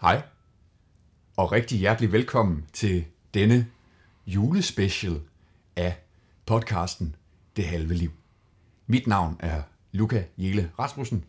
Hej, 0.00 0.22
og 1.36 1.52
rigtig 1.52 1.78
hjertelig 1.78 2.12
velkommen 2.12 2.64
til 2.72 3.04
denne 3.34 3.66
julespecial 4.26 5.20
af 5.76 5.96
podcasten 6.46 7.14
Det 7.56 7.64
Halve 7.64 7.94
Liv. 7.94 8.10
Mit 8.86 9.06
navn 9.06 9.36
er 9.40 9.62
Luca 9.92 10.24
Jele 10.38 10.70
Rasmussen, 10.78 11.24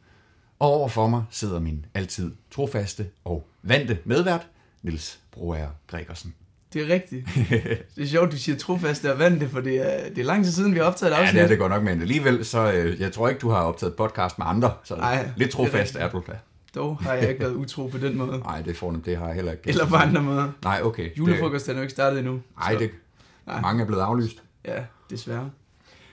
og 0.60 0.68
overfor 0.68 1.07
mig 1.07 1.23
sidder 1.29 1.60
min 1.60 1.86
altid 1.93 2.32
trofaste 2.52 3.07
og 3.25 3.47
vante 3.64 3.97
medvært, 4.05 4.47
Nils 4.82 5.19
Broer 5.32 5.68
Gregersen. 5.88 6.33
Det 6.74 6.82
er 6.82 6.93
rigtigt. 6.93 7.28
Det 7.96 8.04
er 8.04 8.07
sjovt, 8.07 8.32
du 8.32 8.38
siger 8.38 8.57
trofaste 8.57 9.14
og 9.14 9.19
vante, 9.19 9.50
for 9.50 9.61
det 9.61 9.78
er, 10.06 10.10
det 10.10 10.18
er 10.18 10.24
lang 10.25 10.43
tid 10.43 10.51
siden, 10.51 10.74
vi 10.74 10.78
har 10.79 10.86
optaget 10.86 11.11
et 11.11 11.15
Ja, 11.18 11.21
afsnit. 11.21 11.36
det 11.36 11.43
er 11.43 11.47
det 11.47 11.60
godt 11.60 11.71
nok, 11.71 11.83
men 11.83 12.01
alligevel, 12.01 12.46
så 12.46 12.71
øh, 12.71 13.01
jeg 13.01 13.11
tror 13.14 13.29
ikke, 13.29 13.39
du 13.39 13.50
har 13.50 13.61
optaget 13.61 13.96
podcast 13.96 14.38
med 14.38 14.46
andre, 14.47 14.74
så 14.83 14.96
Ej, 14.96 15.29
lidt 15.38 15.51
trofast 15.51 15.96
er 15.96 16.00
er 16.00 16.10
du 16.11 16.24
da. 16.28 16.38
Dog 16.75 16.98
har 16.98 17.14
jeg 17.14 17.30
ikke 17.30 17.42
været 17.42 17.54
utro 17.56 17.88
på 17.88 17.98
den 17.98 18.18
måde. 18.18 18.39
Nej, 18.39 18.61
det 18.61 18.78
fornemt, 18.78 19.06
det 19.06 19.18
har 19.18 19.25
jeg 19.25 19.36
heller 19.36 19.52
ikke. 19.52 19.70
Eller 19.70 19.88
på 19.88 19.96
andre 19.96 20.21
måder. 20.24 20.52
Nej, 20.64 20.79
okay. 20.84 21.18
Julefrokosten 21.18 21.71
er 21.71 21.75
jo 21.75 21.82
ikke 21.82 21.92
startet 21.92 22.20
endnu. 22.20 22.42
Nej, 22.60 22.75
det, 22.79 22.92
Nej. 23.48 23.62
mange 23.62 23.82
er 23.84 23.88
blevet 23.88 24.02
aflyst. 24.02 24.43
Ja, 24.66 24.84
desværre. 25.10 25.50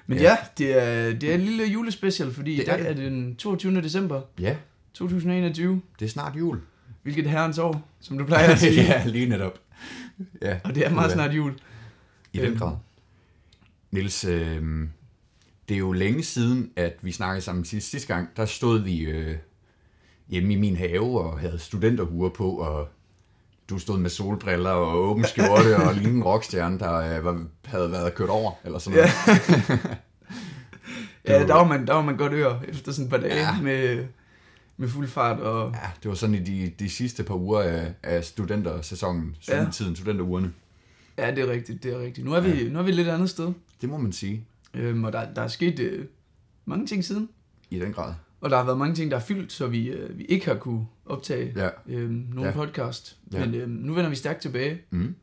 Men 0.06 0.18
Ja. 0.18 0.22
ja, 0.24 0.36
det, 0.58 0.82
er, 0.82 1.12
det 1.18 1.30
er 1.30 1.34
en 1.34 1.40
lille 1.40 1.64
julespecial, 1.64 2.32
fordi 2.34 2.56
Det 2.56 2.66
det 2.66 2.74
er 2.74 2.76
er, 2.78 2.92
det. 2.94 3.04
er 3.04 3.08
den 3.10 3.36
22. 3.36 3.80
december 3.82 4.20
Ja, 4.40 4.56
2021. 4.94 5.82
det 5.98 6.04
er 6.04 6.08
snart 6.10 6.36
jul. 6.36 6.60
Hvilket 7.02 7.30
herrens 7.30 7.58
år, 7.58 7.88
som 8.00 8.18
du 8.18 8.24
plejer 8.24 8.48
at 8.52 8.58
sige. 8.68 8.82
ja, 8.82 9.02
lige 9.06 9.26
netop. 9.28 9.58
Ja, 10.42 10.58
Og 10.64 10.74
det 10.74 10.86
er 10.86 10.90
meget 10.90 11.12
snart 11.12 11.34
jul. 11.34 11.54
I 12.32 12.38
den 12.38 12.46
Øhm. 12.46 12.58
grad. 12.58 12.76
Niels, 13.90 14.24
øh, 14.24 14.88
det 15.68 15.74
er 15.74 15.78
jo 15.78 15.92
længe 15.92 16.22
siden, 16.22 16.70
at 16.76 16.96
vi 17.02 17.12
snakkede 17.12 17.40
sammen 17.40 17.64
sidste, 17.64 17.90
sidste 17.90 18.14
gang. 18.14 18.28
Der 18.36 18.44
stod 18.46 18.78
vi 18.80 19.00
øh, 19.00 19.36
hjemme 20.28 20.52
i 20.52 20.56
min 20.56 20.76
have 20.76 21.20
og 21.20 21.38
havde 21.38 21.58
studenterhuer 21.58 22.28
på, 22.28 22.50
og 22.50 22.88
du 23.70 23.78
stod 23.78 23.98
med 23.98 24.10
solbriller 24.10 24.70
og 24.70 24.98
åben 24.98 25.24
skjorte 25.24 25.76
og 25.76 25.94
lignede 25.94 26.16
en 26.16 26.22
rockstjerne, 26.24 26.78
der 26.78 26.94
øh, 26.96 27.36
havde 27.64 27.90
været 27.92 28.14
kørt 28.14 28.28
over, 28.28 28.52
eller 28.64 28.78
sådan 28.78 28.98
noget. 28.98 29.10
Ja, 31.28 31.38
var- 31.40 31.46
der 31.46 31.54
var 31.54 31.64
man, 31.64 31.86
der 31.86 31.92
var 31.94 32.02
man 32.02 32.16
godt 32.16 32.32
ør 32.32 32.60
efter 32.68 32.92
sådan 32.92 33.04
et 33.04 33.10
par 33.10 33.18
dage 33.18 33.34
Ja. 33.34 33.40
ja. 33.56 33.60
med, 33.62 34.04
med 34.76 34.88
fuld 34.88 35.08
fart. 35.08 35.40
Og, 35.40 35.70
Ja, 35.74 35.90
det 36.02 36.08
var 36.08 36.14
sådan 36.14 36.34
i 36.34 36.38
de, 36.38 36.72
de 36.78 36.90
sidste 36.90 37.22
par 37.24 37.34
uger 37.34 37.60
af, 37.60 37.92
af 38.02 38.24
studentersæsonen, 38.24 39.36
Ja. 39.38 39.42
studentertiden, 39.42 39.96
studenterugerne. 39.96 40.52
ja, 41.18 41.30
det 41.30 41.38
er 41.38 41.50
rigtigt, 41.52 41.82
det 41.82 41.92
er 41.92 41.98
rigtigt. 42.00 42.24
Nu 42.26 42.32
er 42.32 42.40
vi, 42.40 42.50
ja. 42.62 42.68
nu 42.68 42.78
er 42.78 42.82
vi 42.82 42.88
et 42.90 42.96
lidt 42.96 43.08
andet 43.08 43.30
sted. 43.30 43.52
Det 43.80 43.88
må 43.88 43.96
man 43.98 44.12
sige, 44.12 44.44
Øhm, 44.74 45.04
og 45.04 45.12
der, 45.12 45.34
der 45.34 45.42
er 45.42 45.48
sket 45.48 45.78
øh, 45.78 46.04
mange 46.64 46.86
ting 46.86 47.04
siden. 47.04 47.28
i 47.70 47.78
den 47.78 47.92
grad. 47.92 48.14
Og 48.40 48.50
der 48.50 48.56
har 48.56 48.64
været 48.64 48.78
mange 48.78 48.94
ting, 48.94 49.10
der 49.10 49.16
er 49.16 49.20
fyldt, 49.20 49.52
så 49.52 49.66
vi, 49.66 49.86
øh, 49.88 50.18
vi 50.18 50.24
ikke 50.24 50.46
har 50.46 50.54
kunne 50.54 50.86
optage 51.06 51.52
Ja. 51.56 51.68
øhm, 51.88 52.26
nogen 52.34 52.44
Ja. 52.50 52.52
podcast. 52.54 53.18
Ja. 53.32 53.46
Men 53.46 53.54
øhm, 53.54 53.70
nu 53.70 53.94
vender 53.94 54.10
vi 54.10 54.16
stærkt 54.16 54.40
tilbage. 54.42 54.80
Mm. 54.90 55.14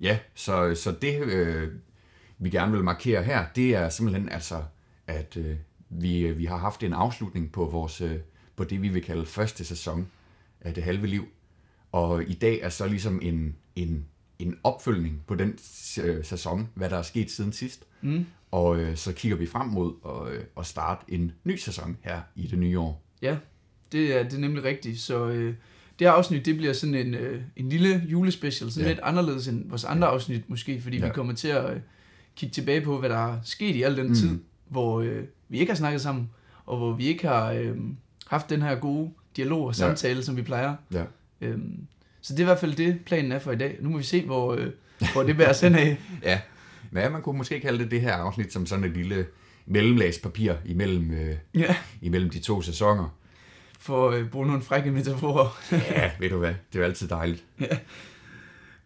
Ja, 0.00 0.18
så, 0.34 0.74
så 0.74 0.92
det 1.02 1.22
øh, 1.22 1.68
vi 2.38 2.50
gerne 2.50 2.72
vil 2.72 2.84
markere 2.84 3.22
her, 3.22 3.46
det 3.56 3.74
er 3.74 3.88
simpelthen 3.88 4.28
altså, 4.28 4.62
at 5.06 5.36
øh, 5.36 5.56
vi, 5.88 6.32
vi 6.32 6.44
har 6.44 6.56
haft 6.56 6.82
en 6.82 6.92
afslutning 6.92 7.52
på 7.52 7.64
vores 7.66 8.00
øh, 8.00 8.16
på 8.56 8.64
det, 8.64 8.82
vi 8.82 8.88
vil 8.88 9.02
kalde 9.02 9.26
første 9.26 9.64
sæson 9.64 10.06
af 10.60 10.74
det 10.74 10.82
halve 10.82 11.06
liv. 11.06 11.28
Og 11.92 12.22
i 12.24 12.34
dag 12.34 12.60
er 12.62 12.68
så 12.68 12.86
ligesom 12.86 13.18
en, 13.22 13.56
en, 13.76 14.06
en 14.38 14.58
opfølgning 14.64 15.22
på 15.26 15.34
den 15.34 15.58
øh, 16.04 16.24
sæson, 16.24 16.68
hvad 16.74 16.90
der 16.90 16.96
er 16.96 17.02
sket 17.02 17.30
siden 17.30 17.52
sidst. 17.52 17.84
Mm. 18.02 18.26
Og 18.50 18.78
øh, 18.78 18.96
så 18.96 19.12
kigger 19.12 19.36
vi 19.38 19.46
frem 19.46 19.66
mod 19.68 19.92
at, 20.06 20.32
øh, 20.34 20.44
at 20.58 20.66
starte 20.66 21.04
en 21.08 21.32
ny 21.44 21.56
sæson 21.56 21.96
her 22.02 22.20
i 22.36 22.46
det 22.46 22.58
nye 22.58 22.78
år. 22.78 23.02
Ja, 23.22 23.36
det 23.92 24.16
er, 24.16 24.22
det 24.22 24.34
er 24.34 24.38
nemlig 24.38 24.64
rigtigt. 24.64 25.00
Så 25.00 25.26
øh, 25.26 25.54
det 25.98 26.06
her 26.06 26.10
afsnit, 26.12 26.46
det 26.46 26.56
bliver 26.56 26.72
sådan 26.72 26.94
en, 26.94 27.14
øh, 27.14 27.42
en 27.56 27.68
lille 27.68 28.02
julespecial. 28.08 28.70
Sådan 28.70 28.82
Ja. 28.84 28.88
ja. 28.88 28.94
lidt 28.94 29.00
anderledes 29.04 29.48
end 29.48 29.68
vores 29.68 29.84
andre 29.84 30.08
afsnit 30.08 30.50
måske, 30.50 30.80
fordi 30.80 30.96
Ja. 30.96 31.02
ja. 31.02 31.08
vi 31.08 31.14
kommer 31.14 31.34
til 31.34 31.48
at 31.48 31.70
øh, 31.74 31.80
kigge 32.36 32.52
tilbage 32.52 32.80
på, 32.80 32.98
hvad 32.98 33.08
der 33.08 33.32
er 33.32 33.38
sket 33.44 33.76
i 33.76 33.82
al 33.82 33.96
den 33.96 34.06
Mm. 34.08 34.14
tid, 34.14 34.38
hvor 34.68 35.00
øh, 35.00 35.24
vi 35.48 35.58
ikke 35.58 35.72
har 35.72 35.76
snakket 35.76 36.00
sammen, 36.00 36.30
og 36.66 36.76
hvor 36.78 36.92
vi 36.92 37.06
ikke 37.06 37.28
har 37.28 37.52
øh, 37.52 37.76
haft 38.26 38.50
den 38.50 38.62
her 38.62 38.74
gode 38.74 39.10
dialog 39.36 39.60
og 39.64 39.68
Ja. 39.68 39.72
samtale, 39.78 40.16
ja. 40.16 40.22
som 40.22 40.36
vi 40.36 40.42
plejer. 40.42 40.74
Ja. 40.92 41.04
Øhm, 41.40 41.86
så 42.20 42.32
det 42.32 42.40
er 42.40 42.44
i 42.44 42.44
hvert 42.44 42.58
fald 42.60 42.74
det, 42.74 43.00
planen 43.06 43.32
er 43.32 43.38
for 43.38 43.52
i 43.52 43.56
dag. 43.56 43.76
Nu 43.80 43.88
må 43.88 43.96
vi 43.98 44.02
se, 44.04 44.24
hvor, 44.24 44.54
øh, 44.54 44.70
hvor 45.12 45.22
det 45.22 45.36
bærer 45.36 45.50
os 45.50 45.60
hen 45.60 45.74
af. 45.74 45.96
Ja, 46.22 46.40
ja, 46.94 47.08
man 47.08 47.22
kunne 47.22 47.38
måske 47.38 47.60
kalde 47.60 47.78
det 47.78 47.90
det 47.90 48.00
her 48.00 48.12
afsnit 48.12 48.52
som 48.52 48.66
sådan 48.66 48.84
et 48.84 48.90
lille 48.90 49.26
mellemlagspapir 49.66 50.52
imellem, 50.66 51.10
øh, 51.10 51.34
Ja, 51.54 51.76
imellem 52.02 52.30
de 52.30 52.38
to 52.38 52.62
sæsoner. 52.62 53.08
for 53.78 54.10
at 54.10 54.18
øh, 54.20 54.28
bruge 54.30 54.46
nogle 54.46 54.62
frække 54.62 54.90
metaforer. 54.90 55.58
Ja, 55.72 56.10
ved 56.20 56.30
du 56.30 56.38
hvad, 56.38 56.48
det 56.72 56.74
er 56.74 56.78
jo 56.78 56.84
altid 56.84 57.08
dejligt. 57.08 57.44
Ja. 57.60 57.66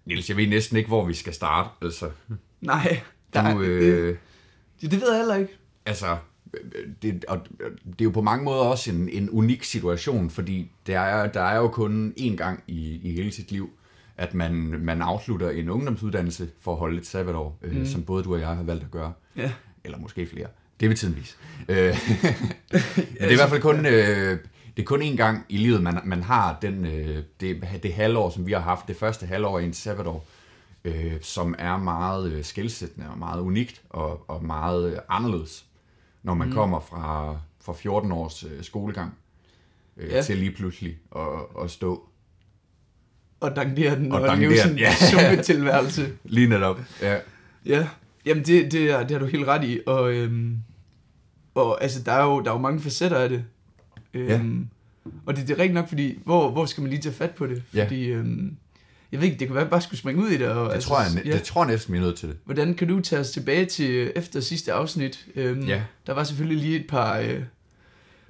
Niels, 0.07 0.29
jeg 0.29 0.37
ved 0.37 0.47
næsten 0.49 0.77
ikke, 0.77 0.89
hvor 0.89 1.05
vi 1.07 1.15
skal 1.15 1.33
starte. 1.35 1.69
Altså, 1.83 2.11
Nej, 2.61 3.01
du, 3.35 3.39
der, 3.39 3.59
det, 3.59 3.67
øh, 3.67 4.17
det, 4.81 4.91
det 4.91 5.01
ved 5.01 5.09
jeg 5.11 5.19
heller 5.19 5.34
ikke. 5.37 5.53
altså 5.87 6.17
det, 7.03 7.25
og 7.25 7.41
det 7.87 8.01
er 8.01 8.05
jo 8.05 8.11
på 8.11 8.23
mange 8.23 8.45
måder 8.45 8.61
også 8.61 8.91
en, 8.91 9.09
en 9.09 9.31
unik 9.31 9.65
situation, 9.65 10.31
fordi 10.31 10.71
der 10.87 11.01
er, 11.01 11.33
der 11.33 11.41
er 11.43 11.57
jo 11.57 11.69
kun 11.69 12.15
én 12.19 12.37
gang 12.37 12.63
i, 12.67 13.01
i 13.03 13.13
hele 13.13 13.33
sit 13.33 13.51
liv, 13.53 13.71
at 14.22 14.34
man, 14.34 14.53
man 14.81 15.03
afslutter 15.03 15.50
en 15.50 15.69
ungdomsuddannelse 15.71 16.49
for 16.60 16.72
at 16.72 16.78
holde 16.78 16.99
et 16.99 17.06
sabbatår, 17.06 17.59
øh, 17.62 17.77
Mm. 17.77 17.87
som 17.87 18.03
både 18.03 18.25
du 18.25 18.34
og 18.34 18.41
jeg 18.41 18.49
har 18.49 18.62
valgt 18.62 18.84
at 18.84 18.91
gøre. 18.91 19.12
Ja. 19.37 19.53
Eller 19.84 19.99
måske 19.99 20.27
flere. 20.27 20.47
Det 20.81 20.88
vil 20.88 20.97
tiden 20.99 21.16
vise. 21.16 21.37
Øh, 21.69 21.77
men 22.72 22.83
det 23.19 23.21
er 23.21 23.31
i 23.31 23.34
hvert 23.34 23.49
fald 23.49 23.60
kun, 23.62 23.87
øh, 23.87 24.38
det 24.77 24.83
er 24.83 24.87
kun 24.87 25.03
én 25.03 25.16
gang 25.16 25.44
i 25.49 25.56
livet, 25.56 25.83
man, 25.83 26.00
man 26.05 26.22
har 26.22 26.59
den, 26.62 26.87
øh, 26.87 27.22
det, 27.41 27.62
det 27.83 27.93
halvår, 27.93 28.31
som 28.31 28.47
vi 28.47 28.53
har 28.53 28.60
haft, 28.60 28.88
det 28.88 28.97
første 28.97 29.27
halvår 29.27 29.59
i 29.59 29.65
en 29.65 29.72
sabbatår, 29.75 30.27
øh, 30.84 31.12
som 31.21 31.54
er 31.59 31.77
meget 31.77 32.33
øh, 32.33 32.44
skældsættende 32.44 33.10
og 33.10 33.19
meget 33.19 33.41
unikt 33.41 33.83
og, 33.91 34.25
og 34.31 34.44
meget 34.44 34.93
øh, 34.93 34.99
anderledes, 35.09 35.65
når 36.22 36.34
man 36.34 36.49
mm. 36.49 36.54
kommer 36.54 36.81
fra, 36.81 37.37
fra 37.60 37.72
14 37.72 38.12
års 38.12 38.44
øh, 38.44 38.62
skolegang 38.65 39.15
øh, 39.97 40.09
ja. 40.10 40.16
Ja. 40.16 40.22
til 40.22 40.37
lige 40.37 40.53
pludselig 40.53 40.99
at, 41.16 41.62
at 41.65 41.71
stå. 41.71 42.09
Og 43.42 43.56
dankere 43.56 43.97
den 43.97 44.12
Og 44.12 44.20
og, 44.20 44.38
leve 44.38 44.50
den, 44.50 44.58
sådan 44.58 44.78
ja. 44.78 44.92
en 45.12 45.36
ja. 45.36 45.42
tilværelse. 45.42 46.08
Lige 46.25 46.48
netop. 46.48 46.80
Ja. 47.03 47.16
Ja, 47.66 47.88
jamen 48.26 48.44
det, 48.44 48.72
det, 48.72 48.91
er, 48.91 49.00
det 49.03 49.10
har 49.10 49.19
du 49.19 49.26
helt 49.26 49.47
ret 49.47 49.64
i. 49.64 49.80
Og, 49.86 50.12
øhm, 50.12 50.56
og 51.54 51.82
altså, 51.82 52.03
der 52.03 52.12
er, 52.12 52.25
jo, 52.25 52.41
der 52.41 52.50
er 52.50 52.54
jo 52.54 52.60
mange 52.60 52.80
facetter 52.80 53.16
af 53.16 53.28
det. 53.28 53.44
Øhm, 54.14 54.69
Og 55.26 55.36
det, 55.36 55.48
det 55.48 55.54
er 55.54 55.58
rigtigt 55.58 55.75
nok, 55.75 55.88
fordi 55.88 56.19
hvor, 56.25 56.50
hvor 56.50 56.66
skal 56.66 56.80
man 56.82 56.91
lige 56.91 57.03
tage 57.03 57.14
fat 57.14 57.30
på 57.30 57.47
det? 57.47 57.62
Ja. 57.75 57.84
Fordi, 57.84 58.04
øhm, 58.06 58.56
jeg 59.12 59.20
ved 59.20 59.26
ikke, 59.28 59.38
det 59.41 59.48
kunne 59.48 59.54
være, 59.54 59.62
at 59.64 59.66
vi 59.69 59.70
bare 59.70 59.80
skulle 59.80 59.98
springe 59.98 60.22
ud 60.22 60.28
i 60.28 60.36
det. 60.38 60.48
Og, 60.48 60.66
Det, 60.69 60.74
altså, 60.74 60.88
tror 60.88 61.00
jeg, 61.00 61.26
ja, 61.26 61.32
det 61.32 61.42
tror 61.42 61.64
jeg 61.64 61.70
næsten, 61.72 61.92
vi 61.92 61.98
er 61.98 62.03
nødt 62.03 62.16
til 62.16 62.28
det. 62.28 62.36
Hvordan 62.44 62.74
kan 62.74 62.88
du 62.88 63.00
tage 63.00 63.20
os 63.20 63.30
tilbage 63.30 63.64
til 63.66 63.91
øh, 63.91 64.10
efter 64.16 64.41
sidste 64.41 64.72
afsnit? 64.72 65.26
Øhm, 65.36 65.60
Ja. 65.66 65.82
Der 66.06 66.12
var 66.14 66.24
selvfølgelig 66.24 66.59
lige 66.64 66.80
et 66.80 66.86
par, 66.88 67.19
øh, 67.19 67.41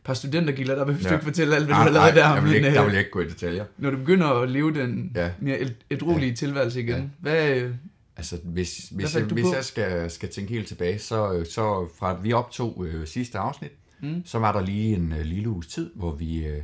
par 0.05 0.15
studentergilder, 0.15 0.75
der 0.75 0.85
behøver 0.85 1.03
Ja. 1.05 1.09
du 1.09 1.15
ikke 1.15 1.25
fortælle 1.25 1.57
alt, 1.57 1.65
hvad 1.65 1.75
du 1.75 1.81
har 1.81 1.91
lavet 1.91 1.95
nej, 1.95 2.11
der. 2.11 2.35
jeg 2.35 2.43
vil 2.43 2.49
men, 2.51 2.55
ikke, 2.57 2.69
øh, 2.69 2.75
der 2.75 2.85
vil 2.85 2.91
jeg 2.93 2.99
ikke 2.99 3.11
gå 3.11 3.21
i 3.21 3.25
detaljer. 3.29 3.65
Når 3.79 3.91
du 3.91 3.97
begynder 3.97 4.27
at 4.27 4.51
leve 4.51 4.75
den 4.75 5.13
Ja. 5.15 5.31
mere 5.41 5.59
et, 5.59 5.77
ja. 5.91 6.33
tilværelse 6.35 6.81
igen, 6.81 6.97
Ja. 6.97 7.03
hvad, 7.19 7.57
øh, 7.57 7.75
Altså, 8.17 8.37
hvis, 8.45 8.89
Hvad 8.89 9.05
hvis, 9.05 9.15
jeg, 9.17 9.25
hvis 9.25 9.45
på? 9.45 9.55
jeg 9.55 9.65
skal, 9.65 10.11
skal 10.11 10.29
tænke 10.29 10.53
helt 10.53 10.69
tilbage, 10.69 10.99
så, 10.99 11.45
så 11.51 11.89
fra 11.99 12.17
at 12.17 12.25
vi 12.25 12.33
optog 12.33 12.85
øh, 12.87 13.07
sidste 13.07 13.39
afsnit, 13.39 13.71
Mm. 14.01 14.23
så 14.25 14.39
var 14.39 14.53
der 14.53 14.61
lige 14.61 14.95
en 14.97 15.13
øh, 15.13 15.25
lille 15.25 15.49
uges 15.49 15.67
tid, 15.67 15.91
hvor 15.95 16.13
vi, 16.13 16.47
øh, 16.47 16.63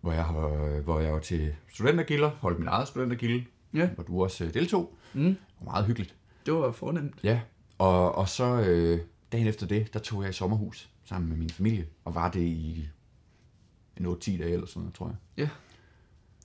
hvor 0.00 0.12
jeg, 0.12 0.24
hvor 0.84 1.00
jeg 1.00 1.12
var 1.12 1.18
til 1.18 1.54
studentergilder, 1.74 2.30
holdt 2.40 2.58
min 2.58 2.68
eget 2.68 2.88
studentergilde, 2.88 3.44
Ja. 3.74 3.86
hvor 3.94 4.04
du 4.04 4.22
også 4.22 4.44
øh, 4.44 4.54
deltog. 4.54 4.94
mm, 5.14 5.22
Det 5.24 5.36
var 5.60 5.72
meget 5.72 5.86
hyggeligt. 5.86 6.14
det 6.46 6.54
var 6.54 6.72
fornemt. 6.72 7.14
Ja, 7.24 7.40
og, 7.78 8.14
og 8.14 8.28
så 8.28 8.44
øh, 8.60 8.98
dagen 9.32 9.46
efter 9.46 9.66
det, 9.66 9.94
der 9.94 9.98
tog 9.98 10.22
jeg 10.22 10.30
i 10.30 10.32
sommerhus 10.32 10.88
sammen 11.04 11.28
med 11.28 11.36
min 11.38 11.50
familie, 11.50 11.86
og 12.04 12.14
var 12.14 12.30
det 12.30 12.40
i 12.40 12.88
en 14.00 14.06
8-10 14.06 14.10
dage 14.38 14.52
eller 14.52 14.66
sådan 14.66 14.80
noget, 14.80 14.94
tror 14.94 15.16
jeg. 15.36 15.48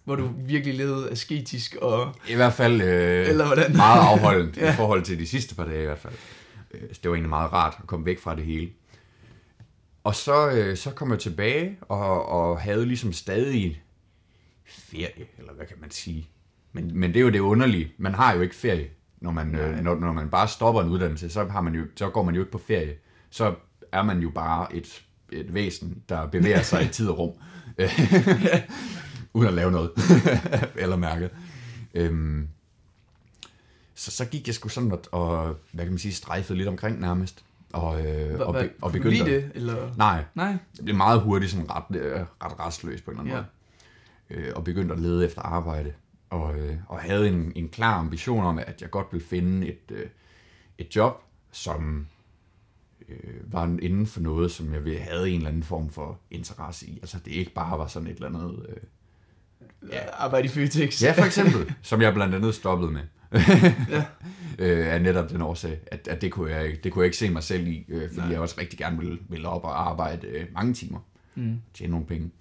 Hvor 0.03 0.15
du 0.15 0.29
virkelig 0.37 0.75
levede 0.77 1.11
asketisk 1.11 1.75
og... 1.75 2.15
I 2.29 2.35
hvert 2.35 2.53
fald 2.53 2.81
øh, 2.81 3.27
Eller 3.29 3.45
hvordan? 3.45 3.75
meget 3.85 3.99
afholdent 4.01 4.57
Ja. 4.57 4.73
i 4.73 4.75
forhold 4.75 5.03
til 5.03 5.19
de 5.19 5.27
sidste 5.27 5.55
par 5.55 5.65
dage 5.65 5.81
i 5.81 5.85
hvert 5.85 5.99
fald. 5.99 6.13
Øh, 6.71 6.81
så 6.93 6.99
det 7.03 7.09
var 7.09 7.15
egentlig 7.15 7.29
meget 7.29 7.53
rart 7.53 7.75
at 7.79 7.87
komme 7.87 8.05
væk 8.05 8.19
fra 8.19 8.35
det 8.35 8.45
hele. 8.45 8.69
Og 10.03 10.15
så, 10.15 10.49
øh, 10.51 10.77
så 10.77 10.91
kom 10.91 11.11
jeg 11.11 11.19
tilbage 11.19 11.77
og, 11.81 12.25
og 12.25 12.59
havde 12.61 12.85
ligesom 12.85 13.13
stadig 13.13 13.81
ferie, 14.65 15.25
eller 15.37 15.53
hvad 15.53 15.65
kan 15.65 15.77
man 15.81 15.91
sige. 15.91 16.29
Men, 16.73 16.99
men 16.99 17.09
det 17.13 17.19
er 17.19 17.23
jo 17.23 17.29
det 17.29 17.39
underlige. 17.39 17.91
Man 17.97 18.13
har 18.13 18.33
jo 18.35 18.41
ikke 18.41 18.55
ferie, 18.55 18.89
når 19.21 19.31
man, 19.31 19.55
øh, 19.55 19.79
når, 19.79 19.95
når 19.95 20.13
man 20.13 20.29
bare 20.29 20.47
stopper 20.47 20.81
en 20.81 20.89
uddannelse. 20.89 21.29
Så, 21.29 21.45
har 21.45 21.61
man 21.61 21.75
jo, 21.75 21.83
så 21.95 22.09
går 22.09 22.23
man 22.23 22.35
jo 22.35 22.41
ikke 22.41 22.51
på 22.51 22.57
ferie. 22.57 22.95
Så 23.29 23.55
er 23.97 24.03
man 24.03 24.19
jo 24.19 24.29
bare 24.29 24.75
et, 24.75 25.03
et 25.31 25.53
væsen, 25.53 26.03
der 26.09 26.25
bevæger 26.27 26.61
sig 26.61 26.83
i 26.83 26.87
tid 26.87 27.09
og 27.09 27.17
rum. 27.19 27.31
Uden 29.33 29.47
at 29.47 29.53
lave 29.53 29.71
noget. 29.71 29.91
eller 30.75 30.95
mærke. 30.95 31.29
Øhm, 31.93 32.47
så, 33.95 34.11
så 34.11 34.25
gik 34.25 34.47
jeg 34.47 34.55
sgu 34.55 34.69
sådan 34.69 34.91
og, 34.91 35.01
og, 35.11 35.55
hvad 35.71 35.85
kan 35.85 35.91
man 35.91 35.99
sige, 35.99 36.13
strejfede 36.13 36.57
lidt 36.57 36.69
omkring 36.69 36.99
nærmest. 36.99 37.43
Og, 37.73 38.05
øh, 38.05 38.39
og, 38.39 38.53
be, 38.53 38.69
og 38.81 38.91
begyndte 38.91 39.25
det? 39.25 39.51
Eller? 39.55 39.91
Nej, 39.97 40.23
Nej? 40.35 40.57
det 40.77 40.85
blev 40.85 40.95
meget 40.97 41.21
hurtigt 41.21 41.51
sådan 41.51 41.71
ret, 41.71 41.95
øh, 41.95 42.19
ret 42.19 42.59
restløs 42.59 43.01
på 43.01 43.11
en 43.11 43.19
eller 43.19 43.33
anden 43.35 43.45
Ja. 44.29 44.35
måde. 44.35 44.47
øh, 44.47 44.53
og 44.55 44.63
begyndte 44.63 44.93
at 44.93 44.99
lede 44.99 45.25
efter 45.25 45.41
arbejde. 45.41 45.93
Og, 46.29 46.55
øh, 46.59 46.75
og 46.87 46.99
havde 46.99 47.27
en, 47.27 47.51
en 47.55 47.69
klar 47.69 47.99
ambition 47.99 48.43
om, 48.45 48.59
at 48.59 48.81
jeg 48.81 48.89
godt 48.89 49.07
ville 49.11 49.25
finde 49.25 49.67
et, 49.67 49.91
øh, 49.91 50.05
et 50.77 50.95
job, 50.95 51.23
som 51.51 52.07
øh, 53.09 53.53
var 53.53 53.63
inden 53.81 54.07
for 54.07 54.19
noget, 54.19 54.51
som 54.51 54.73
jeg 54.73 54.85
ville- 54.85 54.99
havde 54.99 55.29
en 55.29 55.35
eller 55.37 55.49
anden 55.49 55.63
form 55.63 55.89
for 55.89 56.19
interesse 56.31 56.87
i. 56.87 56.99
Altså 57.01 57.17
det 57.25 57.31
ikke 57.31 57.53
bare 57.53 57.79
var 57.79 57.87
sådan 57.87 58.07
et 58.07 58.15
eller 58.15 58.27
andet... 58.27 58.65
Øh, 58.69 58.75
Ja, 59.91 59.99
arbejde 60.13 60.45
i 60.45 60.47
Føtex. 60.49 61.03
ja, 61.03 61.11
for 61.11 61.25
eksempel, 61.25 61.73
som 61.81 62.01
jeg 62.01 62.13
blandt 62.13 62.35
andet 62.35 62.55
stoppede 62.55 62.91
med. 62.91 63.01
Ja. 63.89 64.05
øh, 64.59 64.93
af 64.93 65.01
netop 65.01 65.29
den 65.29 65.41
årsag, 65.41 65.79
at, 65.87 66.07
at 66.07 66.21
det, 66.21 66.31
kunne 66.31 66.51
jeg, 66.55 66.65
ikke- 66.65 66.79
det 66.83 66.91
kunne 66.91 67.01
jeg 67.01 67.05
ikke 67.07 67.17
se 67.17 67.29
mig 67.29 67.43
selv 67.43 67.67
i, 67.67 67.85
øh, 67.87 68.07
fordi 68.09 68.19
Nej. 68.21 68.29
jeg 68.31 68.39
også 68.39 68.55
rigtig 68.61 68.79
gerne 68.79 68.97
ville, 68.99 69.19
ville 69.29 69.49
op 69.49 69.63
og 69.63 69.89
arbejde 69.89 70.27
øh, 70.27 70.45
mange 70.53 70.73
timer, 70.73 70.99
Mm. 71.35 71.57
tjene 71.73 71.91
nogle 71.91 72.05
penge. 72.05 72.31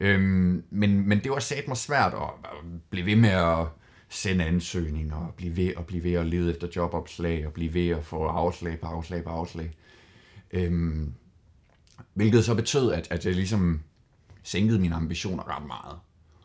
Øhm, 0.00 0.62
men, 0.70 1.08
men 1.08 1.20
det 1.20 1.30
var 1.32 1.38
sat 1.38 1.68
mig 1.68 1.76
svært 1.76 2.14
at, 2.14 2.22
at 2.44 2.50
blive 2.90 3.06
ved 3.06 3.16
med 3.16 3.28
at 3.30 3.66
sende 4.12 4.44
ansøgninger, 4.44 5.16
og 5.16 5.34
blive 5.36 5.56
ved 5.56 5.74
og 5.76 5.86
blive 5.86 6.04
ved 6.04 6.12
at 6.12 6.26
lede 6.26 6.50
efter 6.50 6.68
jobopslag, 6.76 7.46
og 7.46 7.52
blive 7.52 7.74
ved 7.74 7.88
at 7.88 8.04
få 8.04 8.26
afslag 8.26 8.80
på 8.80 8.86
afslag 8.86 9.24
på 9.24 9.30
afslag. 9.30 9.70
Øhm, 10.50 11.12
hvilket 12.14 12.44
så 12.44 12.54
betød, 12.54 12.92
at, 12.92 13.08
at 13.10 13.26
jeg 13.26 13.34
ligesom 13.34 13.80
sænkede 14.42 14.78
mine 14.78 14.94
ambitioner 14.94 15.56
ret 15.56 15.66
meget 15.66 15.96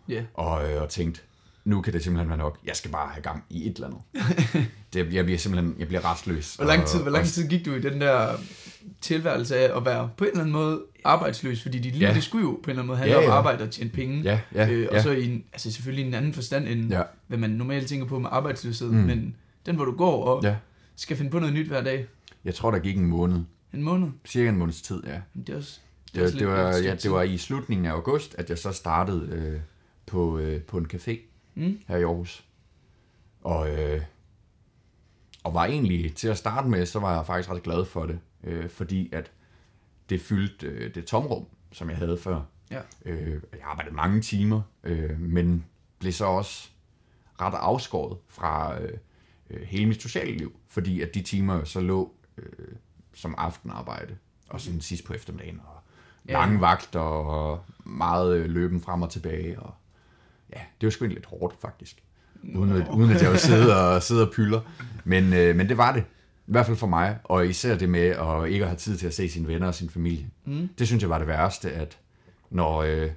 Ja. 0.10 0.24
og, 0.34 0.72
øh, 0.72 0.82
og 0.82 0.90
tænkte, 0.90 1.22
nu 1.66 1.82
kan 1.82 1.94
det 1.94 2.04
simpelthen 2.04 2.30
være 2.30 2.38
nok. 2.38 2.60
Jeg 2.66 2.76
skal 2.76 2.92
bare 2.92 3.10
have 3.10 3.22
gang 3.24 3.44
i 3.50 3.68
et 3.70 3.76
eller 3.76 3.88
andet. 3.88 4.02
det, 4.94 5.14
jeg 5.14 5.26
bliver 5.26 5.38
simpelthen 5.40 5.76
jeg 5.80 5.88
bliver 5.88 6.12
restløs. 6.12 6.56
Hvor 6.56 6.66
lang, 6.66 6.82
og- 6.82 6.88
tid, 6.88 7.02
hvor 7.02 7.12
lang 7.12 7.22
og- 7.22 7.28
tid 7.30 7.50
gik 7.50 7.66
du 7.66 7.74
i 7.74 7.82
den 7.82 8.02
der 8.02 8.38
tilværelse 9.02 9.56
af 9.58 9.78
at 9.78 9.86
være 9.86 10.10
på 10.18 10.24
en 10.24 10.30
eller 10.30 10.40
anden 10.42 10.54
måde 10.54 10.82
arbejdsløs? 11.04 11.62
Fordi 11.62 11.80
dit 11.80 11.96
liv, 11.96 12.08
Ja. 12.08 12.14
det 12.14 12.24
skulle 12.24 12.44
jo 12.46 12.52
på 12.52 12.58
en 12.64 12.70
eller 12.70 12.74
anden 12.82 12.88
måde 12.88 12.98
handle 12.98 13.12
Ja, 13.14 13.18
om 13.18 13.24
at 13.24 13.30
ja. 13.30 13.34
arbejde 13.38 13.64
og 13.64 13.72
tjene 13.72 13.90
penge. 13.90 14.22
Ja, 14.24 14.40
ja, 14.54 14.70
øh, 14.70 14.88
og 14.92 14.96
ja. 14.96 15.02
så 15.04 15.12
i 15.12 15.26
en, 15.26 15.44
altså 15.54 15.72
selvfølgelig 15.72 16.06
i 16.06 16.08
en 16.08 16.14
anden 16.14 16.34
forstand, 16.34 16.68
end 16.68 16.90
Ja, 16.92 17.02
hvad 17.28 17.38
man 17.38 17.50
normalt 17.50 17.88
tænker 17.88 18.08
på 18.08 18.20
med 18.20 18.30
arbejdsløshed. 18.32 18.88
Mm. 18.92 18.96
Men 18.98 19.36
den, 19.66 19.76
hvor 19.76 19.86
du 19.86 19.92
går 19.96 20.24
og 20.26 20.44
ja. 20.44 20.56
skal 20.96 21.18
finde 21.18 21.32
på 21.32 21.40
noget 21.40 21.54
nyt 21.54 21.68
hver 21.68 21.84
dag. 21.84 22.08
Jeg 22.46 22.56
tror, 22.56 22.72
der 22.72 22.80
gik 22.80 22.98
en 22.98 23.06
måned. 23.06 23.40
En 23.74 23.84
måned. 23.84 24.10
Cirka 24.26 24.50
en 24.50 24.58
måneds 24.58 24.82
tid, 24.82 25.04
ja. 25.08 25.22
Men 25.34 25.44
det 25.44 25.54
er 25.54 25.58
også... 25.58 25.80
Det, 26.16 26.22
det, 26.24 26.34
lidt- 26.34 26.48
var, 26.48 26.76
ja, 26.78 26.96
det 26.96 27.12
var 27.12 27.22
i 27.22 27.38
slutningen 27.38 27.86
af 27.86 27.92
august, 27.92 28.36
at 28.38 28.50
jeg 28.50 28.58
så 28.58 28.72
startede 28.72 29.30
øh, 29.32 29.60
på, 30.06 30.38
øh, 30.38 30.62
på 30.62 30.78
en 30.78 30.88
café 30.94 31.18
Mm. 31.56 31.80
her 31.88 31.98
i 31.98 32.02
Aarhus. 32.04 32.44
Og, 33.42 33.70
øh, 33.70 34.02
og 35.44 35.54
var 35.54 35.66
egentlig, 35.66 36.14
til 36.16 36.28
at 36.28 36.38
starte 36.38 36.68
med, 36.70 36.86
så 36.86 37.00
var 37.00 37.16
jeg 37.16 37.26
faktisk 37.26 37.50
ret 37.52 37.64
glad 37.64 37.86
for 37.86 38.06
det. 38.06 38.20
Øh, 38.44 38.70
fordi 38.70 39.10
at 39.14 39.32
det 40.10 40.22
fyldte 40.22 40.68
øh, 40.68 40.96
det 40.96 41.06
tomrum, 41.06 41.46
som 41.72 41.90
jeg 41.90 41.98
havde 41.98 42.18
før. 42.18 42.42
Ja. 42.72 42.80
Øh, 43.06 43.32
jeg 43.32 43.62
arbejdede 43.64 43.96
mange 43.96 44.22
timer, 44.22 44.62
øh, 44.84 45.20
men 45.20 45.66
blev 46.00 46.12
så 46.14 46.26
også 46.26 46.70
ret 47.42 47.54
afskåret 47.54 48.18
fra 48.28 48.82
øh, 48.82 48.94
øh, 49.50 49.62
hele 49.62 49.86
mit 49.86 50.02
sociale 50.02 50.32
liv, 50.38 50.56
fordi 50.68 51.02
at 51.02 51.14
de 51.14 51.22
timer 51.22 51.64
så 51.64 51.80
lå 51.82 52.14
øh, 52.38 52.46
som 53.14 53.36
aftenarbejde, 53.38 54.18
og 54.50 54.62
sådan 54.62 54.82
sidst 54.82 55.04
på 55.06 55.14
eftermiddagen, 55.14 55.62
og 55.66 55.74
Ja. 56.28 56.34
lange 56.34 56.62
vagter, 56.62 57.00
og 57.00 57.64
meget 57.84 58.38
øh, 58.38 58.46
løben 58.50 58.82
frem 58.82 59.02
og 59.02 59.10
tilbage, 59.10 59.60
og 59.60 59.74
ja, 60.54 60.60
det 60.82 60.88
var 60.88 60.92
sgu 60.92 61.06
lidt 61.06 61.26
hårdt, 61.26 61.62
faktisk. 61.62 62.04
Uden 62.56 62.72
at, 62.72 62.88
uden 62.88 63.12
at 63.12 63.22
jeg 63.22 63.32
var 63.32 63.38
sidde 63.38 63.96
og, 63.96 64.04
sidde 64.04 64.28
og 64.28 64.34
pylder. 64.34 64.62
Men, 65.04 65.34
øh, 65.34 65.56
men 65.56 65.70
det 65.70 65.78
var 65.78 65.94
det. 65.94 66.04
I 66.48 66.52
hvert 66.52 66.66
fald 66.66 66.78
for 66.78 66.88
mig, 66.88 67.20
og 67.24 67.48
især 67.48 67.78
det 67.78 67.90
med 67.90 68.00
at 68.08 68.50
ikke 68.50 68.66
have 68.66 68.78
tid 68.78 68.98
til 68.98 69.08
at 69.08 69.14
se 69.14 69.30
sine 69.30 69.48
venner 69.48 69.68
og 69.68 69.76
sin 69.76 69.90
familie. 69.90 70.30
Mm. 70.46 70.70
Det 70.80 70.88
synes 70.88 71.02
jeg 71.02 71.10
var 71.10 71.18
det 71.18 71.28
værste, 71.28 71.72
at 71.72 71.98
når, 72.50 72.78
øh, 72.78 73.12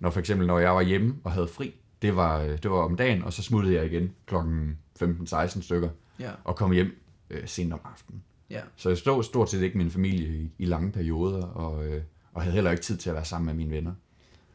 når 0.00 0.10
for 0.10 0.20
eksempel 0.20 0.46
når 0.46 0.58
jeg 0.58 0.74
var 0.74 0.82
hjemme 0.82 1.14
og 1.24 1.32
havde 1.32 1.48
fri, 1.48 1.74
det 2.02 2.16
var, 2.16 2.40
øh, 2.40 2.58
det 2.62 2.70
var 2.70 2.76
om 2.76 2.96
dagen, 2.96 3.22
og 3.22 3.32
så 3.32 3.42
smuttede 3.42 3.74
jeg 3.74 3.86
igen 3.86 4.12
klokken 4.26 4.78
15-16 5.02 5.60
stykker 5.62 5.88
Ja, 6.20 6.30
og 6.44 6.56
kom 6.56 6.72
hjem 6.72 7.02
øh, 7.30 7.42
sent 7.48 7.72
om 7.72 7.80
aftenen. 7.84 8.22
ja. 8.50 8.60
Så 8.76 8.88
jeg 8.88 8.98
stod 8.98 9.22
stort 9.22 9.50
set 9.50 9.62
ikke 9.62 9.78
min 9.78 9.90
familie 9.90 10.28
i, 10.28 10.50
i 10.58 10.64
lange 10.64 10.92
perioder, 10.92 11.42
og, 11.46 11.86
øh, 11.86 12.02
og 12.32 12.42
havde 12.42 12.54
heller 12.54 12.70
ikke 12.70 12.82
tid 12.82 12.96
til 12.96 13.10
at 13.10 13.14
være 13.16 13.24
sammen 13.24 13.46
med 13.46 13.54
mine 13.54 13.70
venner. 13.76 13.92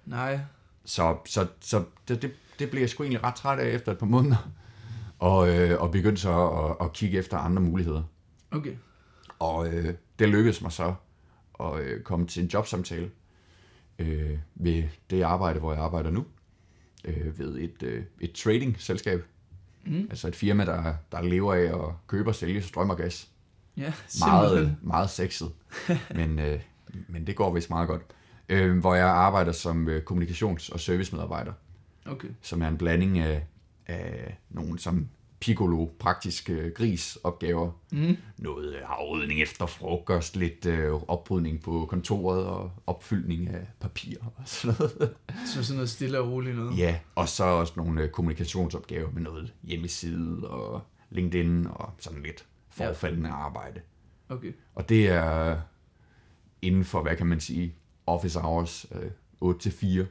Nej. 0.05 0.39
Så, 0.85 1.17
så, 1.25 1.47
så 1.59 1.83
det, 2.07 2.21
det, 2.21 2.31
det 2.59 2.69
blev 2.69 2.81
jeg 2.81 2.89
sgu 2.89 3.03
egentlig 3.03 3.23
ret 3.23 3.35
træt 3.35 3.59
af 3.59 3.69
efter 3.75 3.91
et 3.91 3.97
par 3.97 4.05
måneder, 4.05 4.51
og, 5.21 5.49
øh, 5.49 5.81
og 5.81 5.91
begyndte 5.91 6.21
så 6.21 6.47
at, 6.49 6.85
at 6.85 6.93
kigge 6.93 7.17
efter 7.17 7.37
andre 7.37 7.61
muligheder. 7.61 8.03
Okay. 8.51 8.75
Og 9.39 9.67
øh, 9.67 9.93
det 10.19 10.29
lykkedes 10.29 10.61
mig 10.61 10.71
så 10.71 10.93
at 11.59 11.79
øh, 11.79 12.03
komme 12.03 12.27
til 12.27 12.43
en 12.43 12.49
jobsamtale 12.49 13.11
øh, 13.99 14.37
ved 14.55 14.83
det 15.09 15.21
arbejde, 15.21 15.59
hvor 15.59 15.73
jeg 15.73 15.81
arbejder 15.81 16.11
nu. 16.11 16.25
Øh, 17.05 17.39
ved 17.39 17.57
et, 17.59 17.83
øh, 17.83 18.03
et 18.19 18.31
trading-selskab. 18.31 19.23
Mm. 19.85 20.07
Altså 20.09 20.27
et 20.27 20.35
firma, 20.35 20.65
der, 20.65 20.93
der 21.11 21.21
lever 21.21 21.53
af 21.53 21.87
at 21.87 21.93
købe 22.07 22.29
og 22.29 22.35
sælge 22.35 22.61
strøm 22.61 22.89
og 22.89 22.97
gas. 22.97 23.29
Ja, 23.77 23.81
Meget, 23.81 24.49
simpelthen. 24.49 24.77
meget 24.81 25.09
sexet. 25.09 25.51
men, 26.15 26.39
øh, 26.39 26.59
men 27.07 27.27
det 27.27 27.35
går 27.35 27.53
vist 27.53 27.69
meget 27.69 27.87
godt. 27.87 28.01
Øh, 28.49 28.77
hvor 28.77 28.95
jeg 28.95 29.07
arbejder 29.07 29.51
som 29.51 29.87
øh, 29.89 30.03
kommunikations- 30.11 30.73
og 30.73 30.79
servicemedarbejder. 30.79 31.53
Okay. 32.05 32.27
Som 32.41 32.61
er 32.61 32.67
en 32.67 32.77
blanding 32.77 33.19
af, 33.19 33.45
af 33.87 34.37
nogle 34.49 34.79
som 34.79 35.07
piccolo, 35.39 35.85
praktiske 35.99 36.71
gris-opgaver 36.75 37.71
Mm. 37.91 38.17
noget 38.37 38.75
øh, 38.75 38.81
afrydning 38.85 39.41
efter 39.41 39.65
frokost, 39.65 40.35
lidt 40.35 40.65
øh, 40.65 40.93
oprydning 41.07 41.61
på 41.61 41.85
kontoret 41.89 42.45
og 42.45 42.71
opfyldning 42.87 43.49
af 43.49 43.67
papir 43.79 44.17
og 44.21 44.31
sådan 44.45 44.75
noget. 44.79 45.13
Så 45.53 45.63
sådan 45.63 45.75
noget 45.75 45.89
stille 45.89 46.19
og 46.19 46.31
roligt 46.31 46.55
noget. 46.55 46.77
ja, 46.77 46.99
og 47.15 47.29
så 47.29 47.43
også 47.43 47.73
nogle 47.75 48.01
øh, 48.01 48.09
kommunikationsopgaver 48.09 49.11
med 49.11 49.21
noget 49.21 49.53
hjemmeside 49.63 50.49
og 50.49 50.81
LinkedIn 51.09 51.67
og 51.67 51.93
sådan 51.99 52.23
lidt 52.23 52.45
forfaldende 52.69 53.29
arbejde. 53.29 53.81
Okay. 54.29 54.51
Og 54.75 54.89
det 54.89 55.07
er 55.09 55.59
inden 56.61 56.85
for, 56.85 57.01
hvad 57.01 57.15
kan 57.15 57.27
man 57.27 57.39
sige, 57.39 57.75
office 58.05 58.39
hours 58.39 58.85
øh, 58.91 59.11
8-4. 59.43 60.05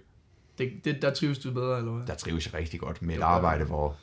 Det, 0.61 0.85
det, 0.85 1.03
der 1.03 1.15
trives 1.15 1.39
du 1.39 1.51
bedre, 1.51 1.79
eller 1.79 1.93
hvad? 1.93 2.07
Der 2.07 2.15
trives 2.15 2.47
jeg 2.47 2.55
rigtig 2.55 2.81
godt 2.81 3.03
med 3.03 3.17
et 3.17 3.23
arbejde, 3.23 3.65
hvor, 3.65 3.97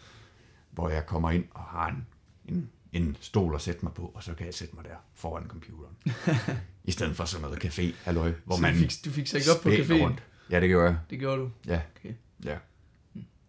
hvor 0.71 0.89
jeg 0.89 1.05
kommer 1.05 1.31
ind 1.31 1.45
og 1.51 1.61
har 1.61 1.87
en, 1.87 2.07
en, 2.45 2.69
en 2.93 3.17
stol 3.21 3.55
at 3.55 3.61
sætte 3.61 3.79
mig 3.83 3.93
på, 3.93 4.11
og 4.15 4.23
så 4.23 4.33
kan 4.33 4.45
jeg 4.45 4.53
sætte 4.53 4.75
mig 4.75 4.85
der 4.85 4.95
foran 5.13 5.47
computeren. 5.47 5.95
I 6.83 6.91
stedet 6.91 7.15
for 7.15 7.25
sådan 7.25 7.41
noget 7.41 7.65
café, 7.65 7.93
halløj, 8.03 8.33
hvor 8.45 8.55
så 8.55 8.61
man 8.61 8.73
du 8.73 8.79
fik, 8.79 8.91
du 9.05 9.09
fik 9.09 9.27
sig 9.27 9.37
ikke 9.37 9.51
op 9.51 9.63
på 9.63 9.69
caféen? 9.69 10.03
rundt. 10.03 10.23
Ja, 10.51 10.59
det 10.59 10.69
gjorde 10.69 10.85
jeg. 10.87 10.97
Det 11.09 11.19
gjorde 11.19 11.41
du. 11.41 11.49
Ja. 11.67 11.81
Okay. 11.99 12.13
ja. 12.45 12.57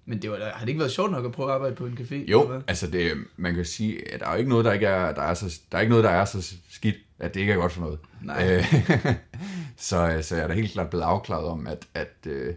Men 0.05 0.23
det 0.23 0.31
var, 0.31 0.37
har 0.37 0.61
det 0.61 0.69
ikke 0.69 0.79
været 0.79 0.93
sjovt 0.93 1.11
nok 1.11 1.25
at 1.25 1.33
prøve 1.33 1.49
at 1.49 1.55
arbejde 1.55 1.75
på 1.75 1.87
en 1.87 1.99
café? 2.01 2.15
Jo, 2.15 2.63
altså 2.67 2.87
det, 2.87 3.13
man 3.37 3.55
kan 3.55 3.65
sige, 3.65 4.15
at 4.15 4.21
der 4.21 4.27
er 4.27 4.37
ikke 4.37 4.51
noget, 4.51 4.65
der 4.65 4.73
ikke 4.73 4.87
er, 4.87 5.15
der 5.15 5.23
er 5.23 5.35
så, 5.35 5.61
der 5.73 5.79
er 5.79 5.83
ikke 5.83 5.91
noget, 5.91 6.05
der 6.05 6.11
er 6.11 6.25
så 6.25 6.55
skidt, 6.71 6.97
at 7.19 7.35
det 7.35 7.41
ikke 7.41 7.53
er 7.53 7.57
godt 7.57 7.73
for 7.73 7.81
noget. 7.81 7.99
Nej. 8.23 8.47
Øh, 8.57 8.65
så, 9.77 10.19
så 10.23 10.37
jeg 10.37 10.45
er 10.45 10.49
da 10.49 10.55
helt 10.55 10.73
klart 10.73 10.91
blevet 10.91 11.05
afklaret 11.05 11.47
om, 11.47 11.67
at, 11.67 11.87
at, 11.95 12.27
øh, 12.27 12.55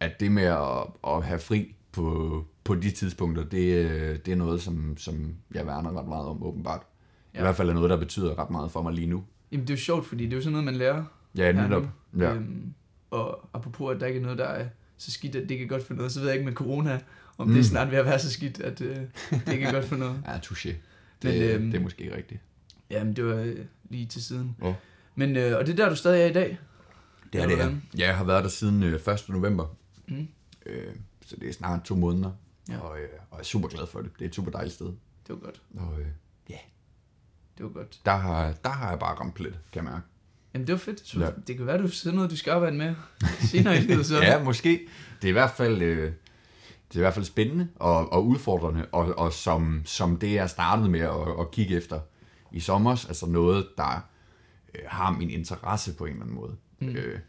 at 0.00 0.20
det 0.20 0.32
med 0.32 0.42
at, 0.42 0.86
at 1.06 1.24
have 1.24 1.38
fri 1.40 1.74
på, 1.92 2.44
på 2.64 2.74
de 2.74 2.90
tidspunkter, 2.90 3.42
det, 3.44 4.26
det 4.26 4.32
er 4.32 4.36
noget, 4.36 4.62
som, 4.62 4.96
som 4.96 5.34
jeg 5.54 5.66
værner 5.66 5.98
ret 6.00 6.08
meget 6.08 6.26
om, 6.26 6.42
åbenbart. 6.42 6.80
Ja. 7.34 7.38
I 7.38 7.42
hvert 7.42 7.56
fald 7.56 7.68
er 7.68 7.74
noget, 7.74 7.90
der 7.90 7.96
betyder 7.96 8.38
ret 8.38 8.50
meget 8.50 8.70
for 8.72 8.82
mig 8.82 8.92
lige 8.92 9.06
nu. 9.06 9.24
Jamen 9.52 9.66
det 9.66 9.70
er 9.70 9.74
jo 9.74 9.80
sjovt, 9.80 10.06
fordi 10.06 10.24
det 10.24 10.32
er 10.32 10.36
jo 10.36 10.42
sådan 10.42 10.52
noget, 10.52 10.64
man 10.64 10.74
lærer. 10.76 11.04
Ja, 11.36 11.52
netop. 11.52 11.82
nu. 12.12 12.24
Ja. 12.24 12.34
Øhm, 12.34 12.72
og 13.10 13.48
apropos, 13.54 13.94
at 13.94 14.00
der 14.00 14.06
ikke 14.06 14.18
er 14.18 14.22
noget, 14.22 14.38
der 14.38 14.44
er 14.44 14.66
så 14.98 15.10
skidt, 15.10 15.36
at 15.36 15.48
det 15.48 15.62
er 15.62 15.66
godt 15.66 15.86
for 15.86 15.94
noget, 15.94 16.12
så 16.12 16.20
ved 16.20 16.26
jeg 16.28 16.34
ikke 16.36 16.44
med 16.46 16.54
corona, 16.54 17.00
om 17.38 17.46
mm. 17.46 17.52
det 17.52 17.54
Mm. 17.54 17.60
er 17.60 17.64
snart 17.64 17.90
ved 17.90 17.98
at 17.98 18.04
være 18.04 18.18
så 18.18 18.30
skidt, 18.32 18.60
at 18.60 18.80
øh, 18.80 18.96
det 19.46 19.62
er 19.62 19.72
godt 19.72 19.84
for 19.84 19.96
noget. 19.96 20.22
Ja, 20.26 20.36
touché. 20.36 20.68
Det, 21.22 21.40
Men, 21.40 21.42
øhm, 21.42 21.70
det 21.70 21.78
er 21.78 21.82
måske 21.82 22.16
rigtigt. 22.16 22.40
Jamen, 22.90 23.16
det 23.16 23.24
var 23.24 23.34
øh, 23.34 23.56
lige 23.90 24.06
til 24.06 24.24
siden. 24.24 24.56
Ja. 24.62 24.74
Men, 25.14 25.36
øh, 25.36 25.58
og 25.58 25.66
det 25.66 25.72
er 25.72 25.76
der, 25.76 25.88
du 25.88 25.96
stadig 25.96 26.22
er 26.22 26.26
i 26.26 26.32
dag? 26.32 26.58
Det 27.32 27.42
er 27.42 27.46
det? 27.48 27.58
Ja, 27.98 28.06
jeg 28.06 28.16
har 28.16 28.24
været 28.24 28.44
der 28.44 28.50
siden 28.50 28.82
øh, 28.82 28.92
1. 28.94 29.24
november. 29.28 29.66
Mm. 30.08 30.28
Øh, 30.66 30.94
så 31.26 31.36
det 31.36 31.48
er 31.48 31.52
snart 31.52 31.84
to 31.84 31.96
måneder. 31.96 32.30
Ja. 32.68 32.78
Og, 32.78 32.98
øh, 32.98 33.08
og 33.30 33.36
jeg 33.36 33.40
er 33.40 33.44
super 33.44 33.68
glad 33.68 33.86
for 33.86 34.00
det. 34.02 34.10
Det 34.18 34.24
er 34.24 34.28
et 34.28 34.34
super 34.34 34.50
dejligt 34.50 34.74
sted. 34.74 34.86
Det 34.86 34.96
var 35.28 35.36
godt. 35.36 35.62
Og 35.76 36.00
øh, 36.00 36.06
Det 37.58 37.64
var 37.66 37.68
godt. 37.72 38.00
der, 38.04 38.16
har, 38.16 38.52
der 38.64 38.70
har 38.70 38.90
jeg 38.90 38.98
bare 38.98 39.14
ramt 39.14 39.34
plet, 39.34 39.58
kan 39.72 39.84
jeg 39.84 39.92
mærke. 39.92 40.06
Jamen, 40.54 40.66
det 40.66 40.72
var 40.72 40.78
fedt. 40.78 41.06
Så 41.08 41.20
Ja. 41.20 41.30
Det 41.46 41.56
kan 41.56 41.66
være, 41.66 41.78
du 41.82 41.88
sidder 41.88 42.16
noget, 42.16 42.30
du 42.30 42.36
skal 42.36 42.50
arbejde 42.50 42.76
med 42.76 42.94
senere 43.50 43.76
i 43.76 43.80
livet. 43.80 44.06
Så. 44.06 44.20
Ja, 44.22 44.42
måske. 44.44 44.88
Det 45.22 45.28
er 45.28 45.28
i 45.28 45.32
hvert 45.32 45.50
fald, 45.50 45.82
øh, 45.82 46.12
det 46.88 46.94
er 46.94 46.98
i 46.98 47.00
hvert 47.00 47.14
fald 47.14 47.24
spændende 47.24 47.68
og, 47.76 48.12
og 48.12 48.26
udfordrende, 48.26 48.86
og, 48.92 49.18
og 49.18 49.32
som, 49.32 49.82
som 49.84 50.16
det, 50.18 50.32
jeg 50.32 50.50
startede 50.50 50.88
med 50.88 51.00
at, 51.00 51.40
at 51.40 51.50
kigge 51.50 51.76
efter 51.76 52.00
i 52.52 52.60
sommer, 52.60 52.90
altså 52.90 53.26
noget, 53.26 53.68
der 53.76 54.08
øh, 54.74 54.80
har 54.86 55.10
min 55.10 55.30
interesse 55.30 55.94
på 55.94 56.04
en 56.04 56.10
eller 56.10 56.22
anden 56.22 56.36
måde, 56.36 56.56
mm. 56.78 56.88
øh, 56.88 57.20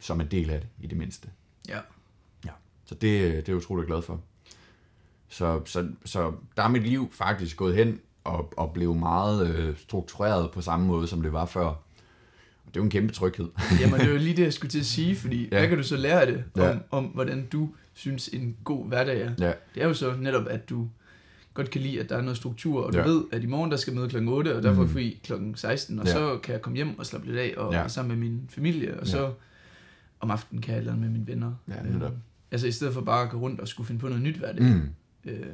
som 0.00 0.20
en 0.20 0.30
del 0.30 0.50
af 0.50 0.60
det, 0.60 0.68
i 0.80 0.86
det 0.86 0.98
mindste. 0.98 1.28
ja. 1.68 1.78
Så 2.86 2.94
det, 2.94 3.02
det 3.20 3.38
er 3.38 3.42
jeg 3.48 3.56
utrolig 3.56 3.86
glad 3.86 4.02
for. 4.02 4.20
Så, 5.28 5.60
så, 5.64 5.88
så 6.04 6.32
der 6.56 6.62
er 6.62 6.68
mit 6.68 6.82
liv 6.82 7.08
faktisk 7.12 7.56
gået 7.56 7.74
hen 7.74 8.00
og, 8.24 8.52
og 8.56 8.72
blev 8.72 8.94
meget 8.94 9.46
øh, 9.56 9.76
struktureret 9.78 10.50
på 10.50 10.60
samme 10.60 10.86
måde, 10.86 11.06
som 11.06 11.22
det 11.22 11.32
var 11.32 11.46
før. 11.46 11.64
Og 11.66 11.76
det 12.66 12.76
er 12.76 12.80
jo 12.80 12.84
en 12.84 12.90
kæmpe 12.90 13.12
tryghed. 13.12 13.48
Jamen, 13.80 14.00
det 14.00 14.06
er 14.06 14.10
jo 14.12 14.16
lige 14.18 14.36
det, 14.36 14.42
jeg 14.42 14.52
skulle 14.52 14.70
til 14.70 14.78
at 14.78 14.86
sige, 14.86 15.16
fordi 15.16 15.48
ja. 15.52 15.58
Hvad 15.58 15.68
kan 15.68 15.78
du 15.78 15.84
så 15.84 15.96
lære 15.96 16.20
af 16.20 16.26
det, 16.26 16.44
om, 16.54 16.60
Ja. 16.62 16.68
ja. 16.68 16.78
om 16.90 17.04
hvordan 17.04 17.46
du 17.52 17.68
synes, 17.94 18.28
en 18.28 18.56
god 18.64 18.88
hverdag 18.88 19.20
er? 19.20 19.30
Ja, 19.38 19.52
Det 19.74 19.82
er 19.82 19.86
jo 19.88 19.94
så 19.94 20.14
netop, 20.20 20.46
at 20.50 20.70
du 20.70 20.88
godt 21.54 21.70
kan 21.70 21.80
lide, 21.80 22.00
at 22.00 22.08
der 22.08 22.16
er 22.16 22.20
noget 22.22 22.36
struktur, 22.36 22.82
og 22.84 22.92
du 22.92 22.98
Ja. 22.98 23.04
ved, 23.04 23.24
at 23.32 23.42
i 23.42 23.46
morgen 23.46 23.70
der 23.70 23.76
skal 23.76 23.94
møde 23.94 24.08
kl. 24.08 24.28
8, 24.28 24.56
og 24.56 24.62
derfor 24.62 24.82
er 24.82 24.86
Mm. 24.86 24.92
fri 24.92 25.20
kl. 25.24 25.32
16, 25.54 25.98
og 25.98 26.06
Ja. 26.06 26.12
så 26.12 26.38
kan 26.42 26.52
jeg 26.52 26.62
komme 26.62 26.76
hjem 26.76 26.98
og 26.98 27.06
slappe 27.06 27.26
lidt 27.26 27.38
af, 27.38 27.54
og 27.56 27.72
Ja. 27.72 27.88
sammen 27.88 28.18
med 28.20 28.28
min 28.30 28.40
familie, 28.48 28.94
og 29.00 29.06
Ja. 29.06 29.10
så 29.10 29.32
om 30.20 30.30
aftenen 30.30 30.62
kan 30.62 30.70
jeg 30.72 30.76
et 30.78 30.80
eller 30.80 30.92
andet 30.92 31.10
med 31.10 31.18
mine 31.18 31.26
venner. 31.26 31.52
Ja, 31.68 31.74
Øhm, 31.84 31.92
netop. 31.92 32.12
Altså 32.50 32.66
i 32.66 32.72
stedet 32.72 32.94
for 32.94 33.00
bare 33.00 33.22
at 33.24 33.30
gå 33.30 33.38
rundt 33.38 33.60
og 33.60 33.68
skulle 33.68 33.86
finde 33.86 34.00
på 34.00 34.08
noget 34.08 34.22
nyt 34.22 34.36
hver 34.36 34.52
dag. 34.52 34.62
mm. 34.62 34.90
Øh, 35.24 35.46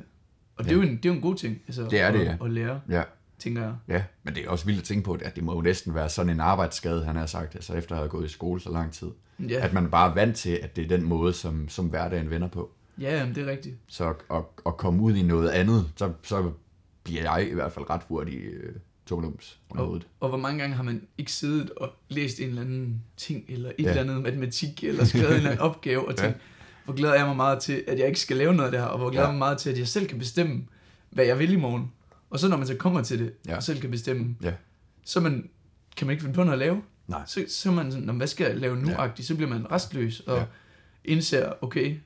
og 0.56 0.64
det 0.64 0.72
er, 0.72 0.76
jo 0.76 0.82
en, 0.82 0.96
det 0.96 1.04
er 1.04 1.08
jo 1.08 1.14
en 1.14 1.20
god 1.20 1.34
ting, 1.36 1.58
altså, 1.66 1.82
Det 1.90 2.00
er 2.00 2.10
det, 2.12 2.18
at, 2.20 2.26
ja. 2.26 2.44
at 2.44 2.50
lære, 2.50 2.80
ja. 2.90 3.02
tænker 3.38 3.62
jeg. 3.62 3.74
Ja, 3.88 4.04
men 4.22 4.34
det 4.34 4.44
er 4.44 4.48
også 4.48 4.66
vildt 4.66 4.78
at 4.80 4.84
tænke 4.84 5.04
på, 5.04 5.12
at 5.22 5.36
det 5.36 5.44
må 5.44 5.54
jo 5.54 5.60
næsten 5.60 5.94
være 5.94 6.08
sådan 6.08 6.30
en 6.30 6.40
arbejdsskade, 6.40 7.04
han 7.04 7.16
har 7.16 7.26
sagt, 7.26 7.54
altså 7.54 7.74
efter 7.74 7.94
at 7.94 7.98
have 7.98 8.08
gået 8.08 8.24
i 8.26 8.28
skole 8.32 8.60
så 8.60 8.72
lang 8.72 8.92
tid. 8.92 9.08
Ja, 9.48 9.60
At 9.64 9.72
man 9.72 9.90
bare 9.90 10.10
er 10.10 10.14
vant 10.14 10.36
til, 10.36 10.58
at 10.62 10.76
det 10.76 10.84
er 10.84 10.88
den 10.88 11.04
måde, 11.04 11.32
som, 11.32 11.68
som 11.68 11.86
hverdagen 11.86 12.30
vender 12.30 12.48
på. 12.48 12.70
ja 13.00 13.18
jamen, 13.18 13.34
det 13.34 13.42
er 13.42 13.50
rigtigt. 13.50 13.76
Så 13.86 14.08
at, 14.30 14.42
at, 14.66 14.76
komme 14.76 15.02
ud 15.02 15.14
i 15.14 15.22
noget 15.22 15.48
andet, 15.50 15.90
så, 15.96 16.12
så 16.22 16.50
bliver 17.04 17.22
jeg 17.22 17.48
i 17.50 17.54
hvert 17.54 17.72
fald 17.72 17.90
ret 17.90 18.00
hurtigt 18.08 18.42
øh, 18.44 18.72
tumlums 19.06 19.60
under 19.70 19.82
Og, 19.82 19.86
hovedet. 19.88 20.06
og 20.20 20.28
hvor 20.28 20.38
mange 20.38 20.60
gange 20.60 20.76
har 20.76 20.82
man 20.82 21.02
ikke 21.18 21.32
siddet 21.32 21.70
og 21.70 21.90
læst 22.08 22.40
en 22.40 22.48
eller 22.48 22.62
anden 22.62 23.02
ting, 23.16 23.44
eller 23.48 23.68
et 23.78 23.84
Ja. 23.84 23.92
ja. 23.92 24.00
eller 24.00 24.12
andet 24.12 24.22
matematik, 24.24 24.84
eller 24.84 25.04
skrevet 25.04 25.28
en 25.30 25.36
eller 25.36 25.50
anden 25.50 25.62
opgave, 25.64 26.08
og 26.08 26.14
Ja. 26.18 26.32
Hvor 26.84 26.94
glæder 26.94 27.14
jeg 27.14 27.26
mig 27.26 27.36
meget 27.36 27.58
til, 27.60 27.84
at 27.88 27.98
jeg 27.98 28.06
ikke 28.06 28.20
skal 28.20 28.36
lave 28.36 28.54
noget 28.54 28.66
af 28.66 28.72
det 28.72 28.80
her, 28.80 28.86
og 28.86 28.98
hvor 28.98 29.10
glæder 29.10 29.22
Ja. 29.22 29.28
jeg 29.28 29.34
mig 29.34 29.38
meget 29.38 29.58
til, 29.58 29.70
at 29.70 29.78
jeg 29.78 29.88
selv 29.88 30.06
kan 30.06 30.18
bestemme, 30.18 30.62
hvad 31.10 31.24
jeg 31.24 31.38
vil 31.38 31.52
i 31.52 31.56
morgen. 31.56 31.92
Og 32.30 32.38
så 32.38 32.48
når 32.48 32.56
man 32.56 32.66
så 32.66 32.74
kommer 32.76 33.02
til 33.02 33.18
det, 33.18 33.32
Ja. 33.46 33.50
ja. 33.50 33.56
og 33.56 33.62
selv 33.62 33.80
kan 33.80 33.90
bestemme, 33.90 34.36
Ja. 34.42 34.52
så 35.04 35.20
man, 35.20 35.48
kan 35.96 36.06
man 36.06 36.12
ikke 36.12 36.22
finde 36.22 36.34
på 36.34 36.40
noget 36.44 36.52
at 36.52 36.58
lave. 36.58 36.82
Nej. 37.08 37.20
Så, 37.26 37.44
så 37.48 37.68
er 37.70 37.72
man 37.74 37.92
sådan, 37.92 38.06
"Nå, 38.06 38.12
hvad 38.12 38.26
skal 38.26 38.46
jeg 38.46 38.56
lave 38.56 38.76
nu 38.76 38.90
Ja. 38.90 39.02
ja. 39.04 39.22
Så 39.22 39.34
bliver 39.34 39.48
man 39.50 39.72
restløs, 39.72 40.20
og 40.20 40.34
Ja. 40.36 40.40
ja. 40.40 40.46
indser, 41.04 41.52
okay, 41.60 41.96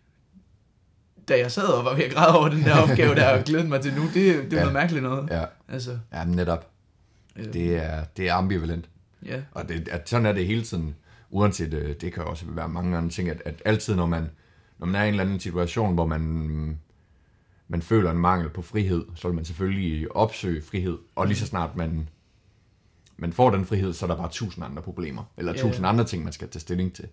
da 1.28 1.38
jeg 1.38 1.52
sad 1.52 1.64
og 1.66 1.84
var 1.84 1.94
ved 1.94 2.04
at 2.04 2.12
græde 2.12 2.38
over 2.38 2.48
den 2.48 2.62
der 2.62 2.76
opgave 2.78 3.14
der, 3.14 3.38
og 3.38 3.44
glædede 3.44 3.68
mig 3.68 3.80
til 3.80 3.94
nu, 3.94 4.02
det, 4.02 4.14
det 4.14 4.24
er 4.26 4.36
Ja. 4.36 4.42
ja. 4.56 4.60
noget 4.60 4.72
mærkeligt 4.72 5.02
noget. 5.02 5.28
Ja, 5.30 5.44
Altså, 5.68 5.98
ja 6.12 6.24
netop. 6.24 6.70
øh, 7.36 7.52
Det 7.52 7.76
er, 7.76 8.04
det 8.04 8.28
er 8.28 8.34
ambivalent. 8.34 8.88
ja. 9.26 9.40
Og 9.52 9.68
det, 9.68 9.88
at 9.88 10.08
sådan 10.08 10.26
er 10.26 10.32
det 10.32 10.46
hele 10.46 10.62
tiden, 10.62 10.94
uanset, 11.30 11.74
øh, 11.74 11.94
det 12.00 12.12
kan 12.12 12.22
også 12.24 12.44
være 12.48 12.68
mange 12.68 12.96
andre 12.96 13.10
ting, 13.10 13.28
at, 13.28 13.42
at 13.44 13.62
altid 13.64 13.94
når 13.94 14.06
man, 14.06 14.30
når 14.78 14.86
man 14.86 14.94
er 14.94 15.04
i 15.04 15.08
en 15.08 15.14
eller 15.14 15.24
anden 15.24 15.40
situation, 15.40 15.94
hvor 15.94 16.06
man, 16.06 16.78
man 17.68 17.82
føler 17.82 18.10
en 18.10 18.18
mangel 18.18 18.50
på 18.50 18.62
frihed, 18.62 19.06
så 19.14 19.28
vil 19.28 19.34
man 19.34 19.44
selvfølgelig 19.44 20.16
opsøge 20.16 20.62
frihed, 20.62 20.98
og 21.14 21.26
lige 21.26 21.36
så 21.36 21.46
snart 21.46 21.76
man, 21.76 22.08
man 23.16 23.32
får 23.32 23.50
den 23.50 23.64
frihed, 23.64 23.92
så 23.92 24.06
er 24.06 24.08
der 24.08 24.16
bare 24.16 24.30
tusind 24.30 24.64
andre 24.64 24.82
problemer, 24.82 25.24
eller 25.36 25.52
Ja. 25.52 25.58
tusind 25.60 25.86
andre 25.86 26.04
ting, 26.04 26.24
man 26.24 26.32
skal 26.32 26.48
tage 26.48 26.60
stilling 26.60 26.92
til, 26.94 27.08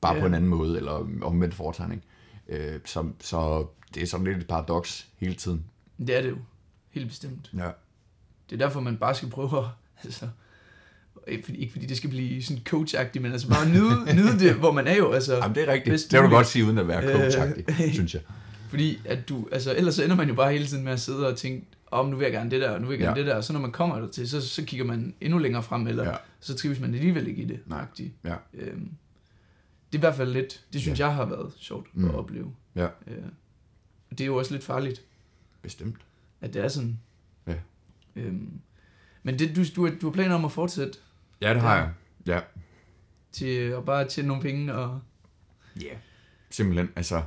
bare 0.00 0.14
Ja. 0.14 0.20
på 0.20 0.26
en 0.26 0.34
anden 0.34 0.50
måde, 0.50 0.76
eller 0.76 1.08
omvendt 1.22 1.54
foretegning. 1.54 2.04
Øh, 2.48 2.80
så, 2.84 3.08
så 3.20 3.66
det 3.94 4.02
er 4.02 4.06
sådan 4.06 4.26
lidt 4.26 4.38
et 4.38 4.48
paradoks 4.48 5.08
hele 5.16 5.34
tiden. 5.34 5.64
Det 5.98 6.16
er 6.16 6.22
det 6.22 6.30
jo. 6.30 6.36
Helt 6.90 7.08
bestemt. 7.08 7.50
Ja. 7.56 7.70
Det 8.50 8.60
er 8.60 8.66
derfor, 8.66 8.80
man 8.80 8.96
bare 8.96 9.14
skal 9.14 9.30
prøve 9.30 9.58
at... 9.58 9.64
Altså, 10.04 10.28
ikke 11.28 11.44
fordi, 11.44 11.58
ikke 11.58 11.72
fordi 11.72 11.86
det 11.86 11.96
skal 11.96 12.10
blive 12.10 12.42
sådan 12.42 12.62
coachagtigt, 12.64 13.22
men 13.22 13.32
altså 13.32 13.48
bare 13.48 13.68
nyde, 13.68 14.04
nyde 14.22 14.38
det, 14.38 14.54
hvor 14.54 14.72
man 14.72 14.86
er 14.86 14.96
jo. 14.96 15.12
Altså, 15.12 15.36
Jamen, 15.36 15.54
det 15.54 15.68
er 15.68 15.72
rigtigt. 15.72 16.06
Det 16.10 16.20
vil 16.22 16.30
du 16.30 16.34
godt 16.34 16.46
sige, 16.46 16.64
uden 16.64 16.78
at 16.78 16.88
være 16.88 17.06
Øh, 17.06 17.12
coachagtig, 17.14 17.64
synes 17.94 18.14
jeg. 18.14 18.22
Fordi 18.68 18.98
at 19.04 19.28
du, 19.28 19.48
altså 19.52 19.74
ellers 19.76 19.94
så 19.94 20.04
ender 20.04 20.16
man 20.16 20.28
jo 20.28 20.34
bare 20.34 20.52
hele 20.52 20.66
tiden 20.66 20.84
med 20.84 20.92
at 20.92 21.00
sidde 21.00 21.28
og 21.28 21.36
tænke, 21.36 21.66
om 21.90 22.08
nu 22.08 22.16
vil 22.16 22.24
jeg 22.24 22.32
gerne 22.32 22.50
det 22.50 22.60
der, 22.60 22.70
og 22.70 22.80
nu 22.80 22.86
vil 22.86 22.94
jeg 22.94 23.00
gerne 23.00 23.16
Ja. 23.18 23.22
det 23.24 23.30
der, 23.30 23.36
og 23.36 23.44
så 23.44 23.52
når 23.52 23.60
man 23.60 23.72
kommer 23.72 23.98
der 24.00 24.08
til, 24.08 24.28
så, 24.28 24.40
så 24.48 24.64
kigger 24.64 24.86
man 24.86 25.14
endnu 25.20 25.38
længere 25.38 25.62
frem, 25.62 25.86
eller 25.86 26.08
Ja. 26.08 26.14
så 26.40 26.54
trives 26.56 26.80
man 26.80 26.94
alligevel 26.94 27.28
ikke 27.28 27.42
i 27.42 27.44
det. 27.46 27.60
Nej. 27.66 27.84
Ja. 28.24 28.34
Øhm, 28.54 28.90
det 29.92 29.94
er 29.94 29.98
i 29.98 30.00
hvert 30.00 30.14
fald 30.14 30.32
lidt, 30.32 30.64
det 30.72 30.80
synes 30.80 30.98
ja. 31.00 31.06
jeg 31.06 31.14
har 31.14 31.24
været 31.24 31.52
sjovt 31.58 31.86
Mm. 31.96 32.08
at 32.08 32.14
opleve. 32.14 32.52
Ja. 32.76 32.84
Øh, 33.06 33.14
det 34.10 34.20
er 34.20 34.26
jo 34.26 34.36
også 34.36 34.52
lidt 34.52 34.64
farligt, 34.64 35.02
Bestemt. 35.62 35.96
at 36.40 36.54
det 36.54 36.64
er 36.64 36.68
sådan. 36.68 36.98
Ja. 37.46 37.54
Øhm, 38.16 38.50
men 39.22 39.38
det, 39.38 39.56
du, 39.56 39.62
du, 39.76 39.94
du 40.00 40.06
har 40.06 40.12
planer 40.12 40.34
om 40.34 40.44
at 40.44 40.52
fortsætte 40.52 40.98
Ja, 41.40 41.54
det 41.54 41.62
har 41.62 41.76
Ja. 41.76 41.80
jeg. 41.80 41.92
Ja. 42.26 42.40
til 43.32 43.56
at 43.58 43.84
bare 43.84 44.08
tjene 44.08 44.28
nogle 44.28 44.42
penge, 44.42 44.74
og 44.74 45.00
Ja. 45.80 45.86
Yeah. 45.86 45.96
Simpelthen, 46.50 46.88
altså, 46.96 47.22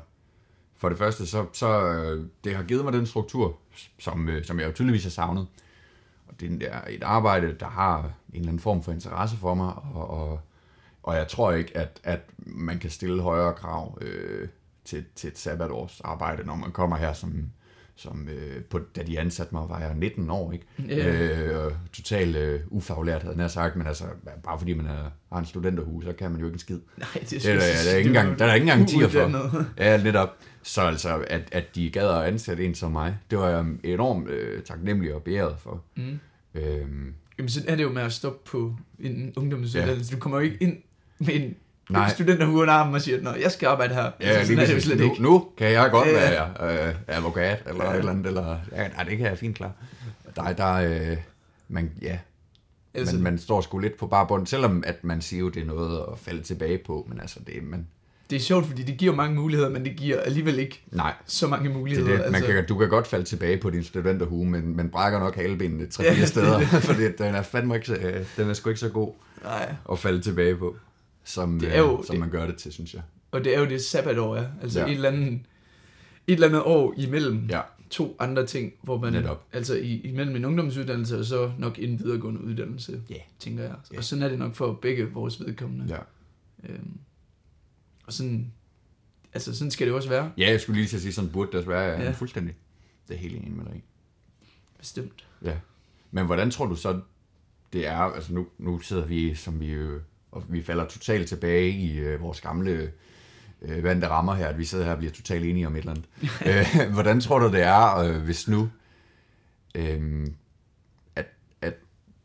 for 0.77 0.89
det 0.89 0.97
første, 0.97 1.27
så, 1.27 1.45
så 1.53 1.83
øh, 1.87 2.25
det 2.43 2.55
har 2.55 2.63
givet 2.63 2.83
mig 2.83 2.93
den 2.93 3.05
struktur, 3.05 3.57
som, 3.99 4.29
øh, 4.29 4.45
som 4.45 4.59
jeg 4.59 4.67
jo 4.67 4.71
tydeligvis 4.73 5.03
har 5.03 5.09
savnet. 5.09 5.47
Og 6.27 6.39
det 6.39 6.63
er 6.63 6.81
et 6.89 7.03
arbejde, 7.03 7.55
der 7.59 7.65
har 7.67 7.99
en 7.99 8.11
eller 8.33 8.47
anden 8.47 8.59
form 8.59 8.83
for 8.83 8.91
interesse 8.91 9.37
for 9.37 9.53
mig, 9.53 9.73
og, 9.75 10.09
og, 10.09 10.39
og 11.03 11.15
jeg 11.15 11.27
tror 11.27 11.51
ikke, 11.51 11.77
at, 11.77 11.99
at 12.03 12.19
man 12.37 12.79
kan 12.79 12.89
stille 12.89 13.21
højere 13.21 13.53
krav 13.53 13.97
øh, 14.01 14.47
til, 14.85 15.05
til 15.15 15.27
et 15.27 15.37
sabbatårs 15.37 16.01
arbejde, 16.01 16.43
når 16.43 16.55
man 16.55 16.71
kommer 16.71 16.97
her 16.97 17.13
som, 17.13 17.51
som 17.95 18.27
øh, 18.29 18.63
på, 18.63 18.79
da 18.95 19.03
de 19.03 19.19
ansatte 19.19 19.55
mig, 19.55 19.69
var 19.69 19.79
jeg 19.79 19.95
19 19.95 20.29
år, 20.29 20.51
ikke? 20.51 20.65
Ja. 20.87 21.07
Øh, 21.07 21.71
totalt 21.93 22.35
øh, 22.35 22.59
ufaglært, 22.67 23.23
havde 23.23 23.41
jeg 23.41 23.51
sagt, 23.51 23.75
men 23.75 23.87
altså, 23.87 24.05
bare 24.43 24.59
fordi 24.59 24.73
man 24.73 24.85
er, 24.85 25.11
har 25.31 25.39
en 25.39 25.45
studenterhus, 25.45 26.05
så 26.05 26.13
kan 26.13 26.31
man 26.31 26.39
jo 26.39 26.45
ikke 26.45 26.55
en 26.55 26.59
skid. 26.59 26.79
nej, 26.97 27.07
det, 27.13 27.29
Det 27.29 27.45
er, 27.45 27.53
der, 27.53 27.59
der, 27.59 27.91
er 27.91 27.97
ikke 27.97 28.07
engang, 28.07 28.39
der 28.39 28.45
er 28.45 28.53
ikke 28.53 28.63
engang 28.71 28.89
tier 28.89 29.07
for. 29.07 29.65
Ja, 29.83 30.03
netop. 30.03 30.37
Så 30.63 30.81
altså, 30.81 31.25
at, 31.27 31.41
at 31.51 31.75
de 31.75 31.89
gad 31.89 32.09
at 32.09 32.23
ansætte 32.23 32.65
en 32.65 32.75
som 32.75 32.91
mig, 32.91 33.17
det 33.31 33.37
var 33.39 33.49
jeg 33.49 33.65
enormt 33.83 34.29
øh, 34.29 34.63
taknemmelig 34.63 35.13
og 35.13 35.23
beæret 35.23 35.55
for. 35.59 35.83
Mm. 35.95 36.19
Øhm, 36.53 37.13
Jamen, 37.37 37.49
sådan 37.49 37.69
er 37.69 37.75
det 37.75 37.83
jo 37.83 37.89
med 37.89 38.01
at 38.01 38.13
stoppe 38.13 38.49
på 38.51 38.75
en 38.99 39.33
ungdomsuddannelse. 39.35 40.11
Ja. 40.11 40.15
Du 40.15 40.19
kommer 40.19 40.37
jo 40.37 40.43
ikke 40.43 40.57
ind 40.61 40.77
med 41.19 41.35
en 41.35 41.55
Nej. 41.89 42.09
studenterhue 42.09 42.61
under 42.61 42.73
armen 42.73 42.95
og 42.95 43.01
siger, 43.01 43.29
at 43.29 43.41
jeg 43.41 43.51
skal 43.51 43.67
arbejde 43.67 43.93
her. 43.93 44.03
ja, 44.03 44.25
altså, 44.25 44.53
lige 44.53 44.61
er 44.63 44.67
det 44.67 44.75
jo 44.75 44.79
slet 44.81 44.97
nu, 44.97 45.03
ikke. 45.03 45.23
nu 45.23 45.47
kan 45.57 45.71
jeg 45.71 45.91
godt 45.91 46.07
Ja. 46.07 46.13
være 46.59 46.87
øh, 46.89 46.95
advokat, 47.07 47.63
eller 47.69 47.83
Ja. 47.85 47.91
et 47.91 47.97
eller 47.97 48.11
andet, 48.11 48.25
eller, 48.27 48.57
ja, 48.71 48.87
nej, 48.87 49.03
det 49.03 49.17
kan 49.17 49.27
jeg 49.27 49.37
fint 49.37 49.55
klare. 49.57 49.71
Der, 50.35 50.53
der, 50.53 50.73
øh, 50.73 51.17
man, 51.67 51.91
ja, 52.01 52.17
Altså, 52.95 53.15
man, 53.15 53.23
man 53.23 53.37
står 53.37 53.61
sgu 53.61 53.77
lidt 53.79 53.97
på 53.97 54.07
bare 54.07 54.27
bund, 54.27 54.47
selvom 54.47 54.83
at 54.87 55.03
man 55.03 55.21
siger 55.21 55.39
jo, 55.39 55.49
det 55.49 55.61
er 55.61 55.65
noget 55.65 55.99
at 56.11 56.19
falde 56.19 56.41
tilbage 56.43 56.77
på, 56.85 57.05
men 57.09 57.19
altså, 57.19 57.39
det, 57.47 57.63
man, 57.63 57.87
Det 58.29 58.35
er 58.35 58.39
sjovt, 58.39 58.65
fordi 58.65 58.83
det 58.83 58.97
giver 58.97 59.15
mange 59.15 59.35
muligheder, 59.35 59.69
men 59.69 59.85
det 59.85 59.95
giver 59.95 60.19
alligevel 60.19 60.59
ikke 60.59 60.83
nej, 60.91 61.13
så 61.25 61.47
mange 61.47 61.67
det, 61.69 61.75
muligheder. 61.77 62.07
er 62.09 62.11
det, 62.23 62.25
man 62.31 62.35
altså, 62.35 62.51
kan, 62.53 62.65
du 62.67 62.77
kan 62.77 62.89
godt 62.89 63.07
falde 63.07 63.25
tilbage 63.25 63.57
på 63.57 63.69
din 63.69 63.83
studenterhue, 63.83 64.45
men 64.45 64.75
man 64.75 64.89
brækker 64.89 65.19
nok 65.19 65.35
halebenene 65.35 65.87
tre 65.87 66.03
Ja, 66.03 66.13
det 66.13 66.21
er 66.21 66.25
steder, 66.25 66.59
det. 66.59 66.67
fordi 66.89 67.01
den 67.17 67.35
er 67.35 67.41
fandme 67.41 67.75
ikke, 67.75 67.87
så- 67.87 67.93
øh, 67.95 68.25
den 68.37 68.49
er 68.49 68.53
sgu 68.53 68.69
ikke 68.69 68.79
så 68.79 68.89
god. 68.89 69.13
Nej. 69.43 69.75
at 69.91 69.99
falde 69.99 70.21
tilbage 70.21 70.55
på, 70.55 70.75
som, 71.23 71.59
Det 71.59 71.75
er 71.75 71.79
jo- 71.79 71.97
øh, 71.99 72.05
som 72.05 72.13
det- 72.13 72.19
man 72.19 72.29
gør 72.29 72.45
det 72.47 72.55
til, 72.55 72.73
synes 72.73 72.93
jeg. 72.93 73.01
Og 73.31 73.43
det 73.43 73.55
er 73.55 73.59
jo 73.59 73.65
det 73.65 73.81
sabbatår 73.81 74.35
er. 74.35 74.47
Altså 74.61 74.79
Ja. 74.79 74.85
ja. 74.85 74.91
et, 74.91 74.95
eller 74.95 75.09
andet, 75.09 75.33
et 76.27 76.33
eller 76.33 76.47
andet 76.47 76.61
år 76.61 76.93
imellem 76.97 77.45
Ja, 77.49 77.61
to 77.89 78.15
andre 78.19 78.45
ting, 78.45 78.73
hvor 78.83 78.97
man, 78.97 79.13
Netop. 79.13 79.47
altså 79.53 79.75
i, 79.75 80.01
imellem 80.01 80.35
en 80.35 80.45
ungdomsuddannelse 80.45 81.19
og 81.19 81.25
så 81.25 81.51
nok 81.59 81.79
en 81.79 81.99
videregående 81.99 82.41
uddannelse, 82.43 83.01
Ja. 83.09 83.15
tænker 83.39 83.63
jeg. 83.63 83.75
Ja. 83.93 83.97
Og 83.97 84.03
sådan 84.03 84.23
er 84.23 84.29
det 84.29 84.39
nok 84.39 84.55
for 84.55 84.73
begge 84.73 85.11
vores 85.11 85.39
vedkommende. 85.39 85.85
ja. 85.89 85.99
Øhm, 86.69 86.97
og 88.07 88.13
sådan, 88.13 88.51
altså 89.33 89.55
sådan 89.57 89.71
skal 89.71 89.87
det 89.87 89.91
jo 89.91 89.95
også 89.95 90.09
være, 90.09 90.31
ja, 90.37 90.49
jeg 90.51 90.61
skulle 90.61 90.79
lige 90.79 90.87
til 90.89 90.95
at 90.95 91.01
sige, 91.01 91.13
sådan 91.13 91.29
burde 91.31 91.51
det 91.51 91.57
også 91.57 91.69
være, 91.69 91.83
er 91.95 92.03
Ja. 92.03 92.11
fuldstændig. 92.11 92.55
Det 93.07 93.13
er 93.13 93.17
helt 93.17 93.35
enig 93.35 93.51
med 93.51 93.65
dig 93.65 93.75
i. 93.75 93.83
bestemt. 94.77 95.27
Ja. 95.43 95.57
Men 96.11 96.25
hvordan 96.25 96.51
tror 96.51 96.65
du 96.65 96.75
så, 96.75 96.99
det 97.73 97.87
er, 97.87 97.97
altså 97.97 98.33
nu, 98.33 98.47
nu 98.57 98.79
sidder 98.79 99.05
vi, 99.05 99.35
som 99.35 99.59
vi 99.59 99.67
øh, 99.69 100.01
og 100.35 100.43
vi 100.49 100.63
falder 100.63 100.85
totalt 100.85 101.27
tilbage 101.29 101.69
i 101.69 101.97
øh, 101.99 102.21
vores 102.21 102.41
gamle 102.41 102.91
øh, 103.61 103.83
vante 103.83 104.07
rammer 104.07 104.33
her, 104.33 104.47
at 104.47 104.57
vi 104.57 104.65
sidder 104.65 104.85
her 104.85 104.91
og 104.91 104.97
bliver 104.97 105.13
totalt 105.13 105.45
enige 105.45 105.67
om 105.67 105.75
et 105.75 105.79
eller 105.79 105.91
andet. 105.91 106.05
øh, 106.85 106.93
hvordan 106.93 107.19
tror 107.21 107.39
du, 107.39 107.51
det 107.51 107.61
er, 107.61 107.97
øh, 107.97 108.21
hvis 108.21 108.47
nu, 108.47 108.69
øh, 109.75 110.27
at, 111.15 111.25
at, 111.61 111.73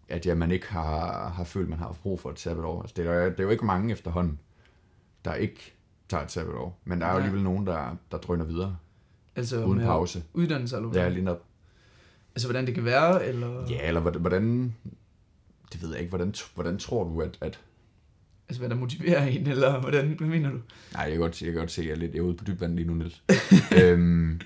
at 0.09 0.27
ja, 0.27 0.35
man 0.35 0.50
ikke 0.50 0.67
har, 0.73 1.29
har 1.29 1.45
følt, 1.45 1.69
man 1.69 1.79
har 1.79 1.87
haft 1.87 2.03
brug 2.03 2.21
for 2.21 2.31
et 2.31 2.38
sabbatår? 2.41 2.81
Altså, 2.81 2.95
det, 2.97 3.07
er, 3.07 3.12
jo- 3.15 3.31
det 3.31 3.41
er 3.41 3.45
jo 3.45 3.50
ikke 3.50 3.67
mange 3.67 3.93
efterhånden, 3.93 4.38
der 5.25 5.35
ikke 5.35 5.75
tager 6.09 6.25
et 6.25 6.33
sabbatår, 6.33 6.81
men 6.85 7.00
der 7.00 7.07
er 7.07 7.11
jo 7.11 7.17
alligevel 7.17 7.43
nogen, 7.43 7.67
der, 7.67 7.97
der 8.12 8.19
drøner 8.19 8.45
videre, 8.45 8.77
Altså 9.37 9.65
uden 9.65 9.81
pause. 9.81 10.23
Uddannelse 10.35 10.77
eller 10.77 10.88
hvad? 10.88 11.03
Ja, 11.03 11.09
lige 11.09 11.25
nok. 11.25 11.43
Altså 12.35 12.49
hvordan 12.49 12.67
det 12.67 12.75
kan 12.75 12.85
være, 12.85 13.27
eller 13.27 13.67
Ja, 13.71 13.88
eller 13.88 14.00
hvordan 14.00 14.75
det 15.73 15.83
ved 15.83 15.91
jeg 15.91 15.99
ikke, 16.00 16.09
hvordan, 16.09 16.35
hvordan 16.55 16.79
tror 16.79 17.05
du, 17.05 17.21
at, 17.23 17.38
at 17.41 17.61
altså 18.49 18.61
hvad 18.61 18.69
der 18.71 18.76
motiverer 18.76 19.26
en, 19.26 19.47
eller 19.47 19.81
hvordan, 19.81 20.14
hvad 20.19 20.28
mener 20.28 20.50
du? 20.50 20.57
Nej, 20.93 21.02
jeg 21.02 21.11
kan 21.11 21.21
godt, 21.21 21.43
jeg 21.43 21.52
kan 21.52 21.59
godt 21.61 21.71
se, 21.71 21.81
at 21.83 21.87
jeg 21.87 21.93
er 21.95 21.99
lidt 21.99 22.12
jeg 22.12 22.19
er 22.19 22.25
ude 22.25 22.35
på 22.37 22.45
dybt 22.45 22.61
vand 22.61 22.75
lige 22.76 22.87
nu, 22.87 22.95
Niels. 22.95 23.23
øhm, 23.83 24.40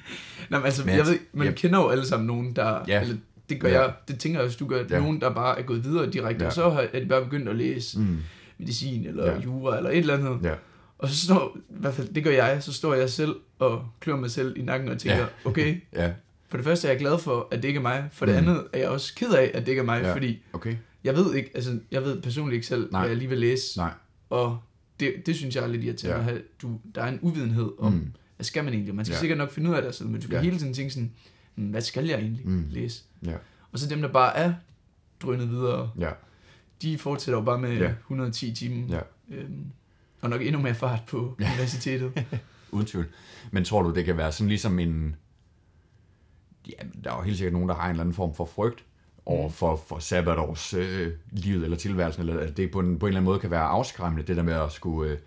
Nej, 0.51 0.59
men 0.59 0.65
altså, 0.67 0.83
Men 0.85 0.91
jeg 0.91 0.99
jeg- 0.99 1.07
ved, 1.07 1.19
man 1.33 1.47
jeg- 1.47 1.55
kender 1.55 1.79
jo 1.79 1.89
alle 1.89 2.07
sammen 2.07 2.27
nogen, 2.27 2.57
der, 2.57 2.85
Ja. 2.89 3.01
eller 3.01 3.17
det 3.49 3.61
gør 3.61 3.69
Ja. 3.69 3.83
jeg, 3.83 3.93
det 4.09 4.19
tænker 4.19 4.39
jeg 4.39 4.47
også, 4.47 4.57
du 4.61 4.67
gør, 4.67 4.85
Ja. 4.91 4.99
nogen, 5.01 5.21
der 5.21 5.31
bare 5.35 5.59
er 5.59 5.63
gået 5.63 5.85
videre 5.85 6.11
direkte, 6.11 6.43
Ja. 6.43 6.47
og 6.47 6.53
så 6.53 6.71
har- 6.71 6.87
er 6.93 7.01
de 7.01 7.07
bare 7.07 7.25
begyndt 7.25 7.49
at 7.49 7.57
læse 7.57 7.99
mm, 7.99 8.19
medicin, 8.59 9.07
eller 9.07 9.27
Ja. 9.33 9.39
jura, 9.41 9.77
eller 9.77 9.91
et 9.91 9.99
eller 9.99 10.15
andet. 10.15 10.39
ja, 10.43 10.55
Og 10.99 11.09
så 11.09 11.25
står, 11.27 11.57
i 11.71 11.75
hvert 11.81 11.95
fald, 11.95 12.09
det 12.15 12.25
gør 12.25 12.31
jeg, 12.31 12.59
så 12.63 12.73
står 12.73 12.95
jeg 12.95 13.11
selv 13.11 13.35
og 13.59 13.85
klør 14.01 14.17
mig 14.17 14.31
selv 14.31 14.57
i 14.59 14.63
nakken 14.63 14.89
og 14.89 14.99
tænker, 14.99 15.19
Ja. 15.19 15.27
okay, 15.45 15.81
ja, 15.97 16.13
for 16.49 16.57
det 16.57 16.65
første 16.65 16.89
er 16.89 16.93
jeg 16.93 17.01
glad 17.01 17.19
for, 17.19 17.49
at 17.51 17.63
det 17.63 17.69
ikke 17.69 17.79
er 17.79 17.83
mig, 17.83 18.05
for 18.13 18.27
det 18.27 18.35
Mm. 18.35 18.39
andet 18.49 18.65
er 18.73 18.79
jeg 18.79 18.89
også 18.89 19.15
ked 19.15 19.33
af, 19.33 19.51
at 19.55 19.61
det 19.63 19.69
ikke 19.69 19.81
er 19.81 19.85
mig, 19.85 20.03
Ja. 20.03 20.15
fordi 20.15 20.43
okay. 20.53 20.75
Jeg 21.05 21.15
ved 21.15 21.35
ikke, 21.35 21.51
altså, 21.55 21.79
jeg 21.91 22.03
ved 22.03 22.23
personligt 22.23 22.55
ikke 22.55 22.67
selv, 22.67 22.89
Nej. 22.93 23.01
hvad 23.01 23.09
jeg 23.11 23.17
lige 23.19 23.29
vil 23.29 23.39
læse. 23.39 23.79
Nej. 23.79 23.93
Og 24.31 24.59
det, 25.01 25.15
det 25.27 25.37
synes 25.37 25.57
jeg 25.57 25.65
er 25.65 25.69
lidt 25.69 25.85
irriterende, 25.85 26.17
Ja. 26.17 26.29
at 26.29 26.33
have, 26.33 26.43
du, 26.63 26.81
der 26.95 27.03
er 27.03 27.09
en 27.09 27.19
uvidenhed 27.23 27.73
om, 27.79 27.93
Mm. 27.93 28.13
hvad 28.37 28.45
skal 28.45 28.65
man 28.65 28.73
egentlig? 28.75 28.95
Man 28.95 29.05
skal 29.05 29.15
Ja. 29.15 29.21
sikkert 29.21 29.39
nok 29.39 29.51
finde 29.51 29.71
ud 29.71 29.75
af 29.75 29.83
det, 29.83 30.01
men 30.07 30.15
du 30.15 30.21
skal 30.23 30.35
Ja. 30.37 30.43
hele 30.43 30.59
tiden 30.59 30.75
tænke 30.75 30.91
sådan, 30.93 31.13
"Hmm, 31.55 31.67
hvad 31.71 31.81
skal 31.81 32.07
jeg 32.07 32.19
egentlig 32.19 32.49
Mm. 32.49 32.67
læse? 32.71 33.03
Ja. 33.27 33.37
Og 33.73 33.79
så 33.79 33.89
dem, 33.89 34.01
der 34.03 34.09
bare 34.13 34.37
er 34.37 34.55
drønet 35.23 35.51
videre, 35.51 35.91
Ja. 35.99 36.11
de 36.83 36.99
fortsætter 36.99 37.39
jo 37.39 37.45
bare 37.45 37.59
med 37.59 37.73
Ja. 37.77 37.85
ja. 37.85 37.95
110 38.01 38.53
timer. 38.55 38.89
Ja. 38.97 39.01
Øhm, 39.37 39.67
og 40.21 40.31
nok 40.31 40.43
endnu 40.43 40.61
mere 40.61 40.75
fart 40.75 41.01
på 41.09 41.37
ja. 41.41 41.51
universitetet. 41.53 42.13
Uden 42.71 42.87
tvivl. 42.87 43.07
Men 43.51 43.65
tror 43.65 43.83
du, 43.83 43.95
det 43.95 44.05
kan 44.05 44.17
være 44.17 44.33
sådan 44.33 44.49
ligesom 44.49 44.79
en... 44.79 45.17
Ja, 46.69 46.73
der 47.05 47.11
er 47.13 47.17
jo 47.17 47.23
helt 47.23 47.37
sikkert 47.37 47.53
nogen, 47.53 47.69
der 47.69 47.75
har 47.75 47.85
en 47.85 47.91
eller 47.91 48.01
anden 48.01 48.15
form 48.15 48.35
for 48.35 48.45
frygt 48.45 48.85
over 49.27 49.47
Mm. 49.49 49.53
for, 49.53 49.77
for 49.77 49.99
sabbatårs 49.99 50.75
øh, 50.75 51.13
livet 51.31 51.65
eller 51.65 51.77
tilværelsen, 51.77 52.23
eller 52.29 52.41
at 52.41 52.57
det 52.57 52.71
på 52.71 52.81
en, 52.81 52.99
på 52.99 53.07
en 53.07 53.09
eller 53.11 53.19
anden 53.21 53.25
måde 53.31 53.39
kan 53.39 53.51
være 53.51 53.63
afskræmmende, 53.65 54.27
det 54.27 54.37
der 54.37 54.43
med 54.43 54.53
at 54.55 54.73
skulle 54.73 55.11
øh, 55.13 55.19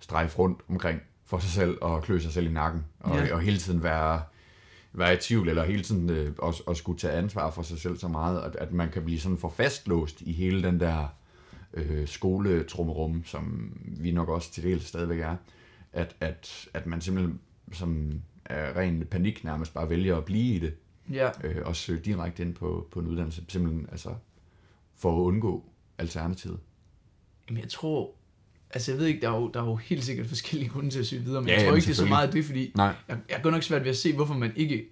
strejfe 0.00 0.38
rundt 0.38 0.60
omkring 0.68 1.00
for 1.24 1.38
sig 1.38 1.50
selv 1.50 1.78
og 1.80 2.02
klø 2.02 2.18
sig 2.18 2.32
selv 2.32 2.46
i 2.46 2.52
nakken, 2.52 2.84
og, 3.00 3.16
Ja. 3.16 3.34
og 3.34 3.40
hele 3.40 3.58
tiden 3.58 3.82
være, 3.82 4.22
være 4.92 5.14
i 5.14 5.16
tvivl, 5.16 5.48
eller 5.48 5.64
hele 5.64 5.82
tiden 5.82 6.10
øh, 6.10 6.32
også, 6.38 6.62
også 6.66 6.80
skulle 6.80 6.98
tage 6.98 7.12
ansvar 7.12 7.50
for 7.50 7.62
sig 7.62 7.78
selv 7.80 7.96
så 7.98 8.08
meget, 8.08 8.40
at, 8.42 8.56
at 8.56 8.72
man 8.72 8.90
kan 8.90 9.04
blive 9.04 9.20
sådan 9.20 9.38
for 9.38 9.48
fastlåst 9.48 10.20
i 10.20 10.32
hele 10.32 10.62
den 10.62 10.80
der 10.80 11.06
øh, 11.74 12.08
skoletrummerum, 12.08 13.22
som 13.26 13.72
vi 13.84 14.10
nok 14.10 14.28
også 14.28 14.52
til 14.52 14.62
dels 14.62 14.86
stadigvæk 14.86 15.18
er, 15.20 15.36
at, 15.92 16.16
at, 16.20 16.68
at 16.74 16.86
man 16.86 17.00
simpelthen 17.00 17.40
som 17.72 18.20
af 18.44 18.76
ren 18.76 19.04
panik 19.10 19.44
nærmest 19.44 19.74
bare 19.74 19.90
vælger 19.90 20.16
at 20.16 20.24
blive 20.24 20.54
i 20.54 20.58
det, 20.58 20.72
ja. 21.12 21.30
øh, 21.44 21.56
og 21.64 21.76
søge 21.76 22.00
direkte 22.00 22.42
ind 22.42 22.54
på, 22.54 22.88
på 22.90 23.00
en 23.00 23.06
uddannelse, 23.06 23.42
simpelthen 23.48 23.86
altså 23.92 24.14
for 24.96 25.16
at 25.16 25.20
undgå 25.22 25.64
alternativet. 25.98 26.58
Jamen 27.48 27.62
jeg 27.62 27.68
tror, 27.70 28.14
altså 28.70 28.92
jeg 28.92 28.98
ved 29.00 29.06
ikke, 29.06 29.20
der 29.20 29.30
er 29.30 29.36
jo, 29.40 29.50
der 29.54 29.60
er 29.62 29.66
jo 29.66 29.76
helt 29.76 30.04
sikkert 30.04 30.26
forskellige 30.26 30.68
grunde 30.70 30.90
til 30.90 30.98
at 31.00 31.06
søge 31.06 31.22
videre, 31.22 31.40
men 31.42 31.48
Ja, 31.48 31.54
jeg 31.54 31.60
tror 31.60 31.66
jamen, 31.66 31.76
ikke, 31.76 31.86
det 31.86 31.92
er 31.92 31.96
så 31.96 32.06
meget 32.06 32.32
det, 32.32 32.44
fordi 32.44 32.72
Nej. 32.76 32.94
jeg, 33.08 33.18
jeg 33.28 33.36
er 33.38 33.42
godt 33.42 33.54
nok 33.54 33.62
svært 33.62 33.82
ved 33.82 33.90
at 33.90 33.96
se, 33.96 34.12
hvorfor 34.14 34.34
man 34.34 34.52
ikke 34.56 34.88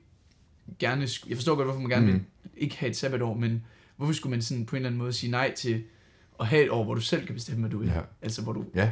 gerne, 0.78 1.08
jeg 1.28 1.36
forstår 1.36 1.54
godt, 1.54 1.66
hvorfor 1.66 1.80
man 1.80 1.90
gerne 1.90 2.06
Mm. 2.06 2.12
vil 2.12 2.22
ikke 2.56 2.76
have 2.76 2.90
et 2.90 2.96
sabbatår, 2.96 3.34
men 3.34 3.64
hvorfor 3.96 4.12
skulle 4.12 4.30
man 4.30 4.42
sådan 4.42 4.66
på 4.66 4.76
en 4.76 4.80
eller 4.80 4.88
anden 4.88 4.98
måde 4.98 5.12
sige 5.12 5.30
nej 5.30 5.54
til 5.54 5.84
at 6.40 6.46
have 6.46 6.64
et 6.64 6.70
år, 6.70 6.84
hvor 6.84 6.94
du 6.94 7.00
selv 7.00 7.26
kan 7.26 7.34
bestemme, 7.34 7.60
hvad 7.60 7.70
du 7.70 7.78
vil? 7.78 7.88
Ja. 7.88 8.00
Altså 8.22 8.42
hvor 8.42 8.52
du, 8.52 8.64
Ja, 8.74 8.90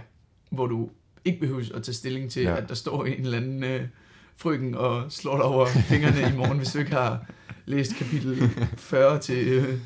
hvor 0.51 0.67
du 0.67 0.91
ikke 1.25 1.41
behøver 1.41 1.65
at 1.75 1.83
tage 1.83 1.95
stilling 1.95 2.31
til, 2.31 2.43
ja. 2.43 2.57
at 2.57 2.69
der 2.69 2.75
står 2.75 3.05
en 3.05 3.21
eller 3.25 3.37
anden 3.37 3.65
øh, 3.65 3.89
frøken 4.37 4.75
og 4.75 5.13
slår 5.13 5.37
dig 5.37 5.45
over 5.45 5.67
fingrene 5.67 6.21
i 6.35 6.37
morgen, 6.37 6.59
hvis 6.59 6.73
du 6.73 6.79
ikke 6.79 6.93
har 6.93 7.27
læst 7.67 7.97
kapitel 7.97 8.51
40 8.77 9.19
til 9.19 9.49
øh, 9.49 9.79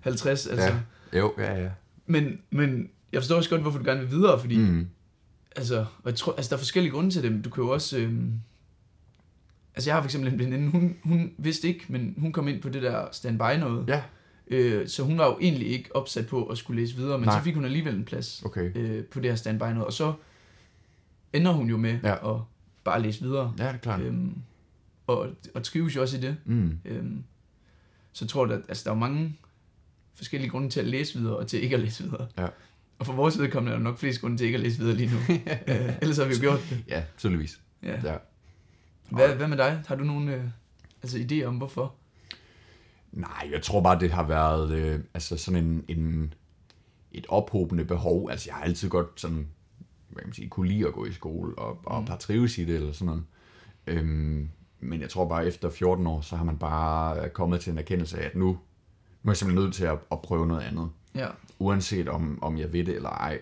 50. 0.00 0.46
Altså. 0.46 0.74
Ja. 1.12 1.18
jo, 1.18 1.34
ja, 1.38 1.62
ja. 1.62 1.68
Men, 2.06 2.38
men 2.50 2.90
jeg 3.12 3.20
forstår 3.20 3.36
også 3.36 3.50
godt, 3.50 3.62
hvorfor 3.62 3.78
du 3.78 3.84
gerne 3.84 4.00
vil 4.00 4.10
videre, 4.10 4.40
fordi 4.40 4.56
Mm. 4.56 4.86
Altså, 5.56 5.78
og 5.78 6.10
jeg 6.10 6.14
tror, 6.14 6.34
altså, 6.34 6.50
der 6.50 6.56
er 6.56 6.58
forskellige 6.58 6.92
grunde 6.92 7.10
til 7.10 7.22
det. 7.22 7.44
Du 7.44 7.50
kan 7.50 7.64
jo 7.64 7.70
også... 7.70 7.98
Øhm, 7.98 8.32
altså, 9.74 9.90
jeg 9.90 9.96
har 9.96 10.02
for 10.02 10.06
eksempel 10.06 10.32
en 10.32 10.38
veninde, 10.38 10.70
hun, 10.70 10.96
hun 11.02 11.32
vidste 11.38 11.68
ikke, 11.68 11.84
men 11.88 12.14
hun 12.18 12.32
kom 12.32 12.48
ind 12.48 12.62
på 12.62 12.68
det 12.68 12.82
der 12.82 13.06
standby 13.12 13.58
noget. 13.60 13.88
Ja, 13.88 14.02
Øh, 14.48 14.88
så 14.88 15.02
hun 15.02 15.18
var 15.18 15.26
jo 15.26 15.38
egentlig 15.40 15.68
ikke 15.68 15.96
opsat 15.96 16.26
på 16.26 16.46
at 16.46 16.58
skulle 16.58 16.82
læse 16.82 16.96
videre, 16.96 17.18
men 17.18 17.26
Nej. 17.26 17.38
Så 17.38 17.44
fik 17.44 17.54
hun 17.54 17.64
alligevel 17.64 17.94
en 17.94 18.04
plads 18.04 18.42
okay. 18.44 18.76
øh, 18.76 19.04
på 19.04 19.20
det 19.20 19.30
her 19.30 19.36
standby 19.36 19.62
noget. 19.62 19.84
Og 19.84 19.92
så 19.92 20.12
ender 21.32 21.52
hun 21.52 21.70
jo 21.70 21.76
med 21.76 21.98
ja. 22.02 22.34
at 22.34 22.40
bare 22.86 23.02
læse 23.02 23.22
videre. 23.22 23.54
Ja, 23.58 23.66
det 23.66 23.74
er 23.74 23.78
klart. 23.78 24.00
Øhm, 24.00 24.34
og, 25.06 25.28
og 25.54 25.62
trives 25.62 25.96
jo 25.96 26.00
også 26.00 26.16
i 26.16 26.20
det. 26.20 26.36
Mm. 26.44 26.78
Øhm, 26.84 27.24
så 28.12 28.24
jeg 28.24 28.28
tror, 28.28 28.44
at 28.44 28.62
altså, 28.68 28.84
der 28.84 28.90
er 28.90 28.98
mange 28.98 29.38
forskellige 30.14 30.50
grunde 30.50 30.68
til 30.70 30.80
at 30.80 30.86
læse 30.86 31.18
videre, 31.18 31.36
og 31.36 31.46
til 31.46 31.62
ikke 31.62 31.76
at 31.76 31.80
læse 31.80 32.04
videre. 32.04 32.26
Ja. 32.38 32.46
Og 32.98 33.06
for 33.06 33.12
vores 33.12 33.38
vedkommende 33.38 33.72
er 33.72 33.76
der 33.76 33.84
nok 33.84 33.98
flest 33.98 34.20
grunde 34.20 34.36
til 34.36 34.44
ikke 34.44 34.56
at 34.56 34.62
læse 34.62 34.78
videre 34.78 34.96
lige 34.96 35.10
nu. 35.10 35.18
øh, 35.68 35.98
ellers 36.02 36.16
har 36.16 36.24
vi 36.24 36.34
jo 36.34 36.40
gjort 36.40 36.60
det. 36.70 36.84
Ja, 36.88 37.02
tydeligvis. 37.18 37.60
Ja. 37.82 38.00
Ja. 38.04 38.16
Hvad, 39.10 39.34
hvad 39.34 39.48
med 39.48 39.56
dig? 39.56 39.82
Har 39.86 39.94
du 39.94 40.04
nogle 40.04 40.34
øh, 40.34 40.44
altså, 41.02 41.18
idéer 41.18 41.44
om, 41.44 41.56
hvorfor? 41.56 41.94
Nej, 43.12 43.48
jeg 43.52 43.62
tror 43.62 43.80
bare, 43.80 44.00
det 44.00 44.10
har 44.10 44.26
været 44.26 44.72
øh, 44.72 45.00
altså 45.14 45.36
sådan 45.36 45.64
en, 45.64 45.84
en, 45.88 46.34
et 47.12 47.26
ophobende 47.28 47.84
behov. 47.84 48.30
Altså, 48.30 48.48
jeg 48.50 48.54
har 48.54 48.62
altid 48.62 48.88
godt 48.88 49.20
sådan, 49.20 49.48
hvad 50.08 50.20
kan 50.22 50.28
man 50.28 50.34
sige, 50.34 50.48
kunne 50.48 50.68
lide 50.68 50.86
at 50.86 50.92
gå 50.92 51.04
i 51.04 51.12
skole, 51.12 51.58
og, 51.58 51.78
og 51.84 52.00
Mm. 52.00 52.06
bare 52.06 52.18
trives 52.18 52.58
i 52.58 52.64
det, 52.64 52.74
eller 52.76 52.92
sådan 52.92 53.06
noget. 53.06 53.24
Øhm, 53.86 54.48
men 54.80 55.00
jeg 55.00 55.10
tror 55.10 55.28
bare, 55.28 55.46
efter 55.46 55.70
14 55.70 56.06
år, 56.06 56.20
så 56.20 56.36
har 56.36 56.44
man 56.44 56.58
bare 56.58 57.28
kommet 57.28 57.60
til 57.60 57.72
en 57.72 57.78
erkendelse 57.78 58.18
af, 58.18 58.26
at 58.26 58.34
nu, 58.36 58.46
nu 58.46 58.58
er 59.24 59.30
jeg 59.30 59.36
simpelthen 59.36 59.64
nødt 59.64 59.74
til 59.74 59.84
at, 59.84 59.98
at 60.12 60.22
prøve 60.22 60.46
noget 60.46 60.62
andet. 60.62 60.90
Ja. 61.14 61.28
Uanset 61.58 62.08
om, 62.08 62.38
om 62.42 62.58
jeg 62.58 62.72
ved 62.72 62.84
det 62.84 62.94
eller 62.96 63.08
ej. 63.10 63.40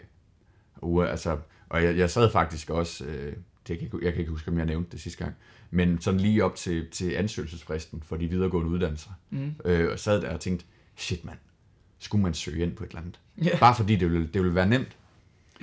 Ua, 0.82 1.06
altså, 1.06 1.38
og 1.68 1.82
jeg, 1.84 1.96
jeg 1.98 2.10
sad 2.10 2.30
faktisk 2.30 2.70
også, 2.70 3.04
øh, 3.04 3.36
det 3.68 3.78
kan, 3.78 3.88
jeg 4.02 4.12
kan 4.12 4.20
ikke 4.20 4.30
huske, 4.30 4.50
om 4.50 4.58
jeg 4.58 4.66
nævnte 4.66 4.90
det 4.92 5.00
sidste 5.00 5.24
gang, 5.24 5.34
men 5.70 6.00
sådan 6.00 6.20
lige 6.20 6.44
op 6.44 6.54
til, 6.56 6.90
til 6.90 7.10
ansøgelsesfristen 7.12 8.02
for 8.02 8.16
de 8.16 8.28
videregående 8.28 8.70
uddannelser, 8.70 9.10
Mm. 9.30 9.54
øh, 9.64 9.92
og 9.92 9.98
sad 9.98 10.20
der 10.22 10.34
og 10.34 10.40
tænkte, 10.40 10.66
shit 10.96 11.24
mand, 11.24 11.38
skulle 11.98 12.22
man 12.22 12.34
søge 12.34 12.62
ind 12.62 12.76
på 12.76 12.84
et 12.84 12.88
eller 12.88 13.00
andet? 13.00 13.20
Ja. 13.44 13.58
Bare 13.58 13.74
fordi 13.74 13.96
det 13.96 14.10
ville, 14.10 14.26
det 14.26 14.42
ville 14.42 14.54
være 14.54 14.68
nemt. 14.68 14.96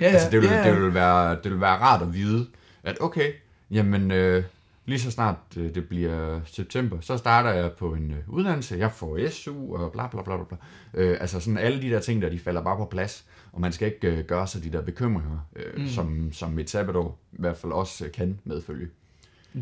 Ja, 0.02 0.08
ja, 0.08 0.12
Altså, 0.12 0.30
det 0.30 0.40
ville, 0.40 0.54
ja, 0.56 0.68
det 0.68 0.74
ville, 0.80 0.94
være, 0.94 1.30
det 1.34 1.44
ville 1.44 1.60
være 1.60 1.76
rart 1.78 2.02
at 2.02 2.14
vide, 2.14 2.46
at 2.84 2.96
okay, 3.00 3.32
jamen 3.70 4.10
øh, 4.10 4.44
lige 4.86 5.00
så 5.00 5.10
snart 5.10 5.36
øh, 5.56 5.74
det 5.74 5.88
bliver 5.88 6.40
september, 6.44 6.96
så 7.00 7.16
starter 7.16 7.50
jeg 7.50 7.72
på 7.72 7.94
en 7.94 8.10
øh, 8.10 8.16
uddannelse, 8.28 8.76
jeg 8.78 8.92
får 8.92 9.28
SU 9.30 9.76
og 9.76 9.92
bla 9.92 10.06
bla 10.06 10.22
bla 10.22 10.36
bla. 10.36 10.44
bla. 10.44 10.58
Øh, 11.02 11.16
altså 11.20 11.40
sådan 11.40 11.58
alle 11.58 11.82
de 11.82 11.90
der 11.90 12.00
ting 12.00 12.22
der, 12.22 12.28
de 12.30 12.38
falder 12.38 12.62
bare 12.62 12.76
på 12.76 12.84
plads, 12.84 13.24
og 13.52 13.60
man 13.60 13.72
skal 13.72 13.88
ikke 13.88 14.08
øh, 14.08 14.24
gøre 14.24 14.46
sig 14.46 14.64
de 14.64 14.72
der 14.72 14.82
bekymringer, 14.82 15.46
øh, 15.56 15.80
mm. 15.80 15.88
Som, 15.88 16.32
som 16.32 16.58
et 16.58 16.70
sabbatår 16.70 17.18
i 17.32 17.36
hvert 17.38 17.56
fald 17.56 17.72
også 17.72 18.04
øh, 18.04 18.12
kan 18.12 18.38
medfølge. 18.44 18.88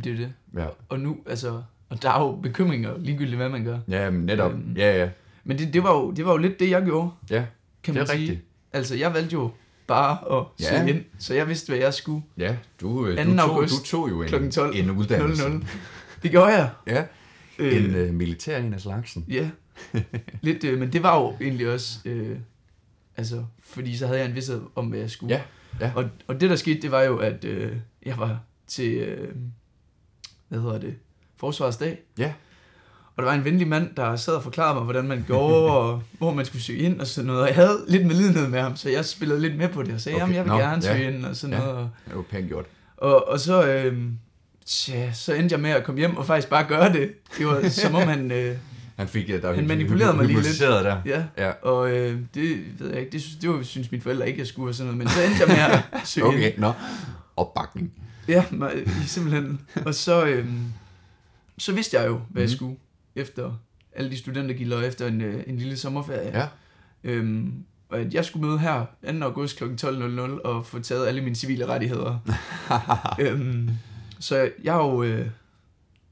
Det 0.04 0.06
er 0.12 0.16
det. 0.16 0.32
Ja, 0.56 0.66
Og 0.88 1.00
nu, 1.00 1.16
altså, 1.26 1.62
og 1.88 2.02
der 2.02 2.10
er 2.10 2.20
jo 2.20 2.32
bekymringer, 2.42 2.98
ligegyldigt 2.98 3.36
hvad 3.36 3.48
man 3.48 3.64
gør. 3.64 3.78
ja 3.88 4.10
men 4.10 4.26
netop, 4.26 4.52
Øhm, 4.52 4.74
ja 4.76 4.98
ja, 4.98 5.08
Men 5.44 5.58
det, 5.58 5.74
det, 5.74 5.82
var, 5.82 5.92
jo, 5.92 6.10
det 6.10 6.24
var 6.24 6.30
jo 6.32 6.36
lidt 6.38 6.60
det, 6.60 6.70
jeg 6.70 6.82
gjorde, 6.84 7.10
ja, 7.30 7.44
kan 7.82 7.94
det 7.94 8.00
man 8.00 8.02
er 8.02 8.06
sige. 8.06 8.20
rigtigt. 8.20 8.40
Altså, 8.72 8.96
jeg 8.96 9.14
valgte 9.14 9.32
jo 9.32 9.50
bare 9.90 10.38
at 10.40 10.46
Ja. 10.60 10.78
søge 10.78 10.90
ind, 10.90 11.04
så 11.18 11.34
jeg 11.34 11.48
vidste, 11.48 11.68
hvad 11.70 11.78
jeg 11.78 11.94
skulle 11.94 12.22
Ja, 12.38 12.56
du, 12.80 13.06
øh, 13.06 13.16
2. 13.16 13.22
du, 13.30 13.36
tog, 13.36 13.40
august 13.50 13.74
du 13.74 13.84
tog 13.84 14.10
jo 14.10 14.22
en, 14.22 14.28
klokken 14.28 14.50
12. 14.50 14.76
en 14.76 14.90
uddannelse. 14.90 15.48
00. 15.48 15.64
Det 16.22 16.30
gjorde 16.30 16.46
jeg. 16.52 16.70
Ja, 16.86 17.04
Øh, 17.58 17.84
en 17.84 17.94
øh, 17.94 18.14
militær 18.14 18.58
en 18.58 18.74
af 18.74 18.80
slagsen. 18.80 19.24
Ja, 19.28 19.50
lidt, 20.42 20.64
øh, 20.64 20.78
men 20.78 20.92
det 20.92 21.02
var 21.02 21.16
jo 21.20 21.34
egentlig 21.40 21.70
også, 21.72 21.98
øh, 22.04 22.38
altså, 23.16 23.44
fordi 23.64 23.96
så 23.96 24.06
havde 24.06 24.18
jeg 24.20 24.28
en 24.28 24.34
vidsthed 24.34 24.62
om, 24.74 24.86
hvad 24.86 24.98
jeg 24.98 25.10
skulle. 25.10 25.34
Ja, 25.34 25.42
ja. 25.86 25.92
Og, 25.96 26.08
og 26.26 26.40
det, 26.40 26.50
der 26.50 26.56
skete, 26.56 26.82
det 26.82 26.90
var 26.90 27.02
jo, 27.02 27.16
at 27.18 27.44
øh, 27.44 27.76
jeg 28.06 28.18
var 28.18 28.40
til, 28.66 28.94
øh, 28.94 29.34
hvad 30.48 30.60
hedder 30.60 30.78
det, 30.78 30.94
Forsvarsdag. 31.36 31.98
Ja. 32.18 32.32
Og 33.20 33.24
der 33.26 33.30
var 33.32 33.38
en 33.38 33.44
venlig 33.44 33.68
mand, 33.68 33.88
der 33.96 34.16
sad 34.16 34.34
og 34.34 34.42
forklarede 34.42 34.74
mig, 34.74 34.84
hvordan 34.84 35.04
man 35.08 35.24
gjorde, 35.26 35.54
og 35.78 36.02
hvor 36.18 36.34
man 36.34 36.44
skulle 36.44 36.62
søge 36.62 36.78
ind 36.78 37.00
og 37.00 37.06
sådan 37.06 37.26
noget. 37.26 37.40
Og 37.42 37.46
jeg 37.48 37.54
havde 37.56 37.84
lidt 37.88 38.06
medlidenhed 38.06 38.48
med 38.48 38.60
ham, 38.60 38.76
så 38.76 38.88
jeg 38.90 39.04
spillede 39.04 39.40
lidt 39.40 39.56
med 39.56 39.68
på 39.68 39.82
det 39.82 39.94
og 39.94 40.00
sagde, 40.00 40.16
Okay, 40.16 40.22
jamen 40.22 40.34
jeg 40.36 40.44
vil 40.44 40.52
nå, 40.52 40.58
gerne 40.58 40.82
ja. 40.86 40.96
søge 40.96 41.14
ind 41.14 41.24
og 41.24 41.36
sådan 41.36 41.54
Ja. 41.56 41.60
noget. 41.62 41.76
Og, 41.76 41.88
Det 42.08 42.16
var 42.16 42.22
pænt 42.22 42.48
gjort. 42.48 42.64
og, 42.96 43.28
og 43.28 43.40
så, 43.40 43.66
øh, 43.66 43.98
tja, 44.66 45.12
så 45.12 45.34
endte 45.34 45.52
jeg 45.52 45.60
med 45.60 45.70
at 45.70 45.84
komme 45.84 45.98
hjem 45.98 46.16
og 46.16 46.26
faktisk 46.26 46.48
bare 46.48 46.64
gøre 46.68 46.92
det. 46.92 47.10
Det 47.38 47.46
var 47.46 47.68
som 47.68 47.94
om 47.94 48.02
han, 48.08 48.30
øh, 48.32 48.56
Han 48.96 49.08
fik 49.08 49.30
øh, 49.30 49.42
der 49.42 49.54
Han 49.54 49.66
manipulerede 49.66 50.16
mig 50.16 50.26
lige 50.26 50.40
lidt. 50.42 50.60
der. 50.60 50.96
ja, 51.06 51.22
Ja. 51.38 51.50
og 51.62 51.90
øh, 51.90 52.18
det 52.34 52.58
ved 52.78 52.90
jeg 52.90 52.98
ikke, 53.00 53.12
det, 53.12 53.22
synes- 53.22 53.36
det 53.40 53.50
var, 53.50 53.62
synes 53.62 53.90
mine 53.90 54.02
forældre 54.02 54.26
ikke, 54.28 54.38
jeg 54.38 54.46
skulle 54.46 54.70
og 54.70 54.74
sådan 54.74 54.86
noget, 54.92 54.98
men 54.98 55.08
så 55.08 55.22
endte 55.22 55.40
jeg 55.40 55.48
med 55.48 55.76
at 56.00 56.06
søge 56.08 56.26
ind. 56.26 56.34
Okay, 56.36 56.52
nå. 56.58 56.72
Opbakning. 57.36 57.92
Ja, 58.28 58.44
ma- 58.52 59.06
simpelthen. 59.06 59.60
Og 59.86 59.94
så, 59.94 60.24
øhm, 60.24 60.58
så 61.58 61.72
vidste 61.72 61.96
jeg 61.96 62.06
jo, 62.06 62.20
hvad 62.30 62.42
jeg 62.42 62.48
Mhm. 62.48 62.56
skulle 62.56 62.76
efter 63.14 63.56
alle 63.92 64.10
de 64.10 64.16
studentergilder 64.16 64.76
og 64.76 64.86
efter 64.86 65.06
en, 65.06 65.20
øh, 65.20 65.42
en 65.46 65.56
lille 65.56 65.76
sommerferie. 65.76 66.38
Ja. 66.38 66.48
Øhm, 67.04 67.64
og 67.88 67.98
at 68.00 68.14
jeg 68.14 68.24
skulle 68.24 68.46
møde 68.46 68.58
her 68.58 68.84
2. 69.20 69.24
august 69.24 69.58
kl. 69.58 69.64
12.00 69.64 70.20
og 70.44 70.66
få 70.66 70.78
taget 70.78 71.06
alle 71.06 71.20
mine 71.20 71.34
civile 71.36 71.66
rettigheder. 71.66 72.18
øhm, 73.20 73.70
så 74.18 74.50
jeg 74.64 74.72
har 74.72 74.84
jo, 74.84 75.02
øh, 75.02 75.26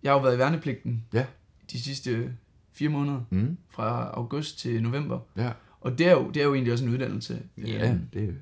jeg 0.03 0.11
har 0.13 0.17
jo 0.19 0.23
været 0.23 0.35
i 0.35 0.39
værnepligten 0.39 1.05
Ja. 1.13 1.25
de 1.73 1.81
sidste 1.83 2.33
fire 2.73 2.89
måneder, 2.89 3.21
Mm. 3.31 3.57
fra 3.71 4.11
august 4.15 4.59
til 4.59 4.83
november. 4.83 5.19
Ja. 5.37 5.51
Og 5.81 5.99
det 5.99 6.07
er 6.07 6.13
jo, 6.13 6.31
det 6.31 6.41
er 6.41 6.45
jo 6.45 6.55
egentlig 6.55 6.73
også 6.73 6.85
en 6.85 6.91
uddannelse. 6.93 7.39
Ja, 7.67 7.91
Øhm, 7.91 8.01
det 8.13 8.35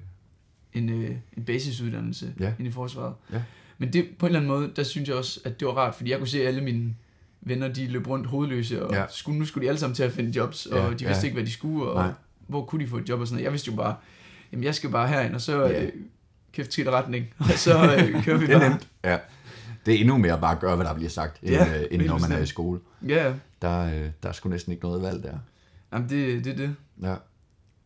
en, 0.72 0.88
øh, 0.88 1.16
en 1.36 1.44
basisuddannelse 1.44 2.34
Ja. 2.40 2.52
inde 2.58 2.68
i 2.68 2.72
forsvaret. 2.72 3.14
Ja. 3.32 3.42
Men 3.78 3.92
det, 3.92 4.08
på 4.18 4.26
en 4.26 4.30
eller 4.30 4.40
anden 4.40 4.48
måde, 4.60 4.72
der 4.76 4.82
synes 4.82 5.08
jeg 5.08 5.16
også, 5.16 5.40
at 5.44 5.60
det 5.60 5.68
var 5.68 5.74
rart, 5.74 5.94
fordi 5.94 6.10
jeg 6.10 6.18
kunne 6.18 6.28
se 6.28 6.46
alle 6.46 6.60
mine 6.60 6.94
venner, 7.40 7.68
de 7.68 7.86
løb 7.86 8.06
rundt 8.06 8.26
hovedløse, 8.26 8.86
og 8.86 8.94
Ja. 8.94 9.04
skulle, 9.10 9.38
nu 9.38 9.44
skulle 9.44 9.64
de 9.64 9.68
alle 9.68 9.78
sammen 9.78 9.94
til 9.94 10.02
at 10.02 10.12
finde 10.12 10.30
jobs, 10.36 10.66
og 10.66 10.78
Ja, 10.78 10.84
de 10.84 10.90
vidste 10.90 11.06
ja. 11.08 11.22
ikke, 11.22 11.34
hvad 11.34 11.44
de 11.46 11.50
skulle, 11.52 11.84
og 11.90 12.02
Nej. 12.04 12.12
hvor 12.46 12.64
kunne 12.64 12.84
de 12.84 12.90
få 12.90 12.96
et 12.98 13.08
job 13.08 13.20
og 13.20 13.26
sådan 13.26 13.34
noget. 13.36 13.44
Jeg 13.44 13.52
vidste 13.52 13.70
jo 13.70 13.76
bare, 13.76 13.96
jamen 14.52 14.64
jeg 14.64 14.74
skal 14.74 14.90
bare 14.90 15.08
herind, 15.08 15.34
og 15.34 15.40
så 15.40 15.64
Ja. 15.66 15.84
øh, 15.84 15.92
kæft 16.52 16.72
skidt 16.72 16.88
retning, 16.88 17.26
og 17.38 17.46
så 17.46 17.96
øh, 17.96 18.12
kører 18.24 18.36
vi 18.38 18.46
Det 18.46 18.54
er 18.54 18.58
bare. 18.58 18.68
nemt. 18.70 18.88
Ja. 19.04 19.18
Det 19.86 19.94
er 19.94 19.98
endnu 19.98 20.18
mere 20.18 20.40
bare 20.40 20.52
at 20.54 20.60
gøre, 20.60 20.76
hvad 20.76 20.86
der 20.86 20.94
bliver 20.94 21.10
sagt, 21.10 21.38
end, 21.42 21.50
Ja, 21.50 21.78
øh, 21.80 21.86
end 21.90 22.02
når 22.02 22.18
man 22.18 22.32
er 22.32 22.38
i 22.38 22.46
skole. 22.46 22.80
Ja, 23.08 23.32
Der, 23.62 23.80
øh, 23.86 24.10
der 24.22 24.28
er 24.28 24.32
sgu 24.32 24.48
næsten 24.48 24.72
ikke 24.72 24.84
noget 24.84 25.02
valg 25.02 25.22
der. 25.22 25.38
jamen 25.92 26.08
det, 26.08 26.44
det 26.44 26.52
er 26.52 26.56
det. 26.56 26.76
Ja. 27.02 27.14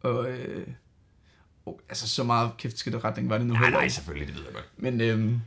Og, 0.03 0.31
øh, 0.31 0.67
og 1.67 1.81
altså 1.89 2.09
så 2.09 2.25
meget 2.25 2.51
kæftskidterretning 2.59 3.31
var 3.31 3.39
det 3.39 3.47
nu 3.47 3.55
Nej, 3.55 3.71
nej, 3.71 3.89
selvfølgelig, 3.89 4.29
det 4.29 4.37
ved 4.37 4.43
jeg 4.45 4.55
godt. 4.55 4.69
Men, 4.77 5.01
øhm, 5.01 5.41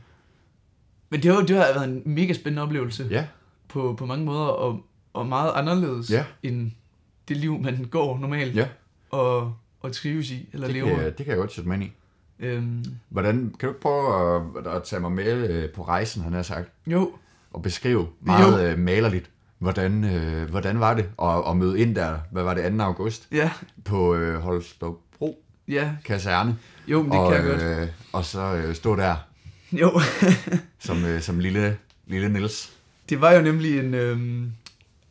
men 1.10 1.22
det, 1.22 1.34
har, 1.34 1.40
det 1.40 1.56
har 1.56 1.64
været 1.74 1.84
en 1.88 2.02
mega 2.04 2.32
spændende 2.32 2.62
oplevelse 2.62 3.06
Ja, 3.10 3.26
på, 3.68 3.94
på 3.98 4.06
mange 4.06 4.24
måder, 4.24 4.44
og, 4.46 4.80
og 5.12 5.26
meget 5.26 5.52
anderledes 5.54 6.10
Ja. 6.10 6.24
end 6.42 6.70
det 7.28 7.36
liv, 7.36 7.58
man 7.60 7.84
går 7.90 8.18
normalt 8.18 8.56
ja. 8.56 8.68
og, 9.10 9.54
og 9.80 9.92
trives 9.92 10.30
i, 10.30 10.48
eller 10.52 10.66
Det 10.66 10.74
lever. 10.74 10.88
kan, 10.96 11.04
det 11.04 11.16
kan 11.16 11.26
jeg 11.26 11.36
godt 11.36 11.52
sætte 11.52 11.68
mig 11.68 11.74
ind 11.74 11.84
i. 11.84 11.92
Øhm, 12.38 12.84
Hvordan, 13.08 13.54
kan 13.58 13.66
du 13.66 13.68
ikke 13.68 13.80
prøve 13.80 14.36
at, 14.36 14.66
at 14.66 14.82
tage 14.82 15.00
mig 15.00 15.12
med 15.12 15.50
øh, 15.50 15.70
på 15.70 15.82
rejsen, 15.82 16.22
han 16.22 16.32
har 16.32 16.42
sagt, 16.42 16.68
jo, 16.86 17.12
og 17.52 17.62
beskrive 17.62 18.08
meget 18.20 18.70
øh, 18.70 18.78
malerligt, 18.78 19.30
hvordan, 19.58 20.04
øh, 20.04 20.50
hvordan 20.50 20.80
var 20.80 20.94
det 20.94 21.08
at, 21.22 21.42
at 21.50 21.56
møde 21.56 21.78
ind 21.80 21.94
der, 21.94 22.18
hvad 22.30 22.42
var 22.42 22.54
det, 22.54 22.72
2. 22.78 22.82
august, 22.84 23.28
ja, 23.32 23.50
på 23.84 24.14
øh, 24.14 24.40
Holstebro 24.40 25.44
ja, 25.68 25.96
kaserne, 26.04 26.58
jo, 26.88 27.02
men 27.02 27.12
det 27.12 27.20
og, 27.20 27.32
kan 27.32 27.44
jeg 27.44 27.50
godt. 27.50 27.62
øh, 27.82 27.88
og 28.12 28.24
så 28.24 28.54
øh, 28.54 28.74
stå 28.74 28.96
der 28.96 29.16
Jo, 29.72 30.00
som, 30.78 31.04
øh, 31.04 31.20
som 31.20 31.38
lille, 31.38 31.78
lille 32.06 32.28
Nils. 32.28 32.72
Det 33.08 33.20
var 33.20 33.32
jo 33.32 33.42
nemlig 33.42 33.78
en, 33.78 33.94
øhm, 33.94 34.52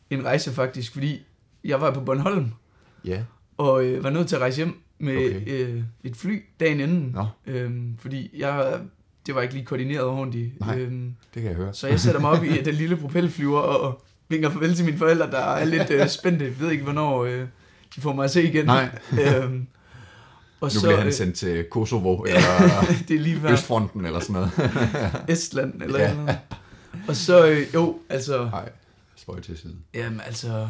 en 0.10 0.25
rejse 0.25 0.51
faktisk, 0.51 0.93
fordi 0.93 1.21
jeg 1.63 1.82
var 1.82 1.91
på 1.93 1.99
Bornholm, 2.01 2.51
Ja, 3.06 3.23
og 3.58 3.86
øh, 3.86 4.03
var 4.03 4.10
nødt 4.10 4.27
til 4.27 4.36
at 4.36 4.41
rejse 4.41 4.58
hjem 4.58 4.82
med 4.99 5.17
Okay. 5.17 5.41
øh, 5.47 5.82
et 6.03 6.15
fly 6.15 6.43
dagen 6.60 6.79
inden. 6.79 7.12
Nå. 7.15 7.25
Øhm, 7.53 7.97
fordi 7.99 8.29
jeg, 8.38 8.79
det 9.25 9.36
var 9.36 9.41
ikke 9.41 9.53
lige 9.53 9.65
koordineret 9.65 10.03
ordentligt. 10.06 10.60
Nej. 10.60 10.79
Øhm, 10.79 11.13
det 11.34 11.41
kan 11.41 11.51
jeg 11.51 11.58
høre. 11.58 11.73
så 11.73 11.88
jeg 11.88 11.99
sætter 11.99 12.21
mig 12.21 12.29
op 12.29 12.43
i 12.43 12.62
den 12.65 12.73
lille 12.75 12.97
propelflyver 12.97 13.60
og 13.60 14.03
vinker 14.29 14.49
farvel 14.49 14.75
til 14.75 14.86
mine 14.86 14.97
forældre, 14.97 15.32
der 15.32 15.39
er 15.39 15.65
lidt 15.65 15.89
øh, 15.91 16.08
spændte. 16.08 16.45
Jeg 16.45 16.60
ved 16.60 16.71
ikke, 16.71 16.84
hvornår 16.84 17.23
øh, 17.23 17.39
de 17.95 18.01
får 18.01 18.13
mig 18.13 18.23
at 18.25 18.32
se 18.32 18.43
igen. 18.43 18.65
Nej. 18.65 18.89
øhm, 19.12 19.67
og 20.62 20.71
Nu 20.75 20.82
bliver 20.82 21.01
han 21.01 21.13
sendt 21.13 21.36
til 21.36 21.65
Kosovo, 21.71 22.21
eller 22.23 22.82
det 23.08 23.15
er 23.15 23.19
lige 23.19 23.51
Østfronten, 23.51 24.06
eller 24.06 24.19
sådan 24.19 24.34
noget. 24.34 24.51
Estland 25.29 25.82
eller 25.82 25.99
ja. 25.99 26.13
noget. 26.13 26.38
Og 27.08 27.15
så, 27.15 27.47
øh, 27.47 27.73
jo, 27.73 27.99
altså, 28.10 28.43
Nej, 28.45 28.69
spøj 29.15 29.39
til 29.39 29.58
side. 29.58 29.75
jamen, 29.93 30.21
altså, 30.25 30.69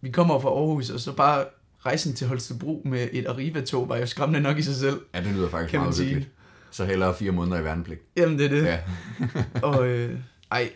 vi 0.00 0.10
kommer 0.10 0.40
fra 0.40 0.48
Aarhus, 0.48 0.90
og 0.90 1.00
så 1.00 1.12
bare 1.12 1.44
rejsen 1.86 2.14
til 2.14 2.26
Holstebro 2.26 2.82
med 2.84 3.08
et 3.12 3.26
Arriva-tog 3.26 3.88
var 3.88 3.96
jo 3.96 4.06
skræmmende 4.06 4.40
nok 4.40 4.58
i 4.58 4.62
sig 4.62 4.74
selv, 4.74 5.00
Ja, 5.14 5.20
det 5.20 5.32
lyder 5.32 5.48
faktisk 5.48 5.70
kan 5.70 5.80
meget 5.80 5.94
sige. 5.94 6.06
hyggeligt. 6.08 6.30
Så 6.70 6.84
hellere 6.84 7.14
fire 7.14 7.32
måneder 7.32 7.60
i 7.60 7.64
værnepligt. 7.64 8.00
Jamen, 8.16 8.38
det 8.38 8.44
er 8.46 8.50
det. 8.50 8.64
Ja. 8.64 8.78
Og 9.68 9.86
øh, 9.86 10.18
ej, 10.50 10.70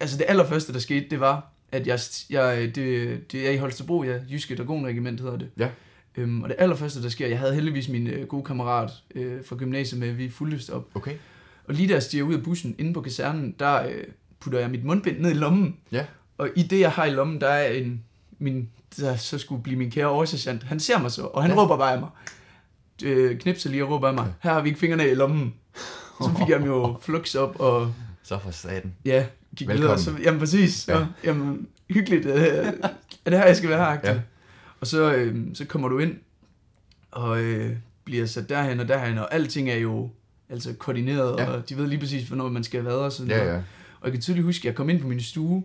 altså 0.00 0.18
det 0.18 0.24
allerførste, 0.28 0.72
der 0.72 0.78
skete, 0.78 1.06
det 1.10 1.20
var, 1.20 1.52
at 1.72 1.86
jeg, 1.86 1.98
jeg 2.30 2.74
det, 2.74 3.32
det 3.32 3.46
er 3.46 3.50
i 3.50 3.56
Holstebro, 3.56 4.02
ja, 4.02 4.18
Jyske 4.30 4.54
Dragonregiment 4.56 5.20
hedder 5.20 5.36
det. 5.36 5.48
Ja. 5.58 5.68
Øhm, 6.16 6.42
og 6.42 6.48
det 6.48 6.56
allerførste, 6.58 7.02
der 7.02 7.08
sker, 7.08 7.26
jeg 7.26 7.38
havde 7.38 7.54
heldigvis 7.54 7.88
min 7.88 8.06
øh, 8.06 8.26
gode 8.26 8.44
kammerat 8.44 8.90
øh, 9.14 9.44
fra 9.44 9.56
gymnasiet 9.56 10.00
med, 10.00 10.12
vi 10.12 10.30
fulgte 10.30 10.72
op. 10.72 10.88
Okay. 10.94 11.14
Og 11.68 11.74
lige 11.74 11.88
da 11.88 11.92
jeg 11.92 12.02
stiger 12.02 12.24
ud 12.24 12.34
af 12.34 12.42
bussen 12.42 12.74
inde 12.78 12.92
på 12.92 13.00
kasernen, 13.00 13.54
der 13.58 13.86
øh, 13.88 14.04
putter 14.40 14.58
jeg 14.58 14.70
mit 14.70 14.84
mundbind 14.84 15.18
ned 15.20 15.30
i 15.30 15.34
lommen. 15.34 15.76
Ja. 15.92 16.04
Og 16.38 16.48
i 16.56 16.62
det, 16.62 16.80
jeg 16.80 16.90
har 16.92 17.04
i 17.04 17.10
lommen, 17.10 17.40
der 17.40 17.48
er 17.48 17.68
en, 17.72 18.02
min, 18.38 18.68
der 18.96 19.16
så 19.16 19.38
skulle 19.38 19.62
blive 19.62 19.78
min 19.78 19.90
kære 19.90 20.06
oversergeant. 20.06 20.62
Han 20.62 20.80
ser 20.80 20.98
mig 20.98 21.10
så, 21.10 21.22
og 21.22 21.42
han 21.42 21.50
Ja. 21.50 21.56
råber 21.62 21.76
bare 21.76 21.92
af 21.92 22.00
mig. 22.00 22.08
Øh, 23.04 23.38
knipser 23.38 23.70
lige 23.70 23.84
og 23.84 23.90
råber 23.90 24.08
af 24.08 24.14
mig, 24.14 24.32
her 24.42 24.52
har 24.52 24.60
vi 24.60 24.68
ikke 24.68 24.80
fingrene 24.80 25.10
i 25.10 25.14
lommen. 25.14 25.54
Så 26.22 26.30
fik 26.38 26.48
jeg 26.48 26.58
dem 26.60 26.66
jo 26.66 26.96
flux 27.02 27.34
op, 27.34 27.60
og 27.60 27.92
Så 28.22 28.38
for 28.38 28.50
staten. 28.50 28.94
Ja, 29.04 29.26
gik 29.56 29.68
Velkommen. 29.68 29.82
videre. 29.88 29.98
Så, 29.98 30.12
jamen 30.22 30.40
præcis. 30.40 30.88
Ja. 30.88 30.98
Ja. 30.98 31.06
jamen, 31.24 31.66
hyggeligt. 31.90 32.26
Øh, 32.26 32.34
er 33.24 33.30
det 33.30 33.38
her, 33.38 33.46
jeg 33.46 33.56
skal 33.56 33.70
være 33.70 33.78
her? 34.02 34.12
Ja. 34.12 34.20
Og 34.80 34.86
så, 34.86 35.14
øh, 35.14 35.36
så 35.54 35.64
kommer 35.64 35.88
du 35.88 35.98
ind, 35.98 36.14
og 37.10 37.40
øh, 37.42 37.76
bliver 38.04 38.26
sat 38.26 38.48
derhen 38.48 38.80
og 38.80 38.88
derhen, 38.88 39.18
og 39.18 39.34
alting 39.34 39.70
er 39.70 39.76
jo 39.76 40.10
altså 40.50 40.72
koordineret, 40.78 41.34
Ja. 41.38 41.50
og 41.50 41.68
de 41.68 41.76
ved 41.76 41.86
lige 41.86 42.00
præcis, 42.00 42.28
hvornår 42.28 42.48
man 42.48 42.64
skal 42.64 42.84
være 42.84 42.94
og 42.94 43.12
sådan 43.12 43.30
Ja, 43.30 43.36
noget. 43.38 43.50
ja. 43.52 43.56
Og 44.00 44.04
jeg 44.04 44.12
kan 44.12 44.20
tydeligt 44.22 44.44
huske, 44.44 44.60
at 44.60 44.64
jeg 44.64 44.74
kom 44.74 44.88
ind 44.90 45.00
på 45.00 45.08
min 45.08 45.20
stue, 45.20 45.64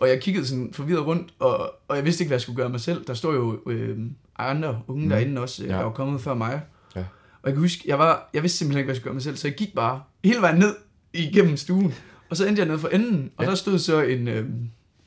og 0.00 0.08
jeg 0.08 0.20
kiggede 0.20 0.46
sådan 0.46 0.70
forvirret 0.72 1.06
rundt, 1.06 1.34
og, 1.38 1.72
og 1.88 1.96
jeg 1.96 2.04
vidste 2.04 2.22
ikke, 2.22 2.28
hvad 2.28 2.36
jeg 2.36 2.42
skulle 2.42 2.56
gøre 2.56 2.68
mig 2.68 2.80
selv. 2.80 3.04
Der 3.06 3.14
står 3.14 3.32
jo 3.34 3.60
øh, 3.66 3.98
andre 4.38 4.80
unge 4.88 5.02
Mm. 5.02 5.08
derinde 5.08 5.40
også, 5.40 5.62
øh, 5.62 5.68
Ja. 5.68 5.74
der 5.76 5.82
var 5.82 5.90
kommet 5.90 6.20
før 6.20 6.34
mig. 6.34 6.60
Ja. 6.96 7.00
Og 7.42 7.48
jeg 7.48 7.52
kan 7.52 7.60
huske, 7.60 7.82
jeg, 7.86 7.98
var, 7.98 8.30
jeg 8.34 8.42
vidste 8.42 8.58
simpelthen 8.58 8.78
ikke, 8.78 8.86
hvad 8.86 8.94
jeg 8.94 8.96
skulle 8.96 9.04
gøre 9.10 9.14
mig 9.14 9.22
selv, 9.22 9.36
så 9.36 9.48
jeg 9.48 9.54
gik 9.56 9.74
bare 9.74 10.02
hele 10.24 10.40
vejen 10.40 10.58
ned 10.58 10.74
igennem 11.12 11.56
stuen. 11.56 11.94
Og 12.30 12.36
så 12.36 12.46
endte 12.46 12.60
jeg 12.60 12.66
nede 12.68 12.78
for 12.78 12.88
enden, 12.88 13.30
og 13.36 13.44
Ja. 13.44 13.50
der 13.50 13.56
stod 13.56 13.78
så 13.78 14.02
en, 14.02 14.28
øh, 14.28 14.46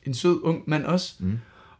en 0.06 0.14
sød 0.14 0.40
ung 0.42 0.62
mand 0.66 0.84
også. 0.84 1.14
Mm. 1.18 1.38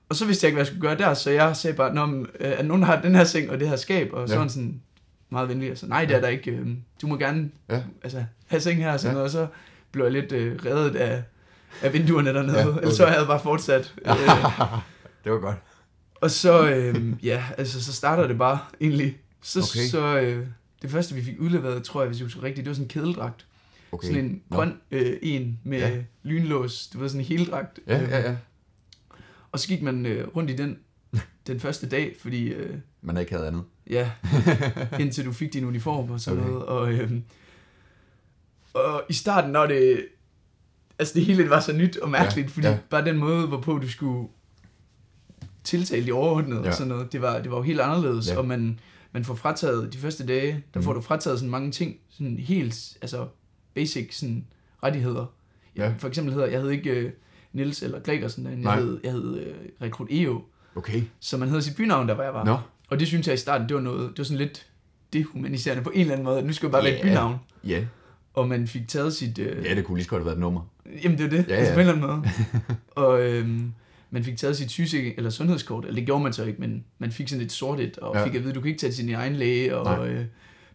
Og 0.08 0.16
så 0.16 0.26
vidste 0.26 0.44
jeg 0.44 0.48
ikke, 0.48 0.54
hvad 0.54 0.60
jeg 0.60 0.66
skulle 0.66 0.80
gøre 0.88 0.98
der, 0.98 1.14
så 1.14 1.30
jeg 1.30 1.56
sagde 1.56 1.76
bare, 1.76 1.94
Nå, 1.94 2.06
men, 2.06 2.26
øh, 2.40 2.52
at 2.58 2.66
nogen 2.66 2.82
har 2.82 3.00
den 3.00 3.14
her 3.14 3.24
seng 3.24 3.50
og 3.50 3.60
det 3.60 3.68
her 3.68 3.76
skab, 3.76 4.10
og 4.12 4.28
Ja. 4.28 4.38
han 4.38 4.48
sådan 4.48 4.80
meget 5.32 5.48
venlig, 5.48 5.70
og 5.72 5.78
så, 5.78 5.86
nej, 5.86 6.04
det 6.04 6.16
er 6.16 6.20
der 6.20 6.28
ikke, 6.28 6.50
øh, 6.50 6.66
du 7.02 7.06
må 7.06 7.16
gerne 7.16 7.50
Ja. 7.70 7.82
altså, 8.02 8.24
have 8.46 8.60
seng 8.60 8.78
her, 8.78 8.92
og 8.92 9.00
sådan 9.00 9.10
Ja. 9.10 9.12
noget, 9.14 9.24
og 9.24 9.30
så 9.30 9.46
blev 9.92 10.04
jeg 10.04 10.12
lidt 10.12 10.32
øh, 10.32 10.58
reddet 10.66 10.96
af, 10.96 11.22
af 11.82 11.92
vinduerne 11.92 12.34
dernede, 12.34 12.58
Ja, 12.58 12.68
okay. 12.68 12.78
ellers 12.78 12.94
så 12.96 13.06
havde 13.06 13.18
jeg 13.20 13.26
bare 13.26 13.40
fortsat. 13.42 13.94
Øh, 14.06 14.16
Det 15.24 15.32
var 15.32 15.38
godt. 15.38 15.56
og 16.14 16.30
så, 16.30 16.68
øh, 16.70 17.12
ja, 17.26 17.44
altså, 17.58 17.84
så 17.84 17.92
starter 17.92 18.26
det 18.26 18.38
bare 18.38 18.58
egentlig. 18.80 19.16
Så, 19.42 19.58
Okay. 19.60 19.86
så 19.88 20.20
øh, 20.20 20.46
det 20.82 20.90
første, 20.90 21.14
vi 21.14 21.22
fik 21.22 21.40
udleveret, 21.40 21.82
tror 21.84 22.00
jeg, 22.00 22.08
hvis 22.08 22.18
jeg 22.18 22.24
husker 22.24 22.42
rigtigt, 22.42 22.64
det 22.64 22.70
var 22.70 22.74
sådan 22.74 22.84
en 22.84 22.88
kædeldragt. 22.88 23.46
Okay. 23.92 24.06
Sådan 24.08 24.24
en 24.24 24.42
Nå. 24.50 24.56
grøn 24.56 24.74
øh, 24.90 25.16
en 25.22 25.58
med 25.64 25.78
Ja. 25.78 25.90
lynlås, 26.22 26.86
du 26.86 26.98
ved, 26.98 27.08
sådan 27.08 27.20
en 27.20 27.26
heldragt. 27.26 27.80
Ja, 27.86 28.02
Øh, 28.02 28.08
ja, 28.10 28.20
ja. 28.30 28.36
Og 29.52 29.58
så 29.58 29.68
gik 29.68 29.82
man 29.82 30.06
øh, 30.06 30.28
rundt 30.36 30.50
i 30.50 30.56
den 30.56 30.78
den 31.46 31.60
første 31.60 31.88
dag, 31.88 32.16
fordi 32.20 32.48
øh, 32.48 32.76
Man 33.02 33.16
ikke 33.16 33.32
havde 33.32 33.46
andet. 33.46 33.62
Ja, 33.90 34.10
indtil 35.00 35.24
du 35.24 35.32
fik 35.32 35.52
din 35.52 35.64
uniform 35.64 36.10
og 36.10 36.20
sådan 36.20 36.40
Okay. 36.40 36.50
noget. 36.50 36.64
Og, 36.66 36.92
øh, 36.92 37.10
og 38.74 39.02
i 39.08 39.12
starten, 39.12 39.50
når 39.50 39.66
det, 39.66 40.04
altså 40.98 41.14
det 41.14 41.24
hele 41.24 41.50
var 41.50 41.60
så 41.60 41.72
nyt 41.72 41.96
og 41.96 42.10
mærkeligt, 42.10 42.46
Ja, 42.46 42.52
fordi 42.52 42.66
ja. 42.66 42.78
bare 42.90 43.04
den 43.04 43.16
måde, 43.16 43.46
hvorpå 43.46 43.78
du 43.78 43.88
skulle 43.90 44.28
tiltale 45.64 46.06
de 46.06 46.12
overordnede 46.12 46.60
Ja. 46.62 46.68
og 46.68 46.74
sådan 46.74 46.88
noget, 46.88 47.12
det 47.12 47.22
var, 47.22 47.38
det 47.42 47.50
var 47.50 47.56
jo 47.56 47.62
helt 47.62 47.80
anderledes, 47.80 48.28
Ja. 48.28 48.36
og 48.38 48.46
man, 48.46 48.78
man 49.12 49.24
får 49.24 49.34
frataget 49.34 49.92
de 49.92 49.98
første 49.98 50.26
dage, 50.26 50.52
der 50.74 50.80
Mhm. 50.80 50.84
får 50.84 50.92
du 50.92 51.00
frataget 51.00 51.38
sådan 51.38 51.50
mange 51.50 51.70
ting, 51.70 51.96
sådan 52.10 52.36
helt, 52.38 52.98
altså 53.02 53.26
basic 53.74 54.18
sådan 54.18 54.46
rettigheder. 54.82 55.26
Ja. 55.76 55.94
For 55.98 56.08
eksempel 56.08 56.34
hedder, 56.34 56.48
jeg 56.48 56.60
hed 56.60 56.70
ikke 56.70 56.90
øh, 56.90 57.12
Nils 57.52 57.82
eller 57.82 58.00
Gregersen, 58.00 58.46
jeg 58.46 58.56
Nej. 58.56 58.76
hed, 58.80 59.00
jeg 59.04 59.12
hed 59.12 59.38
øh, 59.38 59.54
Rekrut 59.82 60.08
EO, 60.10 60.42
Okay. 60.74 61.02
så 61.20 61.36
man 61.36 61.48
hedder 61.48 61.62
sit 61.62 61.76
bynavn, 61.76 62.08
der 62.08 62.14
hvor 62.14 62.24
jeg 62.24 62.34
var. 62.34 62.44
Nå. 62.44 62.58
Og 62.92 63.00
det 63.00 63.08
synes 63.08 63.26
jeg 63.26 63.34
i 63.34 63.38
starten, 63.38 63.68
det 63.68 63.74
var 63.76 63.82
noget, 63.82 64.10
det 64.10 64.18
var 64.18 64.24
sådan 64.24 64.38
lidt 64.38 64.66
dehumaniserende 65.12 65.82
på 65.82 65.90
en 65.94 66.00
eller 66.00 66.12
anden 66.12 66.24
måde. 66.24 66.42
Nu 66.42 66.52
skal 66.52 66.66
jeg 66.66 66.72
bare 66.72 66.84
være 66.84 66.96
et 66.96 67.02
bynavn. 67.02 67.36
Ja. 67.66 67.84
Og 68.34 68.48
man 68.48 68.66
fik 68.66 68.88
taget 68.88 69.14
sit... 69.14 69.38
Øh, 69.38 69.64
Ja, 69.64 69.74
det 69.74 69.84
kunne 69.84 69.96
lige 69.96 70.04
så 70.04 70.10
godt 70.10 70.20
have 70.20 70.26
været 70.26 70.36
et 70.36 70.40
nummer. 70.40 70.60
Jamen 71.04 71.18
det 71.18 71.24
er 71.26 71.30
det, 71.30 71.44
Ja, 71.48 71.54
ja, 71.54 71.58
altså 71.60 71.70
ja. 71.72 71.74
på 71.74 71.80
en 71.80 71.88
eller 71.88 72.08
anden 72.10 72.22
måde. 72.22 72.32
og 73.06 73.22
øhm, 73.22 73.72
man 74.10 74.24
fik 74.24 74.36
taget 74.36 74.56
sit 74.56 74.70
syge 74.70 75.14
eller 75.16 75.30
sundhedskort, 75.30 75.84
eller 75.84 75.94
det 75.94 76.06
gjorde 76.06 76.22
man 76.22 76.32
så 76.32 76.44
ikke, 76.44 76.60
men 76.60 76.84
man 76.98 77.12
fik 77.12 77.28
sådan 77.28 77.44
et 77.44 77.52
sort 77.52 77.80
et, 77.80 77.98
og 77.98 78.16
Ja. 78.16 78.26
fik 78.26 78.34
at 78.34 78.42
vide, 78.44 78.52
du 78.54 78.60
kan 78.60 78.68
ikke 78.68 78.80
tage 78.80 78.92
til 78.92 79.06
din 79.06 79.14
egen 79.14 79.36
læge, 79.36 79.76
og 79.76 79.84
Nej. 79.98 80.08
øh, 80.08 80.24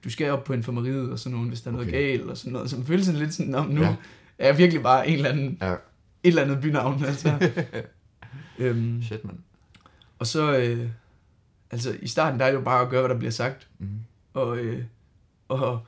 du 0.04 0.10
skal 0.10 0.32
op 0.32 0.44
på 0.44 0.54
infirmeriet 0.54 1.12
og 1.12 1.20
sådan 1.20 1.34
noget, 1.36 1.50
hvis 1.50 1.62
der 1.62 1.68
er 1.70 1.72
noget 1.74 1.88
Okay. 1.88 1.98
galt, 2.02 2.22
og 2.30 2.38
sådan 2.38 2.54
noget. 2.54 2.70
Så 2.70 2.76
man 2.78 2.86
følte 2.86 3.06
sådan 3.06 3.20
lidt 3.20 3.34
sådan, 3.34 3.56
om 3.56 3.68
nu 3.70 3.82
Ja. 3.82 3.96
er 4.38 4.48
jeg 4.48 4.58
virkelig 4.58 4.84
bare 4.84 5.08
en 5.08 5.16
eller 5.16 5.30
anden, 5.30 5.58
Ja. 5.62 5.72
et 5.74 5.78
eller 6.24 6.42
andet 6.42 6.62
bynavn, 6.62 7.06
altså. 7.06 7.50
øhm, 8.60 9.04
Shit, 9.04 9.26
mand. 9.26 9.38
og 10.20 10.28
så, 10.28 10.58
øh, 10.58 10.88
altså 11.72 11.96
i 12.02 12.08
starten, 12.08 12.40
der 12.40 12.46
er 12.46 12.50
det 12.52 12.58
jo 12.58 12.64
bare 12.64 12.82
at 12.84 12.90
gøre, 12.90 13.02
hvad 13.02 13.10
der 13.10 13.18
bliver 13.18 13.32
sagt. 13.32 13.68
Mm. 13.80 13.88
Og, 14.34 14.58
øh, 14.58 14.84
og 15.48 15.80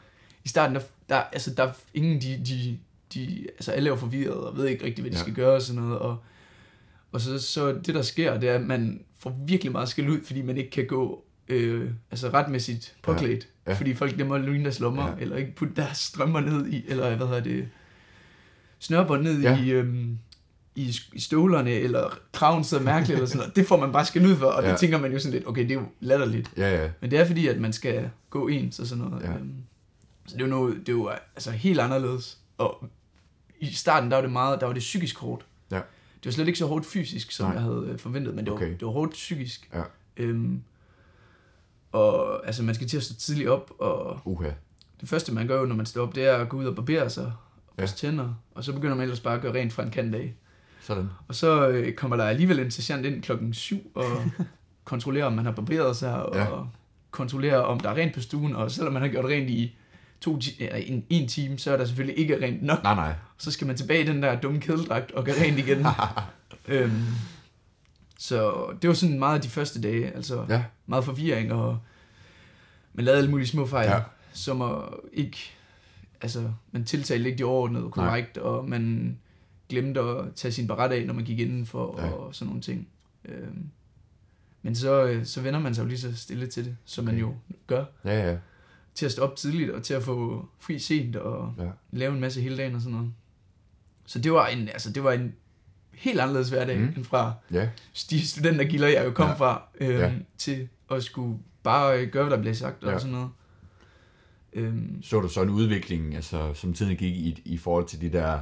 i 0.46 0.48
starten, 0.48 0.76
der, 0.76 0.82
der, 1.10 1.16
altså, 1.16 1.54
der 1.54 1.64
er 1.64 1.72
ingen, 1.94 2.22
de, 2.22 2.42
de, 2.46 2.80
de, 3.14 3.48
altså 3.50 3.72
alle 3.72 3.88
er 3.88 3.92
jo 3.92 3.96
forvirret 4.00 4.34
og 4.38 4.58
ved 4.58 4.68
ikke 4.68 4.86
rigtig, 4.86 5.02
hvad 5.02 5.12
de 5.12 5.18
Ja. 5.18 5.22
skal 5.22 5.34
gøre 5.34 5.56
og 5.56 5.62
sådan 5.62 5.82
noget. 5.82 6.00
Og, 6.00 6.18
og 7.12 7.22
så, 7.22 7.40
så 7.42 7.72
det, 7.74 7.96
der 7.96 8.02
sker, 8.02 8.40
det 8.40 8.50
er, 8.50 8.56
at 8.56 8.62
man 8.62 9.04
får 9.20 9.40
virkelig 9.48 9.72
meget 9.72 9.90
skæld 9.90 10.10
ud, 10.10 10.24
fordi 10.24 10.42
man 10.42 10.58
ikke 10.58 10.70
kan 10.70 10.88
gå 10.88 11.24
øh, 11.48 11.92
altså 12.12 12.30
retmæssigt 12.30 12.96
påklædt. 13.04 13.48
Ja. 13.66 13.72
Ja. 13.72 13.78
Fordi 13.78 13.94
folk 13.94 14.16
glemmer 14.16 14.36
at 14.36 14.42
lyne 14.42 14.64
deres 14.64 14.80
lommer, 14.80 15.08
Ja. 15.08 15.14
eller 15.20 15.36
ikke 15.38 15.56
putte 15.56 15.74
deres 15.76 15.98
strømmer 15.98 16.40
ned 16.40 16.68
i, 16.68 16.86
eller 16.88 17.16
hvad 17.16 17.28
hedder 17.28 17.44
det, 17.44 17.70
snørbånd 18.80 19.24
ned 19.24 19.42
Ja. 19.42 19.64
i, 19.64 19.70
øhm, 19.72 20.18
i, 20.82 20.96
i 21.14 21.20
støvlerne, 21.20 21.72
eller 21.72 22.10
kraven 22.34 22.64
sidder 22.64 22.84
mærkeligt, 22.84 23.16
eller 23.16 23.28
sådan 23.28 23.38
noget. 23.38 23.56
Det 23.56 23.66
får 23.68 23.80
man 23.80 23.92
bare 23.92 24.06
skæld 24.06 24.26
ud 24.26 24.36
for, 24.36 24.46
og 24.46 24.62
Ja. 24.62 24.68
ja. 24.68 24.72
det 24.72 24.80
tænker 24.80 24.98
man 25.00 25.12
jo 25.12 25.20
sådan 25.20 25.34
lidt, 25.34 25.48
okay, 25.48 25.62
det 25.62 25.72
er 25.72 25.76
jo 25.76 25.86
latterligt. 26.00 26.52
Ja, 26.58 26.82
ja. 26.84 26.90
Men 27.02 27.12
det 27.12 27.20
er 27.20 27.26
fordi, 27.26 27.48
at 27.48 27.62
man 27.62 27.74
skal 27.74 28.10
gå 28.30 28.48
ens 28.48 28.80
og 28.80 28.88
sådan 28.88 29.04
noget. 29.04 29.24
Ja. 29.24 29.32
Ja. 29.32 29.38
Så 30.26 30.36
det 30.36 30.42
er 30.42 30.46
jo, 30.46 30.50
noget, 30.50 30.78
det 30.80 30.90
er 30.90 30.94
jo 30.94 31.10
altså 31.36 31.52
helt 31.52 31.80
anderledes. 31.80 32.38
Og 32.58 32.90
i 33.60 33.74
starten, 33.74 34.10
der 34.12 34.18
var 34.18 34.22
det 34.22 34.32
meget, 34.32 34.60
der 34.60 34.66
var 34.66 34.74
det 34.74 34.80
psykisk 34.80 35.18
hårdt. 35.20 35.46
Ja. 35.72 35.76
Det 35.76 36.26
var 36.26 36.32
slet 36.32 36.48
ikke 36.48 36.60
så 36.60 36.66
hårdt 36.66 36.86
fysisk, 36.86 37.32
som 37.32 37.46
Nej. 37.46 37.54
Jeg 37.54 37.62
havde 37.62 37.88
øh, 37.92 38.00
forventet, 38.00 38.36
men 38.36 38.46
det 38.46 38.52
var, 38.52 38.58
Okay. 38.58 38.72
det 38.72 38.82
var 38.82 38.92
hårdt 38.92 39.12
psykisk. 39.12 39.70
Ja. 39.74 39.82
Øhm, 40.18 40.62
og 41.92 42.46
altså, 42.48 42.64
man 42.64 42.76
skal 42.76 42.88
til 42.88 42.98
at 42.98 43.04
stå 43.04 43.16
tidligt 43.16 43.50
op, 43.50 43.72
og 43.80 44.20
Uha. 44.26 44.50
det 45.02 45.10
første, 45.10 45.34
man 45.34 45.48
gør 45.48 45.66
når 45.66 45.76
man 45.76 45.86
står 45.86 46.04
op, 46.08 46.16
det 46.16 46.26
er 46.26 46.36
at 46.38 46.50
gå 46.50 46.58
ud 46.58 46.66
og 46.66 46.76
barbere 46.76 47.10
sig, 47.10 47.26
og 47.26 47.32
Ja. 47.78 47.82
børste 47.82 47.98
tænder, 48.08 48.34
og 48.56 48.64
så 48.64 48.74
begynder 48.74 48.96
man 48.96 49.04
ellers 49.04 49.20
bare 49.20 49.36
at 49.36 49.42
gøre 49.42 49.54
rent 49.54 49.74
fra 49.74 49.84
en 49.84 49.90
kant 49.92 50.16
af. 50.16 50.34
Sådan. 50.90 51.10
Og 51.28 51.36
så 51.36 51.68
øh, 51.70 51.94
kommer 51.94 52.18
der 52.18 52.24
alligevel 52.26 52.60
en 52.60 52.72
sergeant 52.72 53.06
ind 53.06 53.24
klokken 53.24 53.54
7 53.54 53.92
og 53.96 54.06
kontrollere, 54.84 55.24
om 55.26 55.34
man 55.34 55.46
har 55.46 55.52
barberet 55.52 55.96
sig, 55.98 56.24
og 56.26 56.36
Ja. 56.36 56.46
kontrollere, 57.12 57.66
om 57.66 57.80
der 57.80 57.90
er 57.90 57.96
rent 57.96 58.14
på 58.14 58.22
stuen, 58.22 58.56
og 58.56 58.72
selvom 58.72 58.94
man 58.94 59.02
har 59.02 59.10
gjort 59.10 59.26
rent 59.26 59.50
i 59.50 59.76
to 60.22 60.40
ti- 60.40 60.56
eller 60.64 60.76
en, 60.76 61.06
en 61.10 61.28
time, 61.28 61.58
så 61.58 61.72
er 61.74 61.78
der 61.78 61.86
selvfølgelig 61.86 62.20
ikke 62.20 62.46
rent 62.46 62.64
nok. 62.64 62.84
Nej, 62.84 62.96
nej. 62.96 63.14
Så 63.38 63.52
skal 63.52 63.68
man 63.68 63.76
tilbage 63.78 64.04
i 64.04 64.08
den 64.08 64.24
der 64.24 64.40
dumme 64.40 64.60
kedeldragt 64.60 65.12
og 65.12 65.26
gøre 65.26 65.36
rent 65.42 65.60
igen. 65.60 65.86
øhm, 66.68 67.04
så 68.20 68.66
det 68.82 68.88
var 68.88 68.94
sådan 68.94 69.20
meget 69.20 69.44
de 69.44 69.50
første 69.50 69.82
dage, 69.82 70.12
altså 70.16 70.46
Ja, 70.50 70.64
meget 70.86 71.06
forvirring, 71.06 71.54
og 71.54 71.80
man 72.94 73.06
lavede 73.06 73.18
alle 73.18 73.32
mulige 73.32 73.48
små 73.48 73.68
fejl, 73.68 73.88
Ja. 73.90 74.00
som 74.34 74.62
at 74.62 74.76
ikke, 75.14 75.38
altså 76.22 76.52
man 76.72 76.84
tiltalte 76.86 77.26
ikke 77.30 77.38
de 77.38 77.44
overordnede 77.44 77.90
korrekt, 77.92 78.38
og 78.38 78.70
man 78.70 79.18
glemte 79.70 80.00
at 80.00 80.26
tage 80.36 80.52
sin 80.52 80.68
barat 80.68 80.92
af, 80.92 81.06
når 81.06 81.14
man 81.14 81.24
gik 81.26 81.40
indenfor, 81.40 81.96
Ja. 82.02 82.06
ja. 82.08 82.12
og 82.12 82.36
sådan 82.36 82.48
nogle 82.48 82.62
ting. 82.62 82.88
Øhm, 83.26 83.70
men 84.62 84.76
så, 84.76 85.06
øh, 85.06 85.26
så 85.26 85.42
vender 85.42 85.60
man 85.60 85.76
sig 85.76 85.84
jo 85.84 85.88
lige 85.88 86.00
så 86.00 86.16
stille 86.18 86.48
til 86.48 86.66
det, 86.66 86.78
som 86.86 87.06
man 87.06 87.14
Okay. 87.14 87.22
jo 87.22 87.34
gør, 87.68 87.86
ja, 88.06 88.30
ja. 88.32 88.38
til 88.96 89.06
at 89.06 89.12
stå 89.12 89.22
op 89.22 89.36
tidligt, 89.36 89.72
og 89.72 89.84
til 89.84 89.94
at 89.94 90.04
få 90.04 90.46
fri 90.60 90.80
sent, 90.80 91.16
og 91.16 91.54
ja. 91.58 91.70
lave 91.92 92.14
en 92.14 92.20
masse 92.20 92.42
hele 92.42 92.58
dagen 92.58 92.76
og 92.76 92.82
sådan 92.82 92.96
noget. 92.98 93.14
Så 94.06 94.20
det 94.20 94.32
var 94.32 94.48
en, 94.48 94.68
altså 94.70 94.92
det 94.92 95.04
var 95.04 95.12
en 95.12 95.34
helt 95.94 96.20
anderledes 96.20 96.50
hverdag, 96.50 96.80
Mm. 96.80 96.94
end 96.98 97.04
fra 97.06 97.34
ja. 97.52 97.70
de 98.10 98.28
studentergilder, 98.28 98.88
jeg 98.88 99.06
jo 99.06 99.12
kom 99.12 99.26
Ja. 99.26 99.32
ja. 99.32 99.38
fra, 99.38 99.64
øhm, 99.80 99.92
Ja. 99.92 100.08
ja. 100.08 100.14
til 100.38 100.68
at 100.92 101.04
skulle 101.04 101.40
bare 101.64 102.02
øh, 102.02 102.10
gøre, 102.12 102.24
hvad 102.24 102.38
der 102.38 102.42
blev 102.42 102.56
sagt 102.56 102.84
Ja. 102.84 102.94
og 102.94 103.02
sådan 103.02 103.14
noget. 103.14 103.30
Øhm, 104.54 105.02
Så 105.04 105.20
du 105.22 105.28
så 105.28 105.42
en 105.42 105.50
udvikling, 105.50 106.16
altså, 106.16 106.54
som 106.54 106.74
tiden 106.74 106.96
gik 106.98 107.16
i, 107.16 107.42
i 107.46 107.58
forhold 107.58 107.86
til 107.88 108.02
de 108.02 108.10
der 108.10 108.40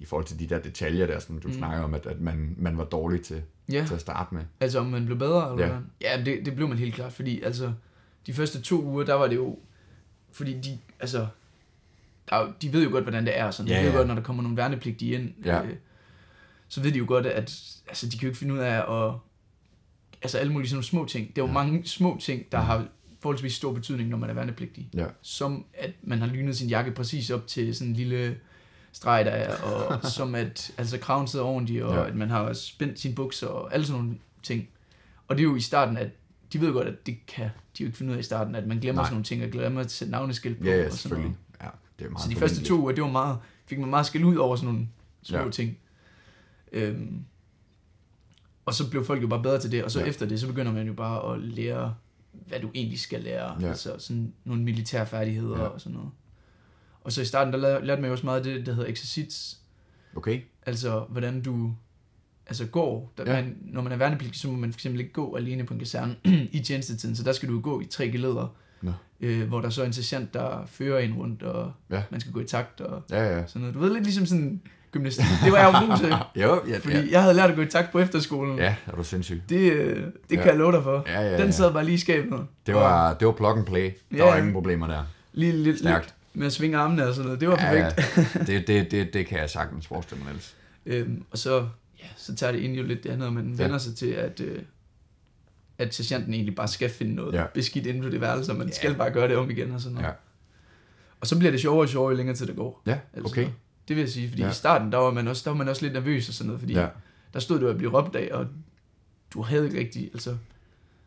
i 0.00 0.04
forhold 0.04 0.26
til 0.26 0.38
de 0.38 0.46
der 0.46 0.58
detaljer 0.60 1.06
der, 1.06 1.18
som 1.18 1.38
du 1.40 1.48
mm. 1.48 1.54
Mm. 1.54 1.58
snakker 1.58 1.84
om, 1.84 1.94
at, 1.94 2.06
at 2.06 2.20
man, 2.20 2.54
man 2.58 2.78
var 2.78 2.84
dårlig 2.84 3.22
til, 3.22 3.42
ja, 3.72 3.84
til 3.86 3.94
at 3.94 4.00
starte 4.00 4.34
med. 4.34 4.42
altså 4.60 4.78
om 4.78 4.86
man 4.86 5.04
blev 5.06 5.18
bedre, 5.18 5.52
eller 5.52 5.66
Ja. 5.66 5.72
ja. 5.72 5.78
hvad? 5.78 5.82
Ja, 6.00 6.24
det, 6.24 6.46
det 6.46 6.54
blev 6.54 6.68
man 6.68 6.78
helt 6.78 6.94
klart, 6.94 7.12
fordi 7.12 7.40
altså, 7.42 7.72
de 8.26 8.32
første 8.32 8.60
to 8.60 8.82
uger, 8.84 9.04
der 9.04 9.14
var 9.14 9.26
det 9.26 9.36
jo, 9.36 9.58
fordi 10.32 10.60
de, 10.60 10.78
altså, 11.00 11.26
der, 12.30 12.36
er 12.36 12.52
de 12.62 12.72
ved 12.72 12.84
jo 12.84 12.90
godt, 12.90 13.04
hvordan 13.04 13.26
det 13.26 13.38
er, 13.38 13.50
sådan. 13.50 13.70
Ja, 13.72 13.78
de 13.78 13.84
ved 13.84 13.90
ja. 13.90 13.96
godt, 13.96 14.08
når 14.08 14.14
der 14.14 14.22
kommer 14.22 14.42
nogle 14.42 14.56
værnepligtige 14.56 15.14
ind, 15.14 15.30
Ja. 15.44 15.62
øh, 15.64 15.76
så 16.68 16.80
ved 16.82 16.92
de 16.92 16.98
jo 16.98 17.04
godt, 17.08 17.26
at 17.26 17.74
altså, 17.88 18.06
de 18.06 18.10
kan 18.10 18.20
jo 18.22 18.28
ikke 18.28 18.38
finde 18.38 18.54
ud 18.54 18.58
af 18.58 19.06
at, 19.08 19.14
altså 20.22 20.38
alle 20.38 20.52
mulige 20.52 20.68
sådan 20.68 20.76
nogle 20.76 20.84
små 20.86 21.04
ting. 21.04 21.28
Det 21.28 21.38
er 21.38 21.42
jo 21.42 21.46
Ja. 21.48 21.52
mange 21.52 21.86
små 21.86 22.16
ting, 22.20 22.52
der 22.52 22.58
har 22.58 22.86
forholdsvis 23.20 23.52
stor 23.52 23.72
betydning, 23.72 24.08
når 24.08 24.16
man 24.16 24.30
er 24.30 24.34
værnepligtig. 24.34 24.88
Ja. 24.94 25.06
Som 25.22 25.64
at 25.74 25.90
man 26.02 26.18
har 26.18 26.26
lynet 26.26 26.56
sin 26.56 26.68
jakke 26.68 26.90
præcis 26.92 27.30
op 27.30 27.46
til 27.46 27.74
sådan 27.74 27.88
en 27.90 27.96
lille 27.96 28.36
streg, 28.92 29.24
der 29.24 29.30
er, 29.30 29.56
og 29.62 30.04
som 30.16 30.34
at 30.34 30.72
altså, 30.78 30.98
kraven 30.98 31.26
sidder 31.28 31.44
ordentligt, 31.44 31.82
og 31.82 31.94
Ja. 31.94 32.06
at 32.06 32.14
man 32.14 32.30
har 32.30 32.52
spændt 32.52 33.00
sine 33.00 33.14
bukser, 33.14 33.46
og 33.46 33.74
alle 33.74 33.86
sådan 33.86 34.02
nogle 34.02 34.18
ting. 34.42 34.68
Og 35.28 35.36
det 35.36 35.42
er 35.42 35.48
jo 35.48 35.56
i 35.56 35.60
starten, 35.60 35.96
at 35.96 36.08
de 36.52 36.60
ved 36.60 36.72
godt, 36.72 36.88
at 36.88 37.06
det 37.06 37.26
kan 37.26 37.44
de 37.78 37.82
jo 37.82 37.86
ikke 37.86 37.98
finde 37.98 38.10
ud 38.10 38.16
af 38.16 38.20
i 38.20 38.22
starten, 38.22 38.54
at 38.54 38.66
man 38.66 38.78
glemmer 38.78 39.02
Nej. 39.02 39.06
Sådan 39.08 39.14
nogle 39.14 39.24
ting, 39.24 39.44
og 39.44 39.50
glemmer 39.50 39.80
at 39.80 39.90
sætte 39.90 40.12
navneskilt 40.12 40.58
på. 40.60 40.64
Ja, 40.66 40.76
ja, 40.76 40.86
og 40.86 40.92
sådan 40.92 41.18
noget. 41.18 41.34
Ja, 41.62 41.68
det 41.98 42.06
er 42.06 42.10
meget 42.10 42.22
Så 42.24 42.30
de 42.30 42.36
første 42.36 42.64
to 42.64 42.74
uger, 42.80 42.92
det 42.92 43.04
var 43.04 43.10
meget, 43.10 43.38
fik 43.66 43.78
man 43.78 43.90
meget 43.90 44.06
skæld 44.06 44.24
ud 44.24 44.36
over 44.36 44.56
sådan 44.56 44.72
nogle 44.74 44.88
små 45.22 45.38
Ja. 45.38 45.50
ting. 45.50 45.76
Øhm, 46.72 47.24
og 48.66 48.74
så 48.74 48.90
blev 48.90 49.04
folk 49.04 49.22
jo 49.22 49.26
bare 49.26 49.42
bedre 49.42 49.60
til 49.60 49.72
det, 49.72 49.84
og 49.84 49.90
så 49.90 50.00
Ja. 50.00 50.06
efter 50.06 50.26
det, 50.26 50.40
så 50.40 50.46
begynder 50.46 50.72
man 50.72 50.86
jo 50.86 50.92
bare 50.92 51.34
at 51.34 51.40
lære, 51.40 51.94
hvad 52.32 52.60
du 52.60 52.70
egentlig 52.74 53.00
skal 53.00 53.20
lære. 53.22 53.56
Ja. 53.60 53.68
Altså 53.68 53.94
sådan 53.98 54.32
nogle 54.44 54.62
militære 54.62 55.06
færdigheder 55.06 55.58
ja. 55.58 55.64
og 55.64 55.80
sådan 55.80 55.94
noget. 55.96 56.10
Og 57.04 57.12
så 57.12 57.22
i 57.22 57.24
starten, 57.24 57.52
der 57.52 57.80
lærte, 57.84 58.00
man 58.02 58.08
jo 58.08 58.12
også 58.12 58.26
meget 58.26 58.38
af 58.38 58.44
det, 58.44 58.66
der 58.66 58.72
hedder 58.72 58.90
exercits. 58.90 59.58
Okay, 60.16 60.40
Altså, 60.66 61.04
hvordan 61.08 61.42
du 61.42 61.72
altså 62.46 62.66
går. 62.66 63.12
Der, 63.18 63.24
Ja. 63.36 63.42
man, 63.42 63.56
når 63.62 63.82
man 63.82 63.92
er 63.92 63.96
værnepligtig, 63.96 64.40
så 64.40 64.48
må 64.48 64.56
man 64.56 64.72
fx 64.72 64.84
ikke 64.84 65.12
gå 65.12 65.36
alene 65.36 65.64
på 65.66 65.74
en 65.74 65.78
kaserne 65.80 66.16
i 66.52 66.60
tjenestetiden, 66.66 67.16
så 67.16 67.22
der 67.22 67.32
skal 67.32 67.48
du 67.48 67.60
gå 67.60 67.80
i 67.80 67.84
tre 67.84 68.08
geleder, 68.10 68.54
Nå. 68.82 68.92
øh, 69.20 69.48
hvor 69.48 69.60
der 69.60 69.70
så 69.70 69.82
er 69.82 69.86
en 69.86 69.92
sergeant, 69.92 70.34
der 70.34 70.66
fører 70.66 70.98
en 70.98 71.14
rundt, 71.14 71.42
og 71.42 71.72
Ja. 71.90 72.02
man 72.10 72.20
skal 72.20 72.32
gå 72.32 72.40
i 72.40 72.44
takt, 72.44 72.80
og 72.80 73.02
ja, 73.10 73.36
ja. 73.38 73.46
sådan 73.46 73.60
noget. 73.60 73.74
Du 73.74 73.80
ved 73.80 73.92
lidt 73.92 74.04
ligesom 74.04 74.26
sådan 74.26 74.60
gymnastik. 74.92 75.24
Det 75.44 75.52
var 75.52 75.58
jeg 75.58 75.72
jo 75.82 75.86
god 75.86 75.98
til, 75.98 76.08
Jo, 76.42 76.62
ja, 76.68 76.78
fordi 76.78 76.96
ja. 76.96 77.04
jeg 77.10 77.22
havde 77.22 77.34
lært 77.34 77.50
at 77.50 77.56
gå 77.56 77.62
i 77.62 77.66
takt 77.66 77.92
på 77.92 77.98
efterskolen. 77.98 78.58
Ja, 78.58 78.76
er 78.86 78.96
du 78.96 79.04
sindssyg. 79.04 79.42
Det, 79.48 79.72
øh, 79.72 79.96
det 79.96 80.12
Ja. 80.30 80.36
kan 80.36 80.46
jeg 80.46 80.56
love 80.56 80.72
dig 80.72 80.82
for. 80.82 81.04
Ja, 81.06 81.20
ja, 81.20 81.30
ja. 81.30 81.42
Den 81.42 81.52
sad 81.52 81.72
bare 81.72 81.84
lige 81.84 81.94
i 81.94 81.98
skabet. 81.98 82.46
Det 82.66 82.74
var, 82.74 83.14
det 83.14 83.26
var 83.26 83.32
plug 83.32 83.56
and 83.58 83.66
play. 83.66 83.90
Der 84.10 84.16
Ja. 84.16 84.24
var 84.24 84.36
ingen 84.36 84.52
problemer 84.52 84.86
der. 84.86 85.04
Lige 85.32 85.52
lidt, 85.52 85.78
Stærkt. 85.78 86.14
Med 86.40 86.46
at 86.46 86.52
svinge 86.52 86.76
armene 86.78 87.06
og 87.06 87.14
sådan 87.14 87.24
noget. 87.24 87.40
Det 87.40 87.48
var 87.48 87.74
Ja, 87.74 87.90
perfekt. 87.96 88.46
Det, 88.46 88.66
det, 88.66 88.90
det, 88.90 89.14
det 89.14 89.26
kan 89.26 89.38
jeg 89.38 89.50
sagtens 89.50 89.86
forestille 89.86 90.24
mig, 90.24 90.32
Niels. 90.32 90.56
Øhm, 90.86 91.24
og 91.30 91.38
så, 91.38 91.68
ja, 91.98 92.04
så 92.16 92.34
tager 92.34 92.52
det 92.52 92.58
ind 92.58 92.74
jo 92.74 92.82
lidt 92.82 93.02
det 93.04 93.10
andet, 93.10 93.26
og 93.26 93.32
man 93.32 93.54
Ja. 93.58 93.62
vender 93.62 93.78
sig 93.78 93.96
til, 93.96 94.06
at, 94.10 94.40
øh, 94.40 94.62
at 95.78 95.94
sergeanten 95.94 96.34
egentlig 96.34 96.54
bare 96.54 96.68
skal 96.68 96.90
finde 96.90 97.14
noget 97.14 97.32
Ja. 97.34 97.44
beskidt 97.54 97.86
inden 97.86 98.02
for 98.02 98.10
det 98.10 98.20
værelse, 98.20 98.52
og 98.52 98.58
man 98.58 98.66
Ja. 98.66 98.72
skal 98.72 98.94
bare 98.94 99.10
gøre 99.10 99.28
det 99.28 99.36
om 99.36 99.50
igen 99.50 99.72
og 99.72 99.80
sådan 99.80 99.94
noget. 99.94 100.06
Ja. 100.08 100.12
Og 101.20 101.26
så 101.26 101.38
bliver 101.38 101.50
det 101.50 101.60
sjovere 101.60 101.84
og 101.84 101.88
sjovere, 101.88 102.10
jo 102.10 102.16
længere 102.16 102.36
tid 102.36 102.46
det 102.46 102.56
går. 102.56 102.82
Ja, 102.86 102.98
Altså, 103.14 103.32
okay. 103.32 103.48
Det 103.88 103.96
vil 103.96 104.02
jeg 104.02 104.10
sige, 104.10 104.28
fordi 104.28 104.42
Ja. 104.42 104.50
i 104.50 104.52
starten, 104.52 104.92
der 104.92 104.98
var, 104.98 105.10
man 105.10 105.28
også, 105.28 105.42
der 105.44 105.50
var 105.50 105.56
man 105.58 105.68
også 105.68 105.82
lidt 105.82 105.92
nervøs 105.94 106.28
og 106.28 106.34
sådan 106.34 106.46
noget, 106.46 106.60
fordi 106.60 106.72
ja. 106.74 106.86
der 107.34 107.40
stod 107.40 107.60
du 107.60 107.68
at 107.68 107.76
blive 107.76 107.90
råbt 107.98 108.16
af, 108.16 108.28
og 108.32 108.46
du 109.34 109.42
havde 109.42 109.64
ikke 109.66 109.78
rigtig, 109.78 110.10
altså, 110.12 110.36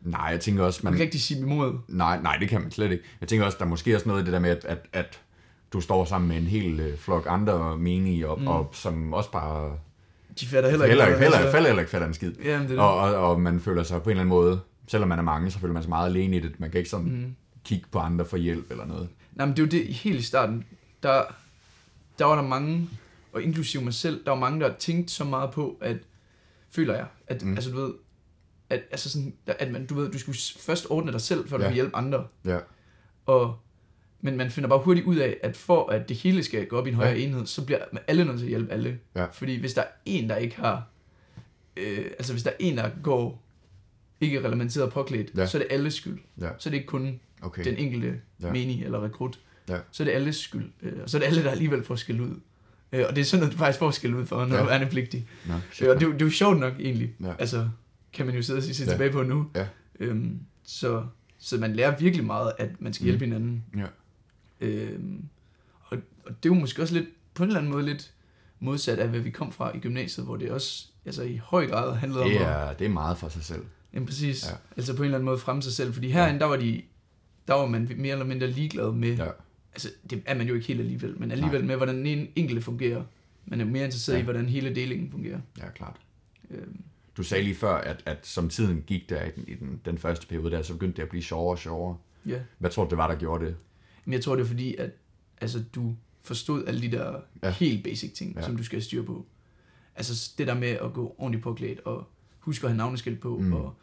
Nej, 0.00 0.20
jeg 0.26 0.40
tænker 0.40 0.62
også, 0.64 0.80
man 0.82 0.92
man... 0.92 0.96
kan 0.98 1.02
ikke 1.02 1.08
rigtig 1.08 1.20
sige 1.20 1.40
imod. 1.40 1.78
Nej, 1.88 2.20
nej, 2.22 2.36
det 2.36 2.48
kan 2.48 2.60
man 2.60 2.70
slet 2.70 2.92
ikke. 2.92 3.04
Jeg 3.20 3.28
tænker 3.28 3.46
også, 3.46 3.58
der 3.58 3.64
er 3.64 3.68
måske 3.68 3.94
også 3.96 4.08
noget 4.08 4.22
i 4.22 4.24
det 4.24 4.32
der 4.32 4.38
med, 4.38 4.50
at, 4.50 4.64
at, 4.64 4.78
at 4.92 5.20
du 5.72 5.80
står 5.80 6.04
sammen 6.04 6.28
med 6.28 6.36
en 6.36 6.42
hel 6.46 6.80
øh, 6.80 6.98
flok 6.98 7.26
andre 7.28 7.78
menige, 7.78 8.28
og, 8.28 8.40
mm. 8.40 8.46
Og 8.46 8.70
som 8.72 9.12
også 9.12 9.30
bare 9.30 9.78
De 10.40 10.46
fatter 10.46 10.70
heller 10.70 10.84
ikke. 10.86 10.90
heller, 10.94 11.04
heller, 11.18 11.38
heller, 11.38 11.66
heller 11.66 11.80
ikke 11.80 11.90
fatter 11.90 12.08
en 12.08 12.14
skid. 12.14 12.32
Jamen, 12.44 12.68
det 12.68 12.78
er 12.78 12.82
Og, 12.82 12.96
og, 13.14 13.30
og 13.30 13.40
man 13.40 13.60
føler 13.60 13.82
sig 13.82 14.02
på 14.02 14.04
en 14.04 14.10
eller 14.10 14.20
anden 14.20 14.28
måde, 14.28 14.60
selvom 14.88 15.08
man 15.08 15.18
er 15.18 15.22
mange, 15.22 15.50
så 15.50 15.58
føler 15.58 15.74
man 15.74 15.82
sig 15.82 15.88
meget 15.90 16.06
alene 16.08 16.36
i 16.36 16.40
det. 16.40 16.60
Man 16.60 16.70
kan 16.70 16.78
ikke 16.78 16.90
sådan 16.90 17.06
det. 17.06 17.12
mm. 17.18 17.34
Kigge 17.64 17.86
på 17.90 17.98
andre 17.98 18.24
for 18.24 18.36
hjælp 18.36 18.70
eller 18.70 18.86
noget. 18.86 19.08
Nej, 19.32 19.46
men 19.46 19.56
det 19.56 19.62
er 19.62 19.66
jo 19.66 19.70
det, 19.84 19.94
helt 19.94 20.20
i 20.20 20.22
starten, 20.22 20.64
der, 21.02 21.22
der 22.18 22.24
var 22.24 22.34
der 22.34 22.42
mange, 22.48 22.88
og 23.32 23.42
inklusive 23.42 23.82
mig 23.84 23.94
selv, 23.94 24.24
der 24.24 24.30
var 24.30 24.38
mange, 24.38 24.60
der 24.60 24.72
tænkte 24.78 25.14
så 25.14 25.24
meget 25.24 25.50
på, 25.50 25.76
at, 25.80 25.96
føler 26.70 26.94
jeg, 26.94 27.06
at, 27.26 27.42
Mm. 27.42 27.54
altså 27.54 27.70
du 27.70 27.76
ved, 27.76 27.92
at, 28.70 28.80
altså 28.90 29.10
sådan, 29.10 29.34
at 29.46 29.72
man, 29.72 29.86
du 29.86 29.94
ved, 29.94 30.10
du 30.12 30.18
skulle 30.18 30.38
først 30.60 30.86
ordne 30.90 31.12
dig 31.12 31.20
selv, 31.20 31.48
før 31.48 31.56
du 31.56 31.62
Ja. 31.62 31.68
kan 31.68 31.74
hjælpe 31.74 31.96
andre. 31.96 32.24
Ja, 32.44 32.58
Og, 33.26 33.56
men 34.24 34.36
man 34.36 34.50
finder 34.50 34.68
bare 34.68 34.78
hurtigt 34.78 35.06
ud 35.06 35.16
af, 35.16 35.36
at 35.42 35.56
for 35.56 35.90
at 35.90 36.08
det 36.08 36.16
hele 36.16 36.42
skal 36.42 36.66
gå 36.66 36.76
op 36.78 36.86
i 36.86 36.90
en 36.90 36.94
højere 36.96 37.12
Ja. 37.16 37.22
enhed, 37.24 37.46
så 37.46 37.64
bliver 37.66 37.78
alle 38.08 38.24
nødt 38.24 38.38
til 38.38 38.44
at 38.44 38.48
hjælpe 38.48 38.72
alle. 38.72 38.98
Ja. 39.16 39.24
Fordi 39.24 39.60
hvis 39.60 39.74
der 39.74 39.80
er 39.82 39.86
en, 40.04 40.28
der 40.28 40.36
ikke 40.36 40.56
har, 40.56 40.86
øh, 41.76 42.04
altså 42.18 42.32
hvis 42.32 42.42
der 42.42 42.50
er 42.50 42.54
en, 42.58 42.76
der 42.76 42.90
går 43.02 43.42
ikke 44.20 44.40
reglementeret 44.40 44.92
påklædt, 44.92 45.30
Ja. 45.36 45.46
så 45.46 45.58
er 45.58 45.62
det 45.62 45.72
alles 45.72 45.94
skyld. 45.94 46.18
Ja. 46.40 46.48
Så 46.58 46.68
er 46.68 46.70
det 46.70 46.74
ikke 46.76 46.86
kun 46.86 47.20
okay. 47.42 47.64
den 47.64 47.76
enkelte 47.76 48.20
Ja. 48.42 48.52
menig 48.52 48.84
eller 48.84 49.04
rekrut. 49.04 49.38
Ja. 49.68 49.76
Så 49.92 50.02
er 50.02 50.04
det 50.04 50.12
alles 50.12 50.36
skyld. 50.36 50.70
Øh, 50.82 50.92
og 51.02 51.10
så 51.10 51.16
er 51.16 51.20
det 51.20 51.26
alle, 51.26 51.42
der 51.44 51.50
alligevel 51.50 51.84
får 51.84 51.94
skæld 51.96 52.20
ud. 52.20 52.40
Øh, 52.92 53.04
og 53.08 53.16
det 53.16 53.20
er 53.20 53.24
sådan 53.24 53.40
noget, 53.40 53.52
du 53.52 53.58
faktisk 53.58 53.78
får 53.78 53.90
skæld 53.90 54.14
ud 54.14 54.26
for, 54.26 54.46
når 54.46 54.54
Ja. 54.56 54.60
du 54.62 54.66
er 54.66 54.70
værnepligtig. 54.70 55.26
Nå, 55.46 55.52
Øh, 55.54 55.58
og 55.90 55.94
det, 55.94 56.02
er 56.02 56.06
jo- 56.06 56.12
det 56.12 56.22
er 56.22 56.26
jo 56.26 56.30
sjovt 56.30 56.58
nok 56.58 56.72
egentlig. 56.80 57.14
Ja. 57.20 57.32
Altså, 57.38 57.68
kan 58.12 58.26
man 58.26 58.34
jo 58.34 58.42
sidde 58.42 58.56
og 58.58 58.62
se, 58.62 58.74
se 58.74 58.84
Ja. 58.84 58.90
tilbage 58.90 59.12
på 59.12 59.22
nu. 59.22 59.46
Ja. 59.54 59.66
Øhm, 60.00 60.38
så, 60.64 61.04
så 61.38 61.58
man 61.58 61.76
lærer 61.76 61.98
virkelig 61.98 62.26
meget, 62.26 62.52
at 62.58 62.70
man 62.80 62.92
skal 62.92 63.04
Mm. 63.04 63.06
hjælpe 63.06 63.24
hinanden. 63.24 63.64
Ja. 63.76 63.84
Øhm, 64.64 65.24
og, 65.80 65.98
og 66.26 66.30
det 66.42 66.50
er 66.50 66.54
jo 66.54 66.60
måske 66.60 66.82
også 66.82 66.94
lidt, 66.94 67.06
på 67.34 67.42
en 67.42 67.48
eller 67.48 67.60
anden 67.60 67.72
måde 67.72 67.84
lidt 67.84 68.12
modsat 68.60 68.98
af, 68.98 69.08
hvad 69.08 69.20
vi 69.20 69.30
kom 69.30 69.52
fra 69.52 69.76
i 69.76 69.78
gymnasiet, 69.78 70.26
hvor 70.26 70.36
det 70.36 70.50
også 70.50 70.86
altså, 71.06 71.22
i 71.22 71.36
høj 71.36 71.66
grad 71.66 71.94
handlede 71.96 72.22
om 72.24 72.30
det, 72.30 72.36
at 72.36 72.42
er, 72.46 72.72
det 72.72 72.84
er 72.84 72.88
meget 72.88 73.18
for 73.18 73.28
sig 73.28 73.44
selv. 73.44 73.64
Jamen 73.94 74.06
præcis. 74.06 74.44
Ja. 74.46 74.50
Ja. 74.50 74.56
Altså 74.76 74.96
på 74.96 75.02
en 75.02 75.04
eller 75.04 75.18
anden 75.18 75.24
måde 75.26 75.38
fremme 75.38 75.62
sig 75.62 75.72
selv. 75.72 75.92
Fordi 75.94 76.08
herinde, 76.10 76.40
der 76.40 76.46
var 76.46 76.56
de 76.56 76.82
der 77.48 77.54
var 77.54 77.66
man 77.66 77.90
mere 77.96 78.12
eller 78.12 78.24
mindre 78.24 78.46
ligeglad 78.46 78.92
med, 78.92 79.16
Ja. 79.16 79.26
altså 79.72 79.88
det 80.10 80.22
er 80.26 80.34
man 80.34 80.48
jo 80.48 80.54
ikke 80.54 80.66
helt 80.66 80.80
alligevel, 80.80 81.18
men 81.20 81.30
alligevel 81.30 81.60
Nej. 81.60 81.66
med, 81.66 81.76
hvordan 81.76 81.96
den 81.96 82.06
ene 82.06 82.28
enkelte 82.36 82.62
fungerer. 82.62 83.02
Man 83.46 83.60
er 83.60 83.64
mere 83.64 83.84
interesseret 83.84 84.14
Ja. 84.14 84.18
ja. 84.18 84.22
i, 84.22 84.24
hvordan 84.24 84.46
hele 84.48 84.74
delingen 84.74 85.10
fungerer. 85.10 85.40
Ja, 85.58 85.70
klart. 85.70 85.96
Øhm, 86.50 86.80
Du 87.16 87.22
sagde 87.22 87.44
lige 87.44 87.54
før, 87.56 87.74
at, 87.74 88.02
at 88.06 88.26
som 88.26 88.48
tiden 88.48 88.82
gik 88.86 89.08
der 89.10 89.24
i 89.24 89.30
den, 89.36 89.44
i 89.48 89.54
den, 89.54 89.80
den 89.84 89.98
første 89.98 90.26
periode 90.26 90.50
der, 90.50 90.62
så 90.62 90.72
begyndte 90.72 90.96
det 90.96 91.02
at 91.02 91.08
blive 91.08 91.22
sjovere 91.22 91.54
og 91.54 91.58
sjovere. 91.58 91.96
ja. 92.26 92.38
Hvad 92.58 92.70
tror 92.70 92.84
du, 92.84 92.90
det 92.90 92.98
var, 92.98 93.06
der 93.08 93.14
gjorde 93.18 93.44
det? 93.46 93.56
Men 94.04 94.12
jeg 94.12 94.22
tror, 94.22 94.36
det 94.36 94.42
er 94.42 94.46
fordi, 94.46 94.74
at 94.76 94.90
altså, 95.40 95.62
du 95.74 95.94
forstod 96.22 96.64
alle 96.66 96.82
de 96.82 96.90
der 96.90 97.16
Ja. 97.42 97.50
helt 97.50 97.84
basic 97.84 98.12
ting, 98.12 98.36
Ja. 98.36 98.42
som 98.42 98.56
du 98.56 98.64
skal 98.64 98.76
have 98.76 98.84
styr 98.84 99.02
på. 99.02 99.26
Altså 99.96 100.32
det 100.38 100.46
der 100.46 100.54
med 100.54 100.68
at 100.68 100.92
gå 100.92 101.14
ordentligt 101.18 101.42
påklædt, 101.44 101.80
og 101.80 102.04
huske 102.40 102.64
at 102.64 102.70
have 102.70 102.76
navneskilt 102.76 103.20
på, 103.20 103.38
Mm. 103.38 103.52
og 103.52 103.74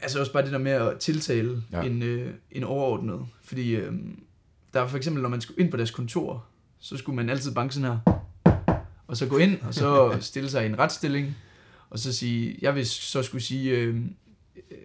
altså 0.00 0.20
også 0.20 0.32
bare 0.32 0.42
det 0.44 0.52
der 0.52 0.58
med 0.58 0.72
at 0.72 0.98
tiltale 0.98 1.62
Ja. 1.72 1.82
en, 1.82 2.02
øh, 2.02 2.34
en 2.50 2.64
overordnet. 2.64 3.26
Fordi 3.42 3.70
øh, 3.76 3.92
der 4.74 4.80
var 4.80 4.88
for 4.88 4.96
eksempel, 4.96 5.22
når 5.22 5.28
man 5.28 5.40
skulle 5.40 5.60
ind 5.62 5.70
på 5.70 5.76
deres 5.76 5.90
kontor, 5.90 6.46
så 6.78 6.96
skulle 6.96 7.16
man 7.16 7.30
altid 7.30 7.54
banke 7.54 7.74
sådan 7.74 7.90
her, 7.90 8.22
og 9.06 9.16
så 9.16 9.26
gå 9.28 9.36
ind, 9.38 9.60
og 9.62 9.74
så 9.74 10.16
stille 10.20 10.50
sig 10.50 10.62
i 10.62 10.66
en 10.68 10.78
retsstilling, 10.78 11.36
og 11.90 11.98
så 11.98 12.12
sige, 12.12 12.58
jeg 12.62 12.74
vil 12.74 12.86
så 12.86 13.22
skulle 13.22 13.42
sige, 13.42 13.70
øh, 13.70 14.00
øh, 14.70 14.76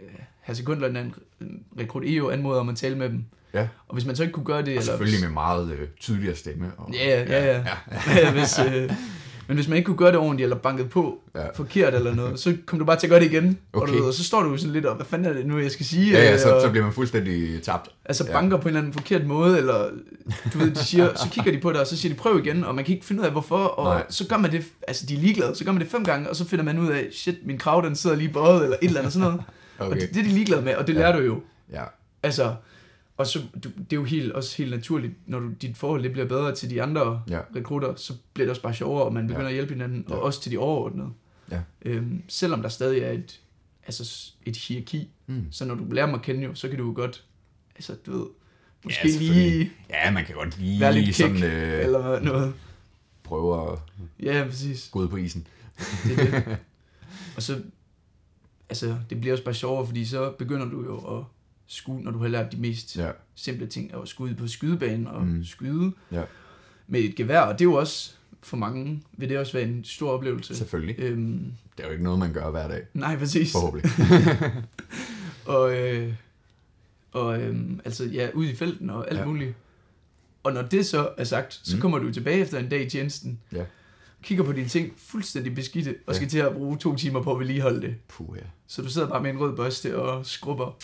herr 0.42 0.54
sekundløjtnant 0.56 1.14
rekrut 1.80 2.04
EO 2.06 2.30
anmoder 2.30 2.60
om 2.60 2.70
at 2.70 2.76
tale 2.76 2.96
med 2.98 3.10
dem. 3.10 3.24
Ja. 3.54 3.68
Og 3.88 3.94
hvis 3.94 4.06
man 4.06 4.16
så 4.16 4.24
ikke 4.24 4.34
kunne 4.34 4.46
gøre 4.46 4.62
det, 4.66 4.78
Og 4.78 4.84
selvfølgelig 4.84 5.22
med 5.22 5.30
meget 5.30 5.72
øh, 5.72 5.88
tydeligere 6.00 6.36
stemme. 6.36 6.72
Og, 6.78 6.94
Ja, 6.94 7.22
ja, 7.24 7.46
ja. 7.46 7.64
ja. 8.22 8.32
Hvis, 8.32 8.60
øh, 8.60 8.92
Men 9.48 9.56
hvis 9.56 9.68
man 9.68 9.78
ikke 9.78 9.86
kunne 9.86 9.98
gøre 9.98 10.12
det 10.12 10.18
ordentligt, 10.20 10.46
eller 10.46 10.56
banket 10.58 10.90
på 10.90 11.20
Ja. 11.36 11.42
ja. 11.42 11.48
forkert 11.56 11.94
eller 11.94 12.16
noget, 12.16 12.40
så 12.40 12.58
kom 12.66 12.80
du 12.80 12.86
bare 12.86 13.00
til 13.00 13.08
at 13.08 13.10
gøre 13.10 13.20
det 13.20 13.26
igen. 13.32 13.58
Og, 13.74 13.82
Okay. 13.82 13.94
du 13.94 13.98
ved, 13.98 14.08
og 14.08 14.14
så 14.14 14.24
står 14.24 14.44
du 14.44 14.58
sådan 14.58 14.74
lidt 14.74 14.86
og, 14.86 14.96
hvad 14.96 15.06
fanden 15.06 15.28
er 15.28 15.34
det 15.34 15.46
nu, 15.46 15.60
jeg 15.60 15.72
skal 15.72 15.86
sige? 15.86 16.12
Ja, 16.12 16.24
ja, 16.24 16.38
så, 16.38 16.56
og, 16.56 16.62
så 16.62 16.70
bliver 16.70 16.84
man 16.84 16.94
fuldstændig 16.94 17.62
tabt. 17.62 17.90
Altså 18.06 18.26
Ja. 18.28 18.32
banker 18.34 18.58
på 18.58 18.62
en 18.62 18.68
eller 18.68 18.80
anden 18.80 18.94
forkert 18.94 19.26
måde, 19.26 19.58
eller 19.58 19.90
du 20.54 20.58
ved, 20.58 20.72
de 20.72 20.76
siger, 20.80 21.10
så 21.16 21.30
kigger 21.32 21.52
de 21.52 21.60
på 21.60 21.72
dig, 21.72 21.82
og 21.82 21.88
så 21.88 21.98
siger 21.98 22.14
de, 22.14 22.20
prøv 22.20 22.40
igen, 22.46 22.64
og 22.64 22.76
man 22.76 22.86
kan 22.86 22.94
ikke 22.94 23.06
finde 23.06 23.22
ud 23.22 23.26
af, 23.26 23.32
hvorfor, 23.32 23.58
og 23.58 23.84
Nej. 23.96 24.04
så 24.10 24.28
gør 24.28 24.38
man 24.38 24.52
det, 24.52 24.64
altså 24.88 25.06
de 25.06 25.16
er 25.16 25.20
ligeglade, 25.20 25.56
så 25.56 25.64
gør 25.66 25.72
man 25.72 25.82
det 25.82 25.92
fem 25.92 26.04
gange, 26.06 26.30
og 26.30 26.36
så 26.36 26.46
finder 26.48 26.66
man 26.66 26.80
ud 26.80 26.88
af, 26.88 27.08
shit, 27.12 27.36
min 27.46 27.58
krav, 27.58 27.82
den 27.86 27.96
sidder 27.96 28.16
lige 28.16 28.30
bøjet, 28.30 28.64
eller 28.64 28.78
et 28.82 28.88
eller 28.88 29.00
andet 29.00 29.14
sådan 29.14 29.28
noget. 29.28 29.44
Okay. 29.80 29.92
Og 29.92 30.02
det, 30.02 30.10
det 30.10 30.18
er 30.20 30.24
de 30.24 30.30
ligeglade 30.30 30.62
med, 30.62 30.76
og 30.76 30.88
det 30.88 30.94
Ja. 30.94 31.00
lærer 31.00 31.18
du 31.20 31.24
jo. 31.26 31.42
Ja, 31.72 31.84
Altså, 32.24 32.56
og 33.18 33.28
så, 33.28 33.40
du, 33.64 33.70
det 33.70 33.94
er 33.94 33.96
jo 33.98 34.04
helt, 34.04 34.32
også 34.32 34.58
helt 34.58 34.72
naturligt, 34.72 35.14
når 35.26 35.40
du, 35.40 35.50
dit 35.62 35.78
forhold 35.78 36.04
det 36.04 36.12
bliver 36.12 36.28
bedre 36.28 36.56
til 36.56 36.70
de 36.70 36.82
andre 36.84 37.22
Ja. 37.30 37.40
rekrutter, 37.56 37.96
så 37.96 38.14
bliver 38.34 38.46
det 38.46 38.50
også 38.50 38.62
bare 38.62 38.74
sjovere, 38.74 39.04
og 39.04 39.14
man 39.14 39.28
begynder 39.28 39.42
Ja. 39.44 39.48
at 39.50 39.54
hjælpe 39.54 39.74
hinanden, 39.74 40.06
Ja. 40.10 40.16
og 40.16 40.22
også 40.22 40.42
til 40.42 40.52
de 40.52 40.58
overordnede. 40.58 41.10
Ja. 41.52 41.60
Øhm, 41.82 42.22
selvom 42.28 42.62
der 42.62 42.70
stadig 42.70 43.02
er 43.02 43.12
et, 43.12 43.40
altså 43.86 44.32
et 44.46 44.56
hierarki, 44.58 45.10
Mm. 45.28 45.46
så 45.52 45.66
når 45.66 45.76
du 45.76 45.84
lærer 45.92 46.06
dem 46.06 46.16
at 46.16 46.22
kende 46.22 46.44
jo, 46.44 46.56
så 46.56 46.68
kan 46.70 46.78
du 46.78 46.86
jo 46.88 46.94
godt, 46.96 47.24
altså 47.76 47.96
du 48.06 48.12
ved, 48.18 48.26
måske 48.84 49.08
Ja, 49.10 49.18
lige 49.18 49.72
ja 49.90 50.12
man 50.12 50.26
kan 50.26 50.36
godt 50.36 50.60
lige 50.60 50.80
være 50.82 50.94
lidt 50.94 51.16
sådan, 51.16 51.44
øh, 51.44 51.84
eller 51.84 52.20
noget. 52.20 52.54
prøve 53.24 53.72
at 53.74 53.80
Ja, 54.24 54.46
præcis. 54.50 54.90
gå 54.92 55.00
ud 55.00 55.08
på 55.08 55.16
isen. 55.18 55.48
Det 56.04 56.20
er 56.20 56.32
det. 56.42 56.58
og 57.36 57.44
så, 57.44 57.62
altså, 58.70 58.96
det 59.10 59.20
bliver 59.22 59.34
også 59.34 59.44
bare 59.44 59.54
sjovere, 59.54 59.86
fordi 59.86 60.06
så 60.06 60.32
begynder 60.32 60.66
du 60.70 60.84
jo 60.84 61.18
at 61.20 61.24
skyde, 61.68 62.02
når 62.04 62.12
du 62.12 62.18
har 62.20 62.28
lært 62.28 62.52
de 62.52 62.58
mest 62.58 62.98
Ja, 62.98 63.12
simple 63.36 63.68
ting, 63.68 63.94
at 63.94 64.08
skyde 64.08 64.36
på 64.36 64.48
skydebanen 64.48 65.08
og 65.08 65.28
Mm. 65.28 65.46
skyde 65.46 65.92
Ja. 66.12 66.24
med 66.88 67.00
et 67.00 67.16
gevær, 67.16 67.40
og 67.42 67.54
det 67.60 67.62
er 67.66 67.70
jo 67.70 67.74
også, 67.74 68.14
for 68.42 68.58
mange, 68.58 69.04
vil 69.12 69.30
det 69.30 69.38
også 69.38 69.54
være 69.54 69.64
en 69.64 69.84
stor 69.84 70.12
oplevelse. 70.12 70.56
selvfølgelig. 70.56 70.96
Øhm, 71.00 71.54
Det 71.78 71.84
er 71.84 71.88
jo 71.88 71.92
ikke 71.92 72.04
noget, 72.04 72.20
man 72.20 72.34
gør 72.34 72.50
hver 72.52 72.68
dag. 72.68 72.82
nej, 72.94 73.18
præcis. 73.18 73.52
Forhåbentlig. 73.52 73.92
Og, 75.46 75.78
øh, 75.78 76.14
og 77.12 77.42
øhm, 77.42 77.80
altså, 77.86 78.06
ja, 78.06 78.30
ud 78.34 78.46
i 78.46 78.56
felten 78.56 78.90
og 78.90 79.10
alt 79.12 79.20
Ja. 79.20 79.26
muligt. 79.26 79.54
Og 80.44 80.54
når 80.54 80.62
det 80.62 80.86
så 80.86 81.10
er 81.18 81.24
sagt, 81.24 81.54
så 81.64 81.76
mm. 81.76 81.82
kommer 81.82 81.98
du 82.00 82.12
tilbage 82.14 82.38
efter 82.40 82.60
en 82.60 82.70
dag 82.70 82.86
i 82.86 82.90
tjenesten, 82.90 83.40
Ja. 83.52 83.66
Kigger 84.24 84.44
på 84.44 84.52
dine 84.52 84.68
ting 84.68 84.94
fuldstændig 84.98 85.56
beskidte, 85.56 85.90
og 86.08 86.14
Ja. 86.14 86.18
skal 86.18 86.28
til 86.30 86.38
at 86.40 86.54
bruge 86.54 86.78
to 86.78 86.96
timer 86.96 87.22
på 87.24 87.32
at 87.34 87.40
vedligeholde 87.40 87.82
det. 87.82 87.96
Puh, 88.08 88.38
ja. 88.38 88.44
Så 88.68 88.82
du 88.82 88.90
sidder 88.90 89.08
bare 89.08 89.22
med 89.24 89.32
en 89.32 89.40
rød 89.40 89.56
børste 89.56 90.00
og 90.00 90.26
skrubber. 90.26 90.78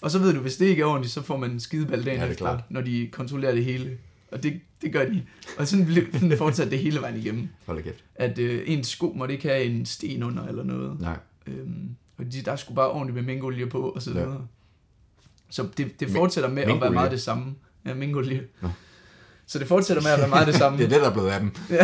Og 0.00 0.10
så 0.10 0.18
ved 0.18 0.34
du, 0.34 0.40
hvis 0.40 0.56
det 0.56 0.66
ikke 0.66 0.82
er 0.82 0.86
ordentligt, 0.86 1.12
så 1.14 1.22
får 1.22 1.36
man 1.36 1.50
en 1.50 1.60
skideball 1.60 2.04
dagen 2.04 2.16
Ja, 2.20 2.22
det 2.24 2.28
er 2.28 2.32
efter, 2.32 2.44
klart. 2.44 2.70
når 2.70 2.80
de 2.80 3.08
kontrollerer 3.12 3.54
det 3.54 3.64
hele. 3.64 3.98
Og 4.32 4.42
det, 4.42 4.60
det 4.82 4.92
gør 4.92 5.04
de. 5.08 5.22
Og 5.58 5.68
sådan 5.68 5.86
bliver 5.86 6.04
sådan 6.12 6.38
fortsat 6.38 6.70
det 6.70 6.78
hele 6.78 7.00
vejen 7.00 7.16
igennem. 7.16 7.48
Hold 7.66 7.82
kæft. 7.82 8.04
At 8.14 8.38
øh, 8.38 8.62
ens 8.66 8.86
sko 8.88 9.12
måtte 9.16 9.34
ikke 9.34 9.48
have 9.48 9.64
en 9.64 9.86
sten 9.86 10.22
under 10.22 10.46
eller 10.46 10.64
noget. 10.64 11.00
Nej. 11.00 11.16
Øhm, 11.46 11.96
og 12.18 12.32
de, 12.32 12.42
der 12.42 12.56
skulle 12.56 12.76
bare 12.76 12.90
ordentligt 12.90 13.14
med 13.14 13.22
mingolie 13.22 13.66
på 13.66 13.80
og 13.90 14.02
så 14.02 14.10
Ja. 14.10 14.16
videre. 14.18 14.46
Så 15.50 15.66
det, 15.76 16.00
det 16.00 16.10
fortsætter 16.10 16.50
med 16.50 16.62
at 16.62 16.80
være 16.80 16.90
meget 16.90 17.10
det 17.10 17.22
samme. 17.22 17.54
Ja, 17.86 17.94
mingolie. 17.94 18.46
Nå. 18.62 18.68
Så 19.46 19.58
det 19.58 19.68
fortsætter 19.68 20.02
med 20.02 20.10
at 20.10 20.18
være 20.18 20.28
meget 20.28 20.46
det 20.46 20.54
samme. 20.54 20.78
Det 20.78 20.84
er 20.84 20.88
det, 20.88 21.00
der 21.00 21.08
er 21.10 21.12
blevet 21.12 21.28
af 21.30 21.40
dem. 21.40 21.52
ja. 21.70 21.76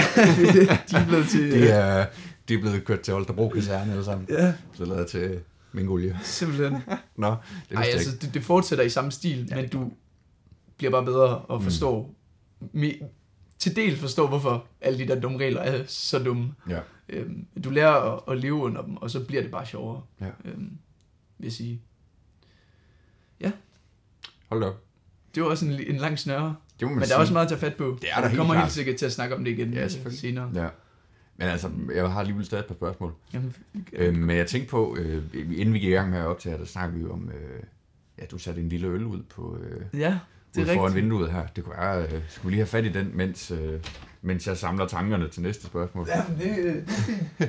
De 0.90 0.96
er 0.96 1.06
blevet 1.08 1.28
til... 1.28 1.52
De 1.52 1.68
er, 1.68 2.06
de 2.48 2.54
er 2.54 2.60
blevet 2.60 2.84
kørt 2.84 3.00
til 3.00 3.14
Holstebro 3.14 3.48
kaserne 3.48 3.92
alle 3.92 4.04
sammen. 4.04 4.26
Ja, 4.30 4.54
Så 4.74 4.84
lavet 4.84 5.06
til 5.06 5.40
mingolie. 5.72 6.18
simpelthen. 6.22 6.82
Nå, 7.16 7.36
det 7.70 7.76
Ej, 7.78 7.82
altså, 7.92 8.16
det, 8.20 8.34
det 8.34 8.44
fortsætter 8.44 8.84
i 8.84 8.88
samme 8.88 9.12
stil, 9.12 9.46
Ja, 9.50 9.56
ja, 9.56 9.60
men 9.62 9.70
du 9.70 9.92
bliver 10.76 10.90
bare 10.90 11.04
bedre 11.04 11.38
og 11.38 11.58
Mm. 11.58 11.64
forstår, 11.64 12.14
me, 12.72 12.92
til 13.58 13.76
dels 13.76 14.00
forstår, 14.00 14.26
hvorfor 14.28 14.66
alle 14.80 14.98
de 14.98 15.08
der 15.08 15.20
dumme 15.20 15.38
regler 15.38 15.60
er 15.60 15.84
så 15.86 16.18
dumme. 16.18 16.54
Ja. 16.68 16.78
Øhm, 17.08 17.46
du 17.64 17.70
lærer 17.70 17.92
at, 18.16 18.20
at 18.28 18.38
leve 18.40 18.54
under 18.54 18.82
dem, 18.82 18.96
og 18.96 19.10
så 19.10 19.20
bliver 19.24 19.42
det 19.42 19.50
bare 19.50 19.66
sjovere, 19.66 20.02
Ja. 20.20 20.26
øhm, 20.44 20.70
vil 21.38 21.44
jeg 21.46 21.52
sige. 21.52 21.82
Hold 24.48 24.60
da 24.60 24.66
op. 24.66 24.82
Det 25.34 25.42
var 25.42 25.48
også 25.48 25.66
en, 25.66 25.72
en 25.72 25.96
lang 25.96 26.18
snøre, 26.18 26.56
Det 26.80 26.88
må 26.88 26.88
man 26.88 26.94
men 26.94 27.00
der 27.00 27.06
sige. 27.06 27.14
er 27.16 27.18
også 27.20 27.32
meget 27.32 27.44
at 27.46 27.48
tage 27.48 27.60
fat 27.60 27.74
på. 27.76 27.98
Det 28.00 28.08
er 28.12 28.20
der 28.20 28.28
helt 28.28 28.38
kommer 28.38 28.54
klart. 28.54 28.64
helt 28.64 28.74
sikkert 28.74 28.96
til 28.96 29.06
at 29.06 29.12
snakke 29.12 29.34
om 29.36 29.44
det 29.44 29.50
igen 29.50 29.72
Ja, 29.74 29.88
senere. 30.10 30.50
Ja. 30.54 30.68
Men 31.36 31.48
altså, 31.48 31.70
jeg 31.94 32.10
har 32.10 32.20
alligevel 32.20 32.44
stadig 32.46 32.60
et 32.62 32.66
par 32.66 32.74
spørgsmål. 32.74 33.14
Jamen, 33.34 33.54
Øh, 33.92 34.14
men 34.16 34.36
jeg 34.36 34.46
tænkte 34.46 34.70
på, 34.70 34.96
øh, 35.00 35.22
inden 35.34 35.74
vi 35.74 35.78
gik 35.78 35.88
i 35.88 35.92
gang 35.92 36.10
med 36.10 36.18
at 36.18 36.26
optage, 36.26 36.58
der 36.58 36.64
snakkede 36.64 36.98
vi 36.98 37.04
jo 37.06 37.12
om, 37.12 37.28
øh, 37.28 37.62
ja, 38.18 38.24
du 38.30 38.38
satte 38.38 38.60
en 38.60 38.68
lille 38.68 38.86
øl 38.88 39.04
ud 39.04 39.22
på 39.22 39.58
øh, 39.62 40.00
ja, 40.00 40.18
det 40.54 40.60
er 40.62 40.74
foran 40.74 40.78
rigtigt. 40.86 41.04
vinduet 41.04 41.32
her. 41.32 41.46
Det 41.56 41.64
kunne 41.64 41.76
være, 41.78 42.02
øh, 42.02 42.20
skulle 42.28 42.44
vi 42.44 42.50
lige 42.50 42.56
have 42.58 42.66
fat 42.66 42.84
i 42.84 42.88
den, 42.88 43.10
mens, 43.14 43.50
øh, 43.50 43.80
mens 44.22 44.46
jeg 44.46 44.56
samler 44.56 44.86
tankerne 44.86 45.28
til 45.28 45.42
næste 45.42 45.66
spørgsmål. 45.66 46.06
Ja, 46.08 46.22
men 46.28 46.38
det, 46.38 46.58
øh, 47.40 47.48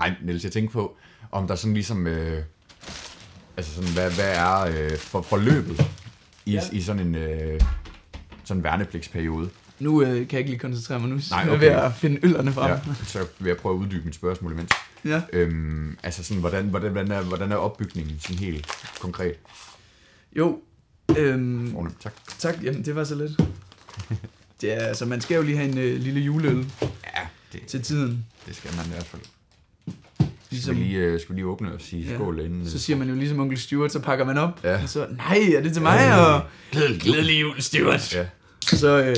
Ej, 0.00 0.14
Niels, 0.22 0.44
jeg 0.44 0.52
tænkte 0.52 0.72
på, 0.72 0.96
om 1.32 1.46
der 1.48 1.54
sådan 1.54 1.74
ligesom, 1.74 2.06
øh, 2.06 2.42
altså 3.56 3.74
sådan, 3.74 3.90
hvad, 3.92 4.10
hvad 4.14 4.34
er 4.36 4.60
øh, 4.60 4.96
for, 4.98 5.22
forløbet 5.22 5.80
i, 6.46 6.52
Ja. 6.52 6.60
i 6.72 6.80
sådan 6.80 7.06
en 7.06 7.14
øh, 7.14 7.60
sådan 8.52 8.64
værnepligtsperiode? 8.64 9.48
nu 9.78 10.02
øh, 10.02 10.08
kan 10.08 10.16
jeg 10.32 10.38
ikke 10.38 10.50
lige 10.50 10.58
koncentrere 10.58 11.00
mig 11.00 11.08
nu, 11.08 11.14
Nej, 11.30 11.38
jeg 11.40 11.48
er 11.48 11.52
okay. 11.52 11.60
ved 11.66 11.68
at 11.76 11.92
finde 11.94 12.18
øllerne 12.22 12.52
frem. 12.52 12.70
Ja, 12.70 12.78
så 13.06 13.26
vil 13.38 13.48
jeg 13.48 13.56
prøve 13.56 13.74
at 13.74 13.78
uddybe 13.78 14.04
mit 14.04 14.14
spørgsmål 14.14 14.52
imens. 14.52 14.70
ja. 15.04 15.22
Øhm, 15.32 15.96
altså 16.02 16.24
sådan, 16.24 16.40
hvordan, 16.40 16.64
hvordan, 16.64 16.92
hvordan, 16.92 17.12
er, 17.12 17.22
hvordan 17.22 17.52
er 17.52 17.56
opbygningen 17.56 18.16
sådan 18.20 18.38
helt 18.38 18.66
konkret? 19.00 19.34
Jo, 20.36 20.58
øhm, 21.18 21.72
Fornemt, 21.72 22.00
tak. 22.02 22.12
Tak, 22.38 22.54
jamen 22.62 22.84
det 22.84 22.94
var 22.96 23.04
så 23.04 23.14
lidt. 23.14 23.32
Det 24.60 24.72
er, 24.72 24.86
altså, 24.86 25.06
man 25.06 25.20
skal 25.20 25.34
jo 25.36 25.42
lige 25.42 25.56
have 25.56 25.68
en 25.72 25.78
øh, 25.78 26.00
lille 26.00 26.20
juleøl 26.20 26.66
Ja, 26.82 27.20
det, 27.52 27.66
til 27.66 27.82
tiden. 27.82 28.26
det 28.46 28.56
skal 28.56 28.70
man 28.76 28.86
i 28.86 28.88
hvert 28.88 29.06
fald. 29.06 29.22
Skal 30.16 30.26
Ligesom, 30.50 30.76
vi 30.76 30.80
lige, 30.80 30.98
øh, 30.98 31.20
skal 31.20 31.34
vi 31.34 31.40
lige 31.40 31.46
åbne 31.46 31.72
og 31.74 31.80
sige 31.80 32.08
Ja. 32.10 32.14
skål 32.14 32.40
inden? 32.40 32.68
så 32.70 32.78
siger 32.78 32.96
man 32.96 33.08
jo 33.08 33.14
ligesom 33.14 33.40
onkel 33.40 33.58
Stuart, 33.58 33.92
så 33.92 33.98
pakker 34.00 34.24
man 34.24 34.38
op. 34.38 34.60
Ja. 34.64 34.82
Og 34.82 34.88
så, 34.88 35.06
nej, 35.16 35.38
er 35.56 35.60
det 35.62 35.72
til 35.72 35.82
mig? 35.82 35.96
Ja. 36.00 36.24
Og, 36.24 36.42
glædelig 37.00 37.40
jul, 37.40 37.60
Stuart. 37.62 38.14
Ja, 38.14 38.26
Så 38.76 39.04
øh, 39.04 39.16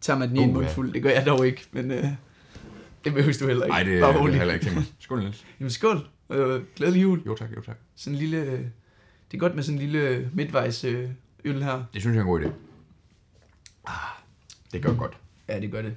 tager 0.00 0.18
man 0.18 0.28
den 0.28 0.36
i 0.36 0.40
en 0.40 0.48
Uh, 0.48 0.54
mund 0.54 0.66
ja. 0.66 0.72
fuld. 0.72 0.92
Det 0.92 1.02
gør 1.02 1.10
jeg 1.10 1.26
dog 1.26 1.46
ikke, 1.46 1.64
men 1.72 1.90
øh, 1.90 2.04
det 3.04 3.14
behøver 3.14 3.32
du 3.40 3.46
heller 3.46 3.64
ikke. 3.64 3.72
nej, 3.74 3.82
det, 3.82 4.00
Bare 4.00 4.26
det 4.26 4.34
er 4.34 4.38
heller 4.38 4.54
ikke. 4.54 4.84
Skål, 4.98 5.18
Niels. 5.20 5.44
Jamen 5.60 5.70
skål. 5.70 6.08
Øh, 6.30 6.62
glædelig 6.76 7.02
jul. 7.02 7.22
Jo 7.26 7.34
tak, 7.36 7.48
jo 7.56 7.62
tak. 7.62 7.76
Sådan 7.96 8.14
en 8.14 8.18
lille, 8.18 8.36
øh, 8.36 8.58
det 9.30 9.34
er 9.34 9.38
godt 9.38 9.54
med 9.54 9.62
sådan 9.62 9.80
en 9.80 9.88
lille 9.88 10.30
midtvejs 10.34 10.84
øh, 10.84 11.08
øl 11.44 11.62
her. 11.62 11.84
Det 11.94 12.02
synes 12.02 12.14
jeg 12.14 12.20
er 12.20 12.24
en 12.24 12.30
god 12.30 12.40
idé. 12.40 12.48
Ah, 13.86 13.94
det 14.72 14.82
gør 14.82 14.94
godt. 14.94 15.16
Ja, 15.48 15.60
det 15.60 15.70
gør 15.72 15.82
det. 15.82 15.94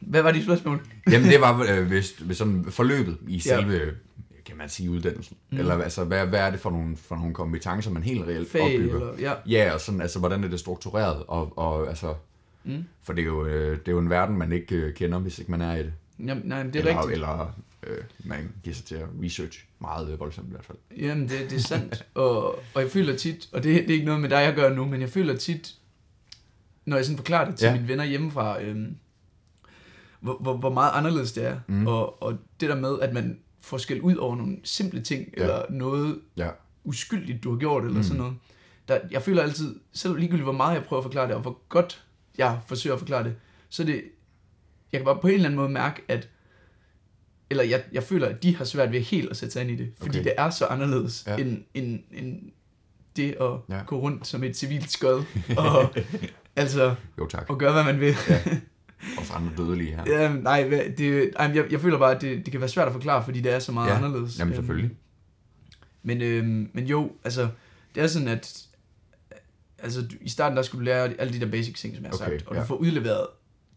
Hvad 0.00 0.22
var 0.22 0.32
dit 0.32 0.42
spørgsmål? 0.44 0.86
Jamen 1.10 1.30
det 1.30 1.40
var 1.40 1.64
øh, 1.70 1.86
hvis, 1.86 2.10
hvis 2.18 2.36
sådan 2.36 2.64
forløbet 2.70 3.18
i 3.28 3.42
Ja. 3.46 3.60
Kan 4.50 4.58
man 4.58 4.68
sige, 4.68 4.90
uddannelsen. 4.90 5.36
Mm. 5.50 5.58
Eller 5.58 5.74
altså, 5.74 6.04
hvad, 6.04 6.26
hvad 6.26 6.40
er 6.40 6.50
det 6.50 6.60
for 6.60 6.70
nogle, 6.70 6.96
for 6.96 7.16
nogle 7.16 7.34
kompetencer, 7.34 7.90
man 7.90 8.02
helt 8.02 8.26
reelt 8.26 8.50
Fag, 8.50 8.62
opbygger? 8.62 8.94
eller, 8.94 9.12
ja. 9.18 9.32
Ja, 9.46 9.72
og 9.74 9.80
sådan, 9.80 10.00
altså, 10.00 10.18
hvordan 10.18 10.44
er 10.44 10.48
det 10.48 10.60
struktureret? 10.60 11.22
Og, 11.28 11.58
og 11.58 11.88
altså, 11.88 12.14
Mm. 12.64 12.84
for 13.02 13.12
det 13.12 13.22
er, 13.22 13.26
jo, 13.26 13.44
øh, 13.46 13.78
det 13.78 13.88
er 13.88 13.92
jo 13.92 13.98
en 13.98 14.10
verden, 14.10 14.36
man 14.38 14.52
ikke 14.52 14.76
øh, 14.76 14.94
kender, 14.94 15.18
hvis 15.18 15.38
ikke 15.38 15.50
man 15.50 15.60
er 15.60 15.74
i 15.76 15.82
det. 15.82 15.92
Jamen, 16.18 16.42
nej, 16.46 16.62
det 16.62 16.76
er 16.76 16.80
eller, 16.80 16.98
rigtigt. 16.98 17.12
Eller 17.14 17.54
øh, 17.86 17.98
man 18.24 18.52
giver 18.62 18.74
sig 18.74 18.84
til 18.84 18.94
at 18.94 19.06
research 19.24 19.64
meget 19.80 20.12
øh, 20.12 20.20
voldsomt 20.20 20.48
i 20.48 20.50
hvert 20.50 20.64
fald. 20.64 20.78
Jamen, 20.98 21.28
det, 21.28 21.50
det 21.50 21.56
er 21.56 21.60
sandt. 21.60 22.06
og, 22.14 22.44
og 22.74 22.82
jeg 22.82 22.90
føler 22.90 23.16
tit, 23.16 23.48
og 23.52 23.62
det, 23.62 23.74
det 23.74 23.90
er 23.90 23.94
ikke 23.94 24.04
noget 24.04 24.20
med 24.20 24.28
dig, 24.28 24.36
jeg 24.36 24.54
gør 24.54 24.74
nu, 24.74 24.84
men 24.84 25.00
jeg 25.00 25.08
føler 25.10 25.36
tit, 25.36 25.74
når 26.84 26.96
jeg 26.96 27.04
sådan 27.04 27.16
forklarer 27.16 27.44
det 27.50 27.56
til 27.58 27.66
Ja. 27.66 27.74
mine 27.74 27.88
venner 27.88 28.04
hjemmefra, 28.04 28.62
øhm, 28.62 28.96
hvor, 30.20 30.36
hvor, 30.40 30.56
hvor 30.56 30.70
meget 30.72 30.90
anderledes 30.94 31.32
det 31.32 31.44
er. 31.46 31.60
Mm. 31.66 31.86
Og, 31.86 32.22
og 32.22 32.38
det 32.60 32.68
der 32.68 32.76
med, 32.76 33.00
at 33.00 33.12
man 33.14 33.38
får 33.60 33.78
skæld 33.78 34.00
ud 34.00 34.16
over 34.16 34.36
nogle 34.36 34.56
simple 34.64 35.00
ting, 35.00 35.28
Ja. 35.36 35.42
ja. 35.46 35.48
eller 35.52 35.66
noget 35.70 36.20
Ja. 36.36 36.48
uskyldigt, 36.84 37.44
du 37.44 37.50
har 37.50 37.58
gjort, 37.58 37.82
eller 37.84 37.96
Mm. 37.96 38.02
sådan 38.02 38.18
noget. 38.18 38.34
Der, 38.88 38.98
jeg 39.10 39.22
føler 39.22 39.42
altid, 39.42 39.76
selv 39.92 40.16
ligegyldigt 40.16 40.44
hvor 40.44 40.52
meget 40.52 40.74
jeg 40.74 40.84
prøver 40.84 41.00
at 41.00 41.04
forklare 41.04 41.26
det, 41.26 41.34
og 41.34 41.40
hvor 41.42 41.58
godt 41.68 42.04
jeg 42.38 42.60
forsøger 42.66 42.94
at 42.94 43.00
forklare 43.00 43.24
det, 43.24 43.34
så 43.68 43.84
det, 43.84 44.02
jeg 44.92 44.98
kan 45.00 45.04
bare 45.04 45.18
på 45.20 45.26
en 45.28 45.34
eller 45.34 45.44
anden 45.46 45.56
måde 45.60 45.68
mærke, 45.68 46.02
at 46.08 46.28
eller 47.50 47.64
jeg, 47.64 47.82
jeg 47.92 48.02
føler, 48.02 48.28
at 48.28 48.42
de 48.42 48.56
har 48.56 48.64
svært 48.64 48.92
ved 48.92 49.00
helt 49.00 49.30
at 49.30 49.36
sætte 49.36 49.52
sig 49.52 49.62
ind 49.62 49.70
i 49.70 49.76
det, 49.76 49.92
fordi 49.98 50.08
Okay. 50.18 50.24
det 50.24 50.34
er 50.38 50.50
så 50.50 50.66
anderledes, 50.66 51.24
Ja. 51.26 51.32
ja. 51.32 51.38
end, 51.44 51.62
end, 51.74 52.00
end 52.12 52.42
det 53.16 53.30
at 53.40 53.50
Ja. 53.68 53.76
ja. 53.76 53.82
gå 53.86 54.00
rundt 54.00 54.26
som 54.26 54.44
et 54.44 54.56
civilt 54.56 54.90
skød, 54.90 55.22
og 55.56 55.94
altså, 56.56 56.94
Jo 57.18 57.26
tak. 57.26 57.50
og 57.50 57.58
gøre, 57.58 57.72
hvad 57.72 57.84
man 57.84 58.00
vil. 58.00 58.14
Også 59.18 59.32
andre 59.32 59.50
dødelige 59.56 59.94
her. 59.96 60.02
Ja, 60.22 60.32
nej, 60.32 60.62
det, 60.98 61.30
ej, 61.36 61.50
jeg, 61.54 61.72
jeg 61.72 61.80
føler 61.80 61.98
bare, 61.98 62.14
at 62.14 62.20
det, 62.22 62.44
det 62.44 62.50
kan 62.52 62.60
være 62.60 62.68
svært 62.68 62.86
at 62.86 62.92
forklare, 62.92 63.24
fordi 63.24 63.40
det 63.40 63.52
er 63.54 63.58
så 63.58 63.72
meget 63.72 63.88
Ja, 63.90 63.96
anderledes. 63.96 64.38
jamen, 64.38 64.52
Øhm, 64.54 64.62
selvfølgelig. 64.62 64.90
Men, 66.02 66.20
øhm, 66.22 66.70
men 66.72 66.84
jo, 66.86 67.10
altså, 67.24 67.48
det 67.94 68.02
er 68.02 68.06
sådan, 68.06 68.28
at 68.28 68.62
altså, 69.78 70.02
du, 70.02 70.16
i 70.20 70.28
starten 70.28 70.56
der 70.56 70.62
skulle 70.62 70.80
du 70.80 70.84
lære 70.84 71.14
alle 71.18 71.32
de 71.32 71.40
der 71.40 71.50
basic 71.50 71.74
ting, 71.74 71.94
som 71.96 72.04
jeg 72.04 72.10
har 72.10 72.16
Okay, 72.26 72.38
sagt, 72.38 72.46
og 72.48 72.54
ja. 72.54 72.60
du 72.60 72.66
får 72.66 72.74
udleveret 72.74 73.26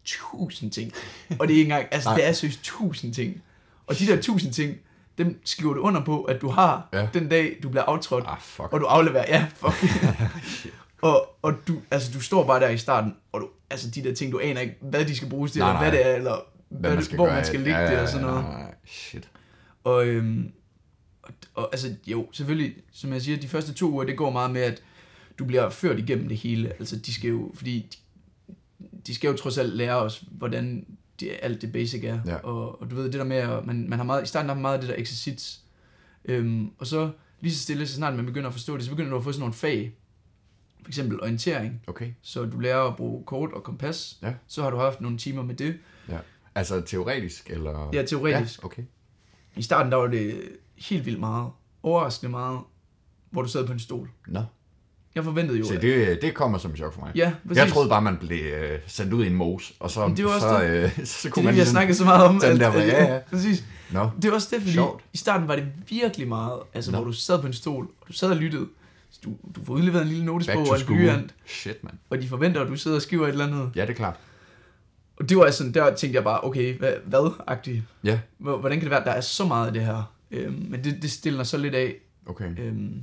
tusind 0.04 0.70
ting. 0.70 0.92
Og 1.38 1.48
det 1.48 1.54
er 1.54 1.58
ikke 1.58 1.62
engang, 1.72 1.86
altså 1.90 2.08
Nej. 2.08 2.16
det 2.18 2.28
er 2.28 2.32
seriøst 2.32 2.60
tusind 2.62 3.14
ting. 3.14 3.42
Og 3.86 3.98
de 3.98 4.06
der 4.06 4.22
tusind 4.22 4.52
ting, 4.52 4.76
dem 5.18 5.40
skriver 5.44 5.74
du 5.74 5.80
under 5.80 6.04
på, 6.04 6.22
at 6.22 6.40
du 6.40 6.48
har 6.48 6.88
Ja. 6.92 7.00
ja. 7.00 7.08
den 7.14 7.28
dag, 7.28 7.56
du 7.62 7.68
bliver 7.68 7.84
aftrådt, 7.84 8.24
Ah, 8.28 8.40
fuck. 8.40 8.72
og 8.72 8.80
du 8.80 8.84
afleverer, 8.86 9.24
ja, 9.28 9.46
fuck. 9.56 9.74
og, 11.04 11.36
og 11.42 11.54
du, 11.68 11.80
altså, 11.90 12.12
du 12.12 12.20
står 12.20 12.46
bare 12.46 12.60
der 12.60 12.68
i 12.68 12.78
starten, 12.78 13.14
og 13.32 13.40
du, 13.40 13.48
altså 13.70 13.90
de 13.90 14.04
der 14.04 14.14
ting, 14.14 14.32
du 14.32 14.38
aner 14.38 14.60
ikke, 14.60 14.76
hvad 14.80 15.04
de 15.04 15.16
skal 15.16 15.28
bruges 15.28 15.52
til, 15.52 15.58
Nej, 15.60 15.68
eller 15.68 15.80
nej. 15.80 15.90
hvad 15.90 15.98
det 15.98 16.10
er, 16.10 16.16
eller 16.16 16.36
hvad, 16.68 16.94
man 16.94 17.04
hvor 17.14 17.26
man 17.26 17.44
skal 17.44 17.60
lægge 17.60 17.78
Ja, 17.78 17.90
det 17.90 17.98
og 17.98 18.08
sådan 18.08 18.26
noget. 18.26 18.42
nej, 18.44 18.60
nej, 18.62 18.74
Shit. 18.86 19.28
Og, 19.84 20.06
øhm, 20.06 20.52
og, 21.22 21.32
og 21.54 21.68
altså, 21.72 21.94
jo, 22.06 22.26
selvfølgelig, 22.32 22.74
som 22.92 23.12
jeg 23.12 23.22
siger, 23.22 23.38
de 23.38 23.48
første 23.48 23.72
to 23.74 23.90
uger, 23.90 24.04
det 24.04 24.16
går 24.16 24.30
meget 24.30 24.50
med, 24.50 24.60
at 24.60 24.82
du 25.38 25.44
bliver 25.44 25.70
ført 25.70 25.98
igennem 25.98 26.28
det 26.28 26.36
hele. 26.36 26.68
Altså, 26.72 26.96
de 26.96 27.14
skal 27.14 27.30
jo, 27.30 27.52
fordi 27.54 27.78
de, 27.78 27.96
de 29.06 29.14
skal 29.14 29.28
jo 29.28 29.36
trods 29.36 29.58
alt 29.58 29.76
lære 29.76 29.96
os, 29.96 30.24
hvordan 30.30 30.86
det, 31.20 31.30
alt 31.42 31.62
det 31.62 31.72
basic 31.72 32.04
er. 32.04 32.20
Ja. 32.26 32.36
Og, 32.36 32.80
og 32.80 32.90
du 32.90 32.94
ved, 32.96 33.04
det 33.04 33.12
der 33.14 33.24
med, 33.24 33.36
at 33.36 33.66
man, 33.66 33.88
man 33.88 33.98
har 33.98 34.04
meget, 34.04 34.22
i 34.22 34.26
starten 34.26 34.48
har 34.48 34.54
man 34.54 34.62
meget 34.62 34.74
af 34.74 34.80
det 34.80 34.90
der 34.90 34.96
exercits. 34.98 35.60
Øhm, 36.24 36.70
og 36.78 36.86
så 36.86 37.10
lige 37.40 37.54
så 37.54 37.62
stille, 37.62 37.86
så 37.86 37.94
snart 37.94 38.14
man 38.14 38.26
begynder 38.26 38.48
at 38.48 38.54
forstå 38.54 38.76
det, 38.76 38.84
så 38.84 38.90
begynder 38.90 39.10
du 39.10 39.16
at 39.16 39.24
få 39.24 39.32
sådan 39.32 39.40
nogle 39.40 39.54
fag. 39.54 39.94
For 40.84 40.88
eksempel 40.90 41.20
orientering, 41.20 41.80
Okay. 41.86 42.08
så 42.22 42.44
du 42.44 42.58
lærer 42.58 42.80
at 42.82 42.96
bruge 42.96 43.24
kort 43.24 43.52
og 43.52 43.62
kompas. 43.62 44.18
Ja. 44.22 44.32
Så 44.46 44.62
har 44.62 44.70
du 44.70 44.76
haft 44.76 45.00
nogle 45.00 45.18
timer 45.18 45.42
med 45.42 45.54
det. 45.54 45.74
Ja. 46.08 46.18
Altså 46.54 46.80
teoretisk, 46.80 47.50
eller? 47.50 47.90
Ja, 47.92 48.02
teoretisk. 48.02 48.60
Ja, 48.62 48.66
okay. 48.66 48.82
I 49.56 49.62
starten 49.62 49.92
der 49.92 49.98
var 49.98 50.06
det 50.06 50.42
helt 50.76 51.06
vildt 51.06 51.20
meget. 51.20 51.50
Overraskende 51.82 52.30
meget, 52.30 52.58
hvor 53.30 53.42
du 53.42 53.48
sad 53.48 53.66
på 53.66 53.72
en 53.72 53.78
stol. 53.78 54.10
Nå. 54.26 54.42
Jeg 55.14 55.24
forventede 55.24 55.58
jo... 55.58 55.64
Så 55.64 55.74
at- 55.74 55.82
det, 55.82 56.18
det 56.22 56.34
kommer 56.34 56.58
som 56.58 56.70
et 56.70 56.76
chok 56.76 56.92
for 56.94 57.00
mig. 57.00 57.12
Ja, 57.14 57.32
præcis. 57.48 57.62
Jeg 57.62 57.68
troede 57.72 57.88
bare, 57.88 58.02
man 58.02 58.16
blev 58.16 58.44
øh, 58.54 58.78
sendt 58.86 59.12
ud 59.12 59.24
i 59.24 59.26
en 59.26 59.34
mos, 59.34 59.72
og 59.80 59.90
så, 59.90 60.06
Men 60.06 60.16
det 60.16 60.22
jo 60.22 60.28
også 60.30 60.48
så, 60.58 60.62
det. 60.62 60.70
øh, 60.98 61.04
så 61.06 61.20
det 61.28 61.32
kunne 61.32 61.42
er 61.42 61.44
man 61.44 61.52
det, 61.52 61.56
vi 61.56 61.58
har 61.58 61.64
ligesom- 61.64 61.72
snakket 61.72 61.96
så 61.96 62.04
meget 62.04 62.24
om. 62.28 62.40
Den 62.40 62.60
der, 62.60 62.72
ja, 62.82 63.14
ja. 63.14 63.18
Præcis. 63.30 63.64
Nå, 63.92 64.10
Det 64.16 64.24
er 64.24 64.32
også 64.32 64.48
det, 64.50 64.60
fordi 64.62 64.72
Sjovt. 64.74 65.04
i 65.12 65.16
starten 65.16 65.48
var 65.48 65.56
det 65.56 65.66
virkelig 65.88 66.28
meget, 66.28 66.60
altså 66.74 66.90
Nå. 66.90 66.96
hvor 66.98 67.04
du 67.04 67.12
sad 67.12 67.40
på 67.40 67.46
en 67.46 67.52
stol, 67.52 67.84
og 68.00 68.08
du 68.08 68.12
sad 68.12 68.30
og 68.30 68.36
lyttede. 68.36 68.66
Du, 69.24 69.36
du 69.56 69.64
får 69.64 69.74
udleveret 69.74 70.02
en 70.02 70.08
lille 70.08 70.24
notesbog 70.24 70.68
og 70.70 70.80
en 70.80 70.86
blyant, 70.86 71.34
Shit, 71.46 71.84
mand. 71.84 71.94
og 72.10 72.22
de 72.22 72.28
forventer, 72.28 72.60
at 72.60 72.68
du 72.68 72.76
sidder 72.76 72.96
og 72.96 73.02
skriver 73.02 73.24
et 73.26 73.30
eller 73.30 73.46
andet. 73.46 73.70
Ja, 73.76 73.80
det 73.82 73.90
er 73.90 73.94
klart. 73.94 74.16
Og 75.16 75.28
det 75.28 75.36
var 75.36 75.44
altså, 75.44 75.70
der 75.74 75.94
tænkte 75.94 76.16
jeg 76.16 76.24
bare, 76.24 76.44
okay, 76.44 76.78
hvad, 76.78 76.92
hvad-agtigt? 77.04 77.82
Ja, 78.04 78.18
Hvor- 78.38 78.56
Hvordan 78.58 78.78
kan 78.78 78.84
det 78.84 78.90
være, 78.90 79.00
at 79.00 79.06
der 79.06 79.12
er 79.12 79.20
så 79.20 79.44
meget 79.46 79.66
af 79.66 79.72
det 79.72 79.84
her? 79.84 80.12
Øhm, 80.30 80.66
men 80.68 80.84
det, 80.84 81.02
det 81.02 81.10
stiller 81.10 81.44
så 81.44 81.56
lidt 81.56 81.74
af, 81.74 81.94
okay. 82.26 82.50
Øhm, 82.58 83.02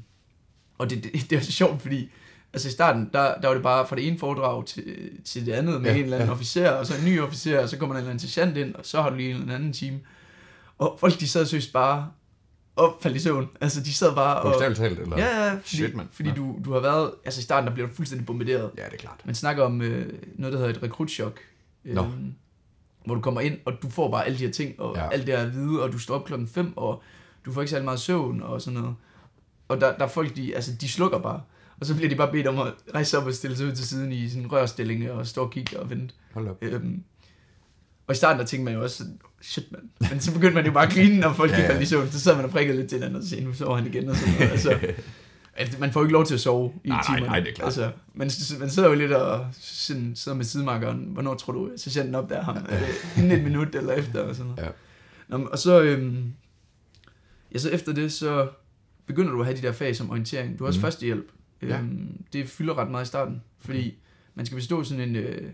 og 0.78 0.90
det, 0.90 1.04
det, 1.04 1.30
det 1.30 1.38
er 1.38 1.42
så 1.42 1.52
sjovt, 1.52 1.82
fordi 1.82 2.10
altså 2.54 2.68
i 2.68 2.72
starten, 2.72 3.10
der, 3.14 3.36
der 3.42 3.48
var 3.48 3.54
det 3.54 3.64
bare 3.64 3.88
fra 3.88 3.96
det 3.96 4.08
ene 4.08 4.20
foredrag 4.20 4.66
til, 4.66 4.84
til 5.26 5.46
det 5.46 5.52
andet 5.52 5.82
med 5.82 5.90
Ja, 5.90 5.96
ja, 5.96 5.98
en 5.98 6.04
eller 6.04 6.18
anden 6.18 6.28
ja. 6.28 6.32
ja. 6.32 6.36
officer, 6.36 6.70
og 6.72 6.86
så 6.86 6.94
en 6.98 7.06
ny 7.06 7.22
officer, 7.22 7.60
og 7.60 7.70
så 7.70 7.78
kommer 7.78 7.94
der 7.96 8.00
en 8.00 8.04
eller 8.04 8.12
anden 8.12 8.28
sergeant 8.28 8.58
ind, 8.58 8.76
og 8.76 8.86
så 8.86 9.02
har 9.02 9.10
du 9.10 9.16
lige 9.16 9.32
en 9.36 9.42
eller 9.42 9.56
anden 9.56 9.74
time. 9.74 10.00
Og 10.78 10.98
folk, 11.00 11.20
de 11.20 11.28
sad 11.28 11.46
seriøst 11.46 11.74
bare 11.74 12.12
og 12.76 12.98
faldt 13.02 13.18
i 13.18 13.20
søvn. 13.20 13.50
Altså, 13.62 13.82
de 13.82 13.94
sad 13.94 14.16
bare 14.16 14.36
og... 14.36 14.44
Bogstaveligt 14.44 14.80
talt, 14.80 15.00
eller? 15.00 15.18
Ja, 15.18 15.46
ja, 15.46 15.52
fordi, 15.54 15.68
Shit, 15.76 15.96
mand. 15.96 16.08
fordi 16.12 16.30
Ja. 16.30 16.36
du, 16.36 16.60
du 16.66 16.74
har 16.74 16.80
været... 16.80 17.12
Altså 17.26 17.40
i 17.40 17.44
starten, 17.44 17.68
der 17.68 17.74
bliver 17.74 17.88
du 17.88 17.94
fuldstændig 17.94 18.26
bombarderet. 18.26 18.72
Ja, 18.78 18.86
det 18.86 18.94
er 18.94 18.98
klart. 18.98 19.22
Man 19.26 19.36
snakker 19.36 19.64
om 19.64 19.82
øh, 19.82 20.14
noget, 20.36 20.54
der 20.54 20.60
hedder 20.60 20.74
et 20.74 20.84
rekrutchok. 20.84 21.40
Nå. 21.84 22.02
Øhm, 22.04 22.34
hvor 23.06 23.16
du 23.16 23.22
kommer 23.22 23.42
ind, 23.42 23.58
og 23.66 23.74
du 23.82 23.90
får 23.90 24.12
bare 24.12 24.26
alle 24.26 24.38
de 24.40 24.46
her 24.46 24.52
ting, 24.52 24.80
og 24.80 24.96
Ja. 24.96 25.10
alt 25.10 25.28
det 25.28 25.38
her 25.38 25.46
at 25.46 25.54
vide, 25.54 25.84
og 25.84 25.92
du 25.92 25.98
står 26.00 26.16
op 26.16 26.26
klokken 26.26 26.48
5, 26.48 26.74
og 26.78 27.04
du 27.46 27.52
får 27.54 27.62
ikke 27.62 27.70
særlig 27.72 27.86
meget 27.86 28.00
søvn, 28.00 28.42
og 28.42 28.62
sådan 28.62 28.80
noget. 28.80 28.96
Og 29.68 29.82
der, 29.82 29.98
der 29.98 30.04
er 30.04 30.10
folk, 30.10 30.36
de, 30.36 30.56
altså, 30.56 30.72
de 30.82 30.90
slukker 30.90 31.20
bare. 31.20 31.42
Og 31.80 31.86
så 31.86 31.96
bliver 31.96 32.10
de 32.10 32.16
bare 32.16 32.32
bedt 32.32 32.48
om 32.48 32.60
at 32.60 32.74
rejse 32.94 33.18
op 33.18 33.26
og 33.28 33.34
stille 33.34 33.58
sig 33.58 33.68
ud 33.68 33.72
til 33.72 33.88
siden 33.88 34.12
i 34.12 34.30
sådan 34.30 34.44
en 34.44 34.52
rørstilling, 34.52 35.12
og 35.12 35.28
stå 35.28 35.44
og 35.44 35.52
kigge 35.52 35.80
og 35.80 35.90
vente. 35.90 36.14
Hold 36.34 36.48
op. 36.48 36.58
Øhm, 36.62 37.04
og 38.08 38.14
i 38.14 38.18
starten, 38.18 38.40
der 38.40 38.46
tænkte 38.46 38.66
man 38.66 38.74
jo 38.74 38.84
også, 38.84 39.04
shit 39.42 39.72
mand. 39.72 39.84
Men 40.12 40.20
så 40.20 40.34
begyndte 40.34 40.56
man 40.56 40.66
jo 40.66 40.72
bare 40.72 40.86
at 40.88 40.94
grine, 40.94 41.20
når 41.20 41.34
folk 41.34 41.52
Ja, 41.52 41.56
ja, 41.56 41.62
ja. 41.62 41.68
ja. 41.68 41.74
faldt 41.74 41.84
i 41.84 41.86
søvn. 41.86 42.12
Så 42.12 42.20
sad 42.20 42.36
man 42.36 42.46
og 42.46 42.52
prikkede 42.52 42.78
lidt 42.78 42.90
til 42.90 42.96
hinanden, 42.98 43.22
og 43.22 43.28
sagde, 43.28 43.44
nu 43.44 43.54
sover 43.54 43.78
han 43.78 43.88
igen, 43.88 44.10
og 44.10 44.16
sådan 44.16 44.34
noget. 44.34 44.52
Altså, 44.52 44.80
altså, 45.56 45.80
man 45.80 45.92
får 45.92 46.02
ikke 46.02 46.14
lov 46.14 46.26
til 46.26 46.34
at 46.34 46.40
sove 46.40 46.74
i 46.84 46.90
Nej, 46.90 46.98
nej, 46.98 47.04
timerne. 47.06 47.26
nej, 47.26 47.40
det 47.40 47.50
er 47.50 47.54
klart. 47.54 47.66
Altså, 47.66 47.92
man, 48.14 48.30
man 48.60 48.70
sidder 48.70 48.90
jo 48.90 48.96
lidt 48.96 49.12
og 49.12 49.48
sådan, 49.60 50.16
sidder 50.16 50.38
med 50.38 50.46
sidemarkeren. 50.46 51.00
Hvornår 51.00 51.34
tror 51.36 51.54
du, 51.54 51.70
sergeanten 51.78 52.16
op 52.16 52.30
der 52.30 52.44
ham? 52.44 52.56
Det 52.56 52.80
inden 53.18 53.32
et 53.32 53.44
minut 53.44 53.76
eller 53.76 53.94
efter? 53.94 54.22
Og, 54.22 54.36
sådan 54.36 54.52
noget. 54.52 54.64
Ja. 54.64 54.70
Nå, 55.38 55.46
og 55.46 55.58
så, 55.60 55.82
øhm, 55.82 56.34
ja, 57.54 57.58
så 57.58 57.70
efter 57.70 57.94
det, 57.94 58.14
så 58.14 58.50
begynder 59.06 59.32
du 59.32 59.40
at 59.40 59.46
have 59.46 59.58
de 59.58 59.62
der 59.62 59.72
fag 59.72 59.96
som 59.96 60.10
orientering. 60.10 60.60
Du 60.60 60.64
har 60.64 60.68
også 60.68 60.80
mm. 60.80 60.82
førstehjælp. 60.82 61.32
Ja. 61.62 61.78
Øhm, 61.80 62.24
det 62.34 62.50
fylder 62.50 62.78
ret 62.78 62.92
meget 62.92 63.06
i 63.06 63.08
starten, 63.08 63.42
fordi 63.60 63.98
man 64.36 64.46
skal 64.46 64.56
bestå 64.56 64.84
sådan 64.84 65.10
en, 65.10 65.16
øh, 65.16 65.50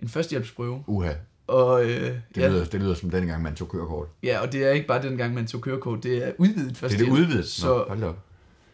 en 0.00 0.08
førstehjælpsprøve. 0.08 0.84
Uha, 0.86 1.12
Og, 1.50 1.84
øh, 1.84 1.90
det, 1.90 2.22
ja, 2.36 2.48
lyder, 2.48 2.64
det 2.64 2.80
lyder 2.80 2.94
som 2.94 3.10
den 3.10 3.26
gang, 3.26 3.42
man 3.42 3.54
tog 3.54 3.68
kørekort. 3.68 4.08
ja, 4.22 4.38
og 4.40 4.52
det 4.52 4.64
er 4.64 4.70
ikke 4.70 4.86
bare 4.86 5.02
den 5.02 5.16
gang, 5.16 5.34
man 5.34 5.46
tog 5.46 5.60
kørekort, 5.60 6.02
det 6.02 6.26
er 6.28 6.32
udvidet 6.38 6.74
Det 6.80 6.82
er 6.94 6.98
det 6.98 7.08
udvidet. 7.08 7.48
Så 7.48 7.66
Nå, 7.66 7.84
hold 7.88 8.02
op. 8.02 8.18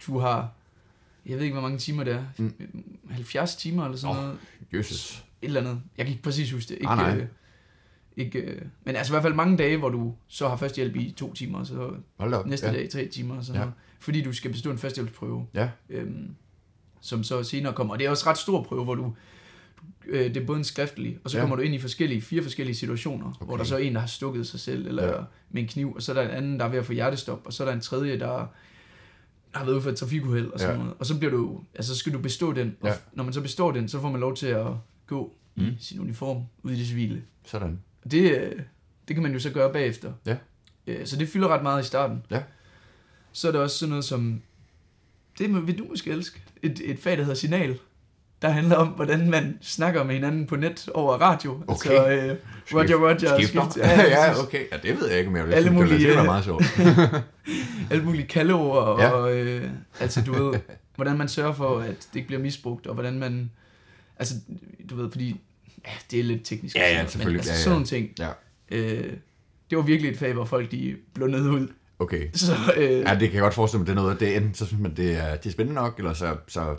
du 0.07 0.19
har, 0.19 0.49
jeg 1.27 1.37
ved 1.37 1.43
ikke, 1.45 1.53
hvor 1.55 1.63
mange 1.63 1.79
timer 1.79 2.05
det 2.05 2.13
er, 2.13 2.25
Mm. 2.39 2.55
mm. 2.73 2.97
70 3.11 3.57
timer 3.57 3.85
eller 3.85 3.99
sådan 3.99 4.17
Åh. 4.17 4.23
noget. 4.23 4.39
Jesus. 4.73 5.25
Et 5.43 5.47
eller 5.47 5.61
andet. 5.61 5.81
Jeg 5.97 6.07
kan 6.07 6.11
ikke 6.13 6.23
præcis 6.23 6.53
huske 6.53 6.69
det. 6.69 6.75
Ikke, 6.75 6.89
Ah, 6.89 6.99
nej. 6.99 7.17
Øh, 7.17 7.27
ikke, 8.17 8.39
øh, 8.39 8.63
men 8.85 8.97
altså 8.97 9.13
i 9.13 9.15
hvert 9.15 9.23
fald 9.23 9.35
mange 9.35 9.57
dage, 9.57 9.77
hvor 9.77 9.89
du 9.89 10.15
så 10.29 10.49
har 10.49 10.57
førstehjælp 10.57 10.97
i 10.97 11.15
to 11.17 11.35
timer, 11.35 11.59
og 11.59 11.67
så 11.67 11.91
Hold 12.19 12.35
op. 12.35 12.47
næste 12.47 12.67
ja. 12.67 12.73
dag 12.73 12.91
tre 12.91 13.07
timer 13.07 13.37
og 13.37 13.45
sådan 13.45 13.55
Ja. 13.61 13.65
noget. 13.65 13.75
Fordi 14.01 14.23
du 14.23 14.33
skal 14.33 14.53
bestå 14.53 14.71
en 14.71 14.79
førstehjælpsprøve, 14.79 15.47
Ja, 15.55 15.69
øhm, 15.91 16.35
som 17.01 17.23
så 17.25 17.43
senere 17.43 17.73
kommer. 17.73 17.93
Og 17.95 17.99
det 17.99 18.07
er 18.07 18.11
også 18.11 18.31
ret 18.31 18.39
stor 18.39 18.63
prøve, 18.63 18.85
hvor 18.85 18.95
du, 18.95 19.15
øh, 20.07 20.25
det 20.35 20.37
er 20.37 20.47
både 20.47 20.59
en 20.59 20.65
skriftlig, 20.65 21.19
og 21.25 21.31
så 21.31 21.37
Ja. 21.37 21.43
kommer 21.43 21.57
du 21.57 21.63
ind 21.63 21.75
i 21.75 21.79
forskellige, 21.79 22.21
fire 22.21 22.43
forskellige 22.43 22.77
situationer, 22.77 23.27
okay. 23.37 23.47
hvor 23.47 23.57
der 23.57 23.65
så 23.65 23.75
er 23.75 23.79
en, 23.79 23.95
der 23.95 24.01
har 24.01 24.07
stukket 24.07 24.47
sig 24.47 24.61
selv, 24.61 24.87
eller 24.87 25.07
Ja. 25.07 25.21
med 25.51 25.63
en 25.63 25.69
kniv, 25.69 25.95
og 25.95 26.03
så 26.03 26.13
er 26.13 26.15
der 26.23 26.23
en 26.31 26.37
anden, 26.37 26.59
der 26.61 26.65
er 26.67 26.69
ved 26.71 26.79
at 26.79 26.87
få 26.87 26.93
hjertestop, 26.93 27.43
og 27.47 27.53
så 27.53 27.63
er 27.65 27.67
der 27.69 27.75
en 27.75 27.81
tredje, 27.81 28.19
der 28.19 28.47
har 29.55 29.65
været 29.65 29.75
ude 29.75 29.83
for 29.83 29.91
et 29.91 29.97
trafikuheld 29.97 30.47
og 30.51 30.61
sådan 30.61 30.77
Ja. 30.77 30.83
noget. 30.83 30.95
Og 30.99 31.07
så 31.07 31.19
bliver 31.19 31.31
du, 31.31 31.61
altså 31.75 31.93
så 31.95 31.99
skal 31.99 32.13
du 32.13 32.19
bestå 32.19 32.53
den, 32.53 32.77
og 32.81 32.89
Ja. 32.89 32.95
når 33.13 33.25
man 33.25 33.33
så 33.33 33.41
består 33.41 33.73
den, 33.73 33.89
så 33.89 34.01
får 34.01 34.11
man 34.11 34.21
lov 34.21 34.37
til 34.37 34.47
at 34.47 34.67
gå 35.07 35.35
mm. 35.55 35.65
I 35.67 35.77
sin 35.81 36.01
uniform 36.01 36.43
ude 36.63 36.75
i 36.75 36.79
det 36.79 36.87
civile. 36.87 37.23
sådan. 37.45 37.81
Det, 38.11 38.21
øh, 38.41 38.53
det 39.09 39.17
kan 39.17 39.23
man 39.23 39.33
jo 39.33 39.39
så 39.39 39.51
gøre 39.51 39.73
bagefter. 39.73 40.13
Ja. 40.27 40.37
Øh, 40.87 41.07
Så 41.07 41.17
det 41.17 41.29
fylder 41.29 41.49
ret 41.49 41.63
meget 41.63 41.83
i 41.83 41.87
starten. 41.87 42.23
Ja. 42.31 42.43
Så 43.33 43.49
er 43.49 43.53
der 43.53 43.59
også 43.61 43.79
sådan 43.79 43.91
noget 43.91 44.05
som, 44.05 44.43
det 45.39 45.67
vil 45.67 45.79
du 45.79 45.85
måske 45.85 46.11
elske, 46.11 46.43
et, 46.63 46.81
et 46.85 46.99
fag, 46.99 47.13
der 47.17 47.23
hedder 47.23 47.35
Signal, 47.35 47.79
der 48.47 48.53
handler 48.53 48.77
om, 48.77 48.89
hvordan 48.89 49.31
man 49.31 49.59
snakker 49.63 50.05
med 50.05 50.15
hinanden 50.15 50.47
på 50.47 50.57
net 50.57 50.89
over 50.95 51.13
radio. 51.15 51.63
Okay. 51.67 51.91
Altså, 51.91 52.09
øh, 52.09 52.37
Roger, 52.75 52.97
Roger, 52.97 53.39
skift. 53.39 53.77
Ja, 53.77 54.03
ja, 54.03 54.43
okay. 54.43 54.61
Ja, 54.73 54.77
det 54.89 55.01
ved 55.01 55.09
jeg 55.09 55.19
ikke, 55.19 55.29
om 55.31 55.37
jeg 55.37 55.47
vil 55.47 55.53
Alle 55.53 55.65
det 55.69 55.75
mulige, 55.75 55.93
ville 55.93 56.09
være 56.09 56.19
øh, 56.21 56.25
meget 56.27 56.45
sjovt. 56.45 56.65
Alle 57.91 58.05
mulige 58.05 58.27
kaldeord, 58.27 58.77
og, 58.79 59.01
Ja. 59.01 59.09
og 59.11 59.37
øh, 59.37 59.71
altså 60.01 60.23
du 60.27 60.33
ved, 60.45 60.61
hvordan 60.97 61.19
man 61.19 61.29
sørger 61.29 61.53
for, 61.53 61.79
at 61.79 61.89
det 61.89 62.17
ikke 62.17 62.27
bliver 62.27 62.43
misbrugt, 62.43 62.87
og 62.87 62.95
hvordan 62.95 63.19
man, 63.19 63.51
altså 64.19 64.35
du 64.91 64.97
ved, 64.97 65.11
fordi, 65.11 65.41
ja, 65.87 65.91
det 66.11 66.21
er 66.21 66.25
lidt 66.25 66.45
teknisk. 66.45 66.77
Ja, 66.77 66.93
ja, 66.99 67.07
selvfølgelig. 67.07 67.39
Men, 67.45 67.49
altså, 67.49 67.63
sådan 67.63 67.71
nogle 67.73 67.87
ting. 67.87 68.11
Ja, 68.19 68.29
Øh, 68.71 69.13
det 69.71 69.79
var 69.79 69.83
virkelig 69.85 70.11
et 70.11 70.19
fag, 70.19 70.33
hvor 70.33 70.45
folk 70.45 70.71
de 70.71 70.97
blundede 71.15 71.51
ud. 71.51 71.69
okay. 71.99 72.29
Så 72.35 72.53
øh, 72.77 72.83
Ja, 72.91 73.13
ja, 73.13 73.15
det 73.15 73.21
kan 73.21 73.33
jeg 73.33 73.41
godt 73.43 73.55
forestille 73.55 73.79
mig, 73.79 73.87
det 73.87 73.93
er 73.93 74.03
noget, 74.03 74.21
det 74.21 74.29
er 74.33 74.37
enten, 74.37 74.55
så 74.55 74.67
synes 74.67 74.83
man, 74.83 74.95
det 74.97 75.17
er, 75.17 75.37
det 75.37 75.47
er 75.47 75.53
spændende 75.53 75.81
nok, 75.81 75.99
eller 75.99 76.13
så, 76.13 76.37
så 76.49 76.77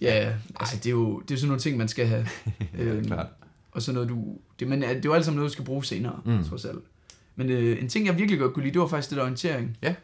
ja 0.00 0.32
altså 0.56 0.76
det 0.76 0.86
er 0.86 0.90
jo 0.90 1.20
det 1.20 1.34
er 1.34 1.38
sådan 1.38 1.48
nogle 1.48 1.60
ting, 1.60 1.76
man 1.76 1.88
skal 1.88 2.06
have. 2.06 2.26
Øhm, 2.78 3.04
klart. 3.04 3.26
og 3.72 3.82
sådan 3.82 3.94
noget, 3.94 4.08
du... 4.08 4.38
Det, 4.60 4.68
men, 4.68 4.82
det 4.82 4.88
er 4.90 5.00
jo 5.04 5.12
alt 5.12 5.24
sammen 5.24 5.36
noget, 5.36 5.48
du 5.48 5.52
skal 5.52 5.64
bruge 5.64 5.84
senere, 5.84 6.20
Mm. 6.24 6.44
trods 6.48 6.64
alt. 6.64 6.78
Men 7.36 7.50
øh, 7.50 7.82
en 7.82 7.88
ting, 7.88 8.06
jeg 8.06 8.18
virkelig 8.18 8.38
godt 8.40 8.52
kunne 8.54 8.62
lide, 8.62 8.72
det 8.74 8.80
var 8.80 8.86
faktisk 8.88 9.10
det 9.10 9.16
der 9.16 9.22
orientering. 9.22 9.76
Ja. 9.82 9.94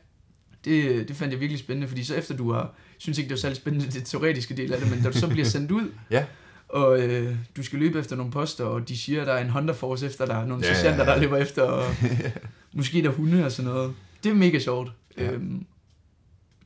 Det, 0.64 1.08
det 1.08 1.16
fandt 1.16 1.32
jeg 1.32 1.40
virkelig 1.40 1.58
spændende, 1.58 1.88
fordi 1.88 2.04
så 2.04 2.14
efter 2.14 2.36
du 2.36 2.52
har... 2.52 2.74
Synes 2.98 3.18
ikke, 3.18 3.28
det 3.28 3.34
var 3.34 3.40
særlig 3.40 3.56
spændende, 3.56 3.86
det 3.90 4.04
teoretiske 4.04 4.56
del 4.56 4.72
af 4.72 4.80
det, 4.80 4.90
men 4.90 5.02
da 5.02 5.10
du 5.10 5.18
så 5.18 5.28
bliver 5.28 5.44
sendt 5.46 5.70
ud, 5.70 5.90
Ja. 6.10 6.24
og 6.68 7.00
øh, 7.02 7.36
du 7.56 7.62
skal 7.62 7.78
løbe 7.78 7.98
efter 7.98 8.16
nogle 8.16 8.32
poster, 8.32 8.64
og 8.64 8.88
de 8.88 8.98
siger, 8.98 9.20
at 9.20 9.26
der 9.26 9.32
er 9.32 9.44
en 9.44 9.50
Honda 9.50 9.72
Force 9.72 10.06
efter 10.06 10.26
dig, 10.26 10.46
nogle 10.46 10.64
Ja, 10.64 10.70
ja, 10.70 10.74
sergeanter, 10.80 11.04
ja, 11.04 11.10
ja. 11.10 11.16
der 11.16 11.22
løber 11.22 11.36
efter, 11.36 11.62
og 11.62 11.94
måske 12.74 13.02
der 13.02 13.08
er 13.08 13.12
hunde 13.12 13.44
og 13.44 13.52
sådan 13.52 13.70
noget. 13.70 13.94
Det 14.24 14.30
er 14.30 14.34
mega 14.34 14.58
sjovt. 14.58 14.92
Ja. 15.18 15.24
Ja. 15.24 15.32
Øhm, 15.32 15.66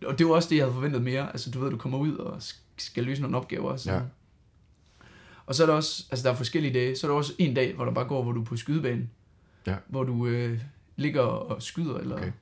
og 0.06 0.18
det 0.18 0.26
var 0.26 0.32
også 0.32 0.48
det, 0.48 0.56
jeg 0.56 0.64
havde 0.64 0.74
forventet 0.74 1.02
mere. 1.02 1.28
Altså, 1.32 1.50
du 1.50 1.60
ved, 1.60 1.70
du 1.70 1.76
kommer 1.76 1.98
ud 1.98 2.16
og 2.16 2.36
skal 2.80 3.04
løse 3.04 3.22
nogle 3.22 3.36
opgaver. 3.36 3.76
Så. 3.76 3.92
Ja. 3.92 4.00
Og 5.46 5.54
så 5.54 5.62
er 5.62 5.66
der 5.66 5.74
også, 5.74 6.06
altså 6.10 6.24
der 6.24 6.30
er 6.30 6.36
forskellige 6.36 6.74
dage, 6.74 6.96
så 6.96 7.06
er 7.06 7.10
der 7.10 7.16
også 7.18 7.32
en 7.38 7.54
dag, 7.54 7.74
hvor 7.74 7.84
der 7.84 7.92
bare 7.92 8.04
går, 8.04 8.22
hvor 8.22 8.32
du 8.32 8.40
er 8.40 8.44
på 8.44 8.56
skydebanen. 8.56 9.10
Ja. 9.66 9.76
Hvor 9.88 10.04
du 10.04 10.26
øh, 10.26 10.60
ligger 10.96 11.20
og 11.22 11.62
skyder, 11.62 11.98
eller 11.98 12.16
Okay. 12.16 12.32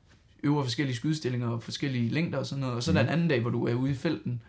øver 0.43 0.62
forskellige 0.62 0.97
skydestillinger 0.97 1.49
og 1.49 1.62
forskellige 1.62 2.09
længder 2.09 2.39
og 2.39 2.47
sådan 2.47 2.61
noget. 2.61 2.76
Og 2.76 2.82
så 2.82 2.91
er 2.91 2.95
der 2.95 3.03
Mhm. 3.03 3.09
en 3.09 3.12
anden 3.12 3.28
dag, 3.28 3.41
hvor 3.41 3.51
du 3.51 3.66
er 3.66 3.74
ude 3.74 3.91
i 3.91 3.95
felten 3.95 4.43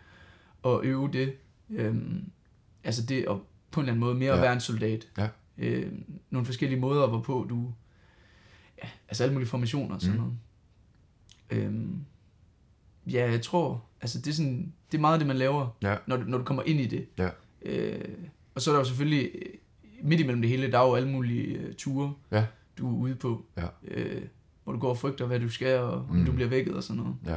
og 0.62 0.84
øve 0.84 1.10
det. 1.12 1.32
Øhm, 1.70 2.24
altså 2.84 3.02
det 3.06 3.24
at 3.30 3.36
på 3.70 3.80
en 3.80 3.84
eller 3.84 3.92
anden 3.92 4.00
måde 4.00 4.14
mere 4.14 4.30
Ja. 4.30 4.36
at 4.36 4.42
være 4.42 4.52
en 4.52 4.60
soldat. 4.60 5.08
Ja. 5.18 5.28
Øhm, 5.58 6.04
nogle 6.30 6.46
forskellige 6.46 6.80
måder, 6.80 7.06
hvorpå 7.06 7.46
du... 7.50 7.72
Ja, 8.82 8.88
altså 9.08 9.22
alle 9.22 9.32
mulige 9.32 9.48
formationer 9.48 9.94
og 9.94 10.00
sådan 10.00 10.16
Mhm. 10.20 10.24
noget. 11.50 11.64
Øhm, 11.66 12.04
ja, 13.12 13.30
jeg 13.30 13.42
tror, 13.42 13.84
altså 14.00 14.18
det 14.18 14.26
er, 14.26 14.32
sådan, 14.34 14.72
det 14.92 14.98
er 14.98 15.00
meget 15.02 15.20
det, 15.20 15.26
man 15.26 15.36
laver, 15.36 15.76
Ja. 15.82 15.96
når, 16.06 16.16
du, 16.16 16.22
når 16.22 16.38
du 16.38 16.44
kommer 16.44 16.62
ind 16.62 16.80
i 16.80 16.86
det. 16.86 17.06
Ja. 17.18 17.28
Øh, 17.62 18.08
og 18.54 18.60
så 18.60 18.70
er 18.70 18.74
der 18.74 18.80
jo 18.80 18.84
selvfølgelig, 18.84 19.30
øh, 19.34 19.42
midt 20.02 20.20
imellem 20.20 20.40
det 20.42 20.50
hele, 20.50 20.72
der 20.72 20.78
er 20.78 20.86
jo 20.88 20.94
alle 20.94 21.08
mulige 21.08 21.44
øh, 21.58 21.74
ture, 21.74 22.14
Ja. 22.32 22.44
du 22.78 22.88
er 22.88 22.98
ude 22.98 23.14
på. 23.14 23.44
Ja. 23.56 23.66
Øh, 23.84 24.22
hvor 24.64 24.72
du 24.72 24.78
går 24.78 24.88
og 24.90 24.98
frygter, 24.98 25.26
hvad 25.26 25.40
du 25.40 25.48
skal, 25.48 25.78
og 25.78 25.92
om 25.92 26.16
Mm. 26.16 26.24
du 26.24 26.32
bliver 26.32 26.48
vækket 26.48 26.74
og 26.74 26.82
sådan 26.82 27.02
noget. 27.02 27.16
Ja. 27.26 27.36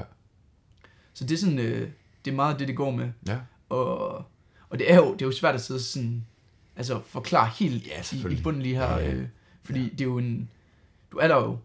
Så 1.13 1.23
det 1.25 1.31
er 1.33 1.37
sådan, 1.37 1.59
øh, 1.59 1.89
det 2.25 2.31
er 2.31 2.35
meget 2.35 2.59
det, 2.59 2.67
det 2.67 2.75
går 2.77 2.91
med. 2.91 3.09
Ja. 3.27 3.39
Og, 3.69 4.07
og 4.69 4.79
det 4.79 4.91
er 4.91 4.95
jo, 4.95 5.13
det 5.13 5.21
er 5.21 5.25
jo 5.25 5.31
svært 5.31 5.55
at 5.55 5.61
sidde 5.61 5.79
sådan, 5.79 6.25
altså 6.75 7.01
forklare 7.05 7.49
helt 7.59 7.87
Ja, 7.87 8.29
i, 8.29 8.33
i 8.33 8.41
bunden 8.43 8.61
lige 8.61 8.75
her, 8.75 8.89
Ja, 8.91 8.97
ja. 9.05 9.13
Øh, 9.13 9.27
Fordi 9.63 9.79
ja. 9.83 9.89
det 9.89 10.01
er 10.01 10.05
jo 10.05 10.17
en... 10.17 10.49
Du 11.11 11.17
er 11.17 11.27
der 11.27 11.35
jo... 11.35 11.57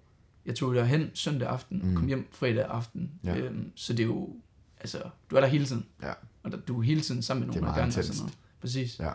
Jeg 0.48 0.56
tog 0.56 0.74
derhen 0.74 1.10
søndag 1.14 1.48
aften, 1.48 1.78
Mm. 1.82 1.88
mm. 1.88 1.94
kom 1.96 2.06
hjem 2.06 2.28
fredag 2.32 2.64
aften. 2.68 3.10
Ja. 3.24 3.36
Øhm, 3.36 3.72
så 3.74 3.92
det 3.92 4.00
er 4.02 4.06
jo... 4.06 4.36
Altså, 4.80 5.02
du 5.30 5.36
er 5.36 5.40
der 5.40 5.46
hele 5.48 5.64
tiden. 5.64 5.86
Ja. 6.02 6.12
Og 6.42 6.52
der, 6.52 6.58
du 6.58 6.78
er 6.78 6.82
hele 6.82 7.00
tiden 7.00 7.22
sammen 7.22 7.46
med 7.46 7.54
nogen, 7.54 7.68
der 7.68 7.74
gerne 7.74 7.86
intenst. 7.88 8.08
sådan 8.08 8.20
noget. 8.22 8.38
Præcis. 8.60 8.98
Ja. 8.98 9.10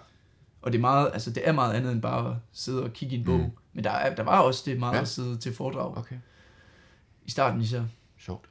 Og 0.61 0.71
det 0.71 0.77
er 0.77 0.81
meget, 0.81 1.09
altså 1.13 1.31
det 1.31 1.47
er 1.47 1.51
meget 1.51 1.73
andet 1.73 1.91
end 1.91 2.01
bare 2.01 2.31
at 2.31 2.35
sidde 2.51 2.83
og 2.83 2.93
kigge 2.93 3.15
i 3.15 3.19
en 3.19 3.25
bog. 3.25 3.37
Mm. 3.37 3.43
Mm. 3.43 3.51
Men 3.73 3.83
der, 3.83 3.89
er, 3.91 4.15
der 4.15 4.23
var 4.23 4.39
også 4.39 4.63
det 4.65 4.79
meget 4.79 4.95
ja. 4.95 5.01
at 5.01 5.07
sidde 5.07 5.37
til 5.37 5.53
foredrag. 5.55 5.97
Okay. 5.97 6.15
I 7.25 7.31
starten 7.31 7.61
især. 7.61 7.83
Sjovt. 8.17 8.45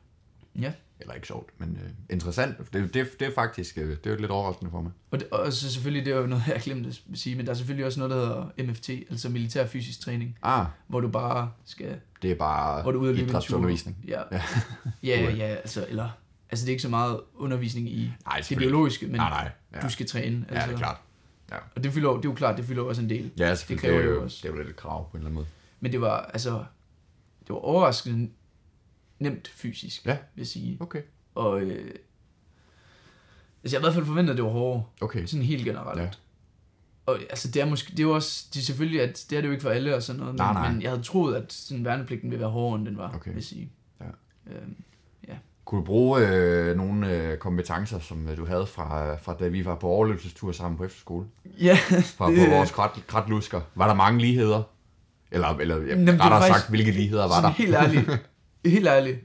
Ja. 0.60 0.72
Eller 1.02 1.14
ikke 1.14 1.26
sjovt, 1.26 1.50
men 1.58 1.78
øh, 1.84 1.90
interessant. 2.10 2.72
Det, 2.72 2.94
det, 2.94 3.20
det 3.20 3.28
er 3.28 3.34
faktisk 3.34 3.78
øh, 3.78 3.90
det 3.90 4.06
er 4.06 4.10
jo 4.10 4.16
lidt 4.16 4.30
overraskende 4.30 4.70
for 4.70 4.80
mig. 4.80 4.92
Og, 5.10 5.20
det, 5.20 5.28
og 5.30 5.52
så 5.52 5.72
selvfølgelig, 5.72 6.06
det 6.06 6.12
er 6.12 6.20
jo 6.20 6.26
noget, 6.26 6.44
jeg 6.54 6.60
glemte 6.60 6.88
at 6.88 7.00
sige, 7.18 7.36
men 7.36 7.46
der 7.46 7.52
er 7.52 7.56
selvfølgelig 7.56 7.86
også 7.86 8.00
noget, 8.00 8.10
der 8.10 8.16
hedder 8.16 8.70
MFT, 8.72 8.88
altså 8.88 9.28
militær 9.28 9.66
fysisk 9.66 10.00
træning, 10.00 10.38
Ah, 10.42 10.66
hvor 10.86 11.00
du 11.00 11.08
bare 11.08 11.50
skal, 11.64 12.00
det 12.22 12.30
er 12.30 12.34
bare 12.34 12.82
hvor 12.82 12.92
du 12.92 13.00
tur. 13.00 13.10
idrætsundervisning. 13.10 13.96
Ja. 14.08 14.22
Ja. 14.32 14.42
ja, 15.02 15.20
ja, 15.22 15.30
ja, 15.30 15.44
altså, 15.54 15.86
eller, 15.88 16.08
altså 16.50 16.64
det 16.64 16.70
er 16.70 16.72
ikke 16.72 16.82
så 16.82 16.88
meget 16.88 17.20
undervisning 17.34 17.88
i 17.88 18.12
Nej, 18.26 18.40
det 18.48 18.58
biologiske, 18.58 19.06
men 19.06 19.14
nej, 19.16 19.30
nej. 19.30 19.50
Ja. 19.74 19.80
du 19.80 19.88
skal 19.88 20.06
træne. 20.06 20.46
ja, 20.50 20.54
det 20.66 20.72
er 20.72 20.76
klart. 20.76 20.96
Og 21.76 21.84
det, 21.84 21.92
fylder, 21.92 22.10
det 22.10 22.18
er 22.24 22.28
jo 22.28 22.34
klart, 22.34 22.56
det 22.56 22.64
fylder 22.64 22.82
også 22.82 23.02
en 23.02 23.10
del. 23.10 23.30
Ja, 23.38 23.54
selvfølgelig. 23.54 23.80
kræver 23.90 23.96
det, 23.98 24.04
er 24.04 24.08
det 24.08 24.14
jo, 24.14 24.18
jo 24.18 24.24
også. 24.24 24.38
det 24.42 24.48
er 24.48 24.52
jo 24.52 24.58
lidt 24.58 24.68
et 24.68 24.76
krav 24.76 25.10
på 25.10 25.16
en 25.16 25.18
eller 25.18 25.26
anden 25.26 25.34
måde. 25.34 25.46
Men 25.80 25.92
det 25.92 26.00
var, 26.00 26.20
altså, 26.20 26.50
det 27.40 27.48
var 27.48 27.56
overraskende 27.56 28.30
nemt 29.22 29.48
fysisk, 29.48 30.06
Ja. 30.06 30.12
vil 30.34 30.40
jeg 30.42 30.46
sige. 30.46 30.76
Okay. 30.80 31.02
Og 31.34 31.60
øh, 31.60 31.70
altså, 31.70 31.94
jeg 33.62 33.70
havde 33.70 33.80
i 33.80 33.84
hvert 33.84 33.94
fald 33.94 34.04
forventet, 34.06 34.30
at 34.32 34.36
det 34.36 34.44
var 34.44 34.50
hårdere. 34.50 34.84
Okay. 35.00 35.26
Sådan 35.26 35.44
helt 35.46 35.64
generelt. 35.64 35.98
Ja. 35.98 36.04
Ja. 36.04 36.10
Og 37.06 37.18
altså, 37.30 37.48
det 37.50 37.62
er 37.62 37.66
måske, 37.66 37.90
det 37.90 37.98
er 37.98 38.02
jo 38.02 38.14
også, 38.14 38.46
det 38.54 38.60
er 38.60 38.64
selvfølgelig, 38.64 39.02
at 39.02 39.24
det 39.30 39.36
er 39.36 39.40
det 39.40 39.48
jo 39.48 39.52
ikke 39.52 39.62
for 39.62 39.70
alle 39.70 39.94
og 39.96 40.02
sådan 40.02 40.18
noget, 40.20 40.34
men, 40.34 40.38
Nej, 40.38 40.52
nej. 40.52 40.72
men 40.72 40.82
jeg 40.82 40.90
havde 40.90 41.02
troet, 41.02 41.34
at 41.36 41.52
sådan, 41.52 41.84
værnepligten 41.84 42.30
ville 42.30 42.40
være 42.40 42.50
hårdere, 42.50 42.78
end 42.78 42.86
den 42.86 42.96
var, 42.96 43.12
Okay. 43.14 43.30
vil 43.30 43.34
jeg 43.36 43.44
sige. 43.44 43.72
Ja. 44.00 44.06
Øhm, 44.52 44.76
Kunne 45.64 45.80
du 45.80 45.84
bruge 45.84 46.28
øh, 46.28 46.76
nogle 46.76 47.16
øh, 47.16 47.38
kompetencer, 47.38 47.98
som 47.98 48.28
øh, 48.28 48.36
du 48.36 48.46
havde 48.46 48.66
fra, 48.66 49.16
fra 49.16 49.34
da 49.40 49.48
vi 49.48 49.64
var 49.64 49.74
på 49.74 49.86
overlevelsestur 49.88 50.52
sammen 50.52 50.78
på 50.78 50.84
efterskole? 50.84 51.26
ja, 51.60 51.74
Fra 52.16 52.30
Det- 52.30 52.38
på 52.48 52.54
vores 52.54 52.70
krat, 52.70 52.90
kratlusker. 53.06 53.60
Var 53.74 53.86
der 53.86 53.94
mange 53.94 54.20
ligheder? 54.20 54.62
Eller, 55.30 55.48
eller 55.48 55.76
ja, 55.76 55.86
Jamen, 55.86 56.08
rettere 56.08 56.30
faktisk- 56.40 56.58
sagt, 56.58 56.70
hvilke 56.70 56.90
ligheder 56.90 57.28
var 57.28 57.40
der? 57.40 57.48
helt 57.48 57.74
ærligt, 57.74 58.10
helt 58.66 58.86
ærligt, 58.86 59.18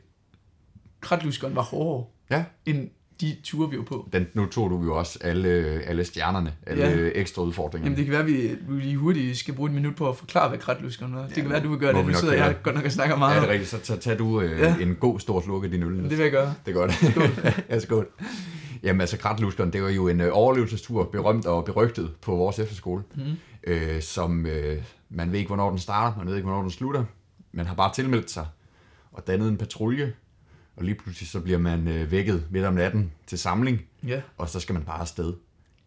kratluskeren 1.02 1.56
var 1.56 1.62
hårdere, 1.62 2.06
Ja. 2.32 2.44
end 2.66 2.90
de 3.22 3.36
ture, 3.44 3.70
vi 3.70 3.78
var 3.78 3.84
på. 3.84 4.10
Den, 4.14 4.28
nu 4.34 4.46
tog 4.46 4.70
du 4.70 4.84
jo 4.84 4.98
også 4.98 5.20
alle, 5.22 5.50
alle 5.86 6.06
stjernerne, 6.06 6.54
alle 6.68 6.84
Ja. 6.84 6.98
ja. 6.98 7.10
ekstra 7.16 7.42
udfordringer. 7.42 7.86
Jamen 7.86 7.98
det 7.98 8.06
kan 8.06 8.12
være, 8.12 8.22
at 8.22 8.28
vi, 8.28 8.56
vi 8.70 8.82
lige 8.82 8.98
hurtigt 8.98 9.38
skal 9.38 9.54
bruge 9.54 9.70
et 9.70 9.76
minut 9.76 9.96
på 9.96 10.10
at 10.10 10.18
forklare, 10.18 10.50
hvad 10.50 10.60
kratluskeren 10.60 11.14
er. 11.14 11.22
Det 11.26 11.34
kan 11.34 11.44
Ja, 11.44 11.50
være, 11.50 11.58
at 11.58 11.64
du 11.64 11.70
vil 11.70 11.80
gøre 11.80 11.94
det. 11.94 12.08
vi 12.08 12.12
Nu 12.12 12.18
sidder 12.18 12.34
jeg 12.34 12.56
godt 12.64 12.76
nok 12.76 12.86
og 12.86 12.92
snakker 12.92 13.16
Ja, 13.16 13.20
meget. 13.20 13.42
det 13.42 13.48
er 13.50 13.52
rigtigt. 13.54 13.70
Så 13.70 13.80
tag, 13.80 14.00
tag 14.00 14.20
du 14.20 14.42
øh, 14.42 14.60
Ja. 14.60 14.68
ja. 14.70 14.76
en 14.82 14.96
god 14.96 15.20
stor 15.20 15.42
sluk 15.42 15.64
af 15.64 15.72
din 15.72 15.84
øl. 15.84 15.98
det 16.04 16.10
vil 16.10 16.20
jeg 16.20 16.32
gøre. 16.32 16.54
Det 16.66 16.72
er 16.72 16.76
godt. 16.76 17.04
ja, 17.70 17.80
skål. 17.80 18.08
Jamen 18.84 19.02
altså, 19.02 19.18
Kratluskeren, 19.18 19.74
det 19.74 19.84
var 19.84 19.90
jo 19.90 20.08
en 20.08 20.22
øh, 20.22 20.30
overlevelsestur, 20.32 21.04
berømt 21.04 21.46
og 21.46 21.66
berygtet 21.66 22.12
på 22.22 22.36
vores 22.36 22.60
efterskole, 22.60 23.04
Mm. 23.16 23.22
øh, 23.64 24.02
som 24.02 24.46
øh, 24.46 24.78
man 25.10 25.32
ved 25.32 25.38
ikke, 25.40 25.48
hvornår 25.50 25.70
den 25.70 25.80
starter, 25.80 26.18
man 26.18 26.28
ved 26.28 26.36
ikke, 26.36 26.46
hvornår 26.46 26.62
den 26.62 26.72
slutter. 26.72 27.04
Man 27.52 27.66
har 27.66 27.76
bare 27.76 27.94
tilmeldt 27.94 28.32
sig 28.32 28.46
og 29.18 29.28
dannet 29.28 29.50
en 29.50 29.58
patrulje, 29.58 30.14
og 30.76 30.84
lige 30.84 30.96
pludselig 30.96 31.30
så 31.30 31.40
bliver 31.42 31.58
man 31.58 31.88
øh, 31.88 32.12
vækket 32.12 32.48
midt 32.52 32.66
om 32.66 32.74
natten 32.74 33.12
til 33.28 33.40
samling, 33.40 33.82
Ja, 34.08 34.22
og 34.38 34.50
så 34.50 34.60
skal 34.60 34.74
man 34.74 34.84
bare 34.84 35.00
afsted 35.02 35.34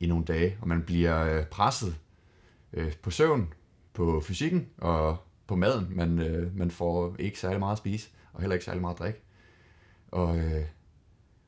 i 0.01 0.07
nogle 0.07 0.25
dage, 0.25 0.57
og 0.61 0.69
man 0.69 0.83
bliver 0.83 1.39
øh, 1.39 1.47
presset 1.47 1.97
øh, 2.73 2.93
på 3.03 3.11
søvn, 3.11 3.53
på 3.95 4.21
fysikken 4.21 4.67
og 4.79 5.17
på 5.47 5.57
maden. 5.57 5.87
Man, 5.91 6.19
øh, 6.19 6.57
man 6.59 6.71
får 6.71 7.17
ikke 7.19 7.39
særlig 7.39 7.59
meget 7.59 7.73
at 7.73 7.79
spise, 7.79 8.09
og 8.33 8.41
heller 8.41 8.55
ikke 8.55 8.65
særlig 8.65 8.81
meget 8.81 8.95
at 8.95 8.99
drikke. 8.99 9.21
Og, 10.11 10.39
øh, 10.39 10.65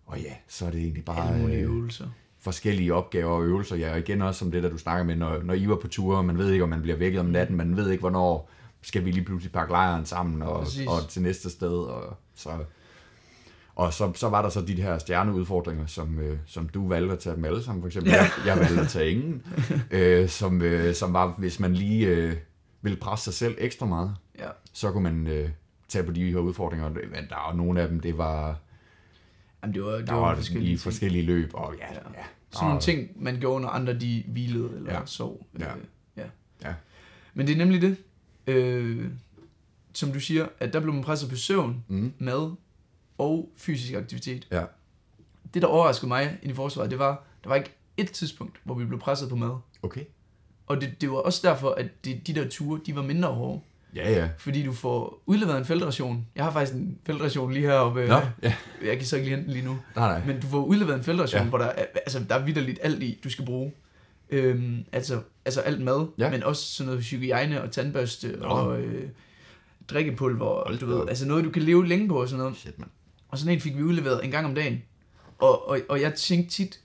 og 0.07 0.21
ja, 0.21 0.35
så 0.49 0.67
er 0.67 0.71
det 0.71 0.81
egentlig 0.81 1.05
bare 1.05 1.35
alle 1.35 1.55
øh, 1.55 1.63
øvelser. 1.63 2.09
forskellige 2.39 2.95
opgaver 2.95 3.31
og 3.31 3.45
øvelser. 3.45 3.77
Ja, 3.77 3.93
og 3.93 3.99
igen 3.99 4.23
også 4.23 4.39
som 4.39 4.51
det, 4.51 4.63
der 4.63 4.71
du 4.71 4.79
snakker 4.79 5.05
med, 5.05 5.17
når, 5.17 5.43
når 5.43 5.55
I 5.55 5.69
var 5.69 5.77
på 5.77 5.89
ture, 5.89 6.17
og 6.17 6.25
man 6.25 6.39
ved 6.39 6.51
ikke, 6.51 6.63
om 6.65 6.71
man 6.71 6.83
bliver 6.83 6.97
vækket 6.97 7.21
om 7.21 7.27
natten, 7.27 7.57
man 7.57 7.77
ved 7.77 7.91
ikke, 7.91 8.01
hvornår 8.01 8.51
skal 8.83 9.05
vi 9.05 9.11
lige 9.11 9.25
pludselig 9.25 9.53
pakke 9.53 9.73
lejren 9.73 10.07
sammen 10.07 10.43
og, 10.43 10.65
Præcis. 10.65 10.87
og 10.87 11.09
til 11.09 11.23
næste 11.23 11.51
sted. 11.51 11.69
Og 11.69 12.17
så, 12.35 12.51
og 13.75 13.93
så, 13.93 14.13
så 14.15 14.29
var 14.29 14.43
der 14.43 14.49
så 14.49 14.61
de 14.61 14.83
her 14.83 14.99
stjerneudfordringer, 14.99 15.87
som, 15.87 16.19
øh, 16.19 16.39
som 16.47 16.69
du 16.69 16.89
valgte 16.89 17.13
at 17.13 17.19
tage 17.19 17.37
dem 17.37 17.45
alle 17.45 17.63
sammen, 17.63 17.83
for 17.83 17.87
eksempel. 17.87 18.13
Ja. 18.13 18.19
Jeg, 18.23 18.31
jeg 18.47 18.57
valgte 18.59 18.81
at 18.81 18.89
tage 18.89 19.11
ingen, 19.11 19.43
øh, 19.91 20.29
som, 20.29 20.63
øh, 20.63 20.95
som 20.95 21.13
var, 21.13 21.35
hvis 21.39 21.61
man 21.61 21.75
lige 21.75 22.07
øh, 22.07 22.37
ville 22.83 22.97
presse 22.99 23.25
sig 23.25 23.35
selv 23.35 23.55
ekstra 23.59 23.87
meget, 23.87 24.15
Ja. 24.39 24.49
så 24.73 24.93
kunne 24.93 25.03
man 25.03 25.27
øh, 25.27 25.51
tage 25.89 26.05
på 26.05 26.13
de 26.13 26.31
her 26.31 26.39
udfordringer. 26.39 26.89
Men 26.89 27.29
der 27.29 27.47
var 27.49 27.53
nogle 27.55 27.81
af 27.83 27.89
dem, 27.89 28.01
det 28.01 28.19
var, 28.19 28.57
Jamen, 29.63 29.75
det 29.75 29.85
var, 29.85 29.91
det 29.93 30.07
der 30.07 30.13
var, 30.15 30.21
var 30.21 30.35
forskellige 30.35 30.73
i 30.73 30.77
forskellige 30.77 31.23
løb, 31.25 31.51
og 31.55 31.75
ja, 31.79 31.87
Ja. 31.93 31.99
ja. 32.15 32.25
Sådan 32.51 32.69
nogle 32.69 32.81
ting, 32.81 33.09
man 33.23 33.41
gjorde, 33.41 33.61
når 33.63 33.69
andre 33.69 33.99
de 33.99 34.25
hvilede 34.29 34.71
eller 34.77 34.93
ja. 34.93 35.01
sov. 35.07 35.47
Ja. 35.59 35.65
Øh, 35.65 35.83
ja. 36.17 36.25
Ja. 36.65 36.75
Men 37.35 37.47
det 37.47 37.53
er 37.53 37.57
nemlig 37.59 37.83
det, 37.83 37.97
øh, 38.47 39.05
som 39.93 40.13
du 40.13 40.21
siger, 40.21 40.47
at 40.61 40.73
der 40.73 40.81
blev 40.81 40.95
man 40.95 41.03
presset 41.05 41.29
på 41.31 41.37
søvn, 41.37 41.85
Mm, 41.89 42.13
mad 42.19 42.53
og 43.19 43.49
fysisk 43.57 43.93
aktivitet. 43.95 44.47
ja. 44.51 44.65
Det, 45.55 45.63
der 45.63 45.69
overraskede 45.69 46.09
mig 46.09 46.39
i 46.43 46.53
forsvaret, 46.53 46.91
det 46.91 46.99
var, 46.99 47.25
der 47.43 47.49
var 47.49 47.57
ikke 47.57 47.71
et 47.97 48.11
tidspunkt, 48.11 48.61
hvor 48.65 48.75
vi 48.75 48.85
blev 48.85 48.99
presset 49.01 49.29
på 49.29 49.37
mad. 49.37 49.57
Okay. 49.83 50.01
Og 50.67 50.81
det, 50.81 51.01
det 51.01 51.11
var 51.11 51.17
også 51.17 51.41
derfor, 51.49 51.71
at 51.71 52.05
det, 52.05 52.27
de 52.27 52.35
der 52.35 52.49
ture, 52.49 52.81
de 52.87 52.97
var 52.97 53.03
mindre 53.03 53.29
hårde. 53.29 53.61
Ja, 53.95 54.11
ja. 54.13 54.29
Fordi 54.39 54.63
du 54.63 54.73
får 54.73 55.23
udleveret 55.27 55.59
en 55.59 55.65
feltration. 55.65 56.27
Jeg 56.37 56.45
har 56.45 56.51
faktisk 56.53 56.75
en 56.79 56.99
feltration 57.07 57.53
lige 57.53 57.67
heroppe. 57.67 58.07
Nå, 58.07 58.21
ja. 58.43 58.55
Jeg 58.85 58.97
kan 58.97 59.07
så 59.07 59.17
ikke 59.17 59.29
lige 59.29 59.37
hente 59.37 59.45
den 59.47 59.53
lige 59.61 59.65
nu. 59.67 59.79
Nej, 59.97 60.19
nej. 60.19 60.27
Men 60.27 60.41
du 60.41 60.47
får 60.47 60.65
udleveret 60.65 60.99
en 60.99 61.05
feltration, 61.05 61.43
ja. 61.43 61.49
hvor 61.49 61.59
der 61.59 61.65
er, 61.67 61.85
altså, 61.95 62.25
der 62.29 62.35
er 62.35 62.45
vidderligt 62.45 62.79
alt 62.83 63.03
i, 63.03 63.19
du 63.25 63.31
skal 63.31 63.45
bruge. 63.45 63.73
Øhm, 64.33 64.85
altså, 64.93 65.21
altså 65.45 65.61
alt 65.61 65.81
mad, 65.81 66.07
Ja. 66.19 66.31
men 66.31 66.43
også 66.43 66.63
sådan 66.73 66.87
noget 66.93 67.05
hygiejne 67.05 67.63
og 67.63 67.71
tandbørste 67.71 68.29
Nå. 68.41 68.47
og 68.47 68.81
øh, 68.81 69.09
drikkepulver, 69.89 70.65
Hold 70.67 70.79
du 70.79 70.87
ved, 70.87 70.95
op. 70.95 71.09
altså 71.09 71.27
noget, 71.27 71.45
du 71.45 71.51
kan 71.51 71.63
leve 71.63 71.87
længe 71.87 72.09
på 72.09 72.21
og 72.21 72.29
sådan 72.29 72.39
noget. 72.39 72.57
Shit, 72.57 72.79
mand. 72.79 72.91
Og 73.29 73.39
sådan 73.39 73.55
en 73.55 73.61
fik 73.61 73.77
vi 73.77 73.83
udleveret 73.83 74.25
en 74.25 74.31
gang 74.31 74.47
om 74.47 74.55
dagen. 74.55 74.83
Og, 75.39 75.69
og, 75.69 75.79
og 75.89 76.01
jeg 76.01 76.15
tænkte 76.15 76.51
tit, 76.55 76.81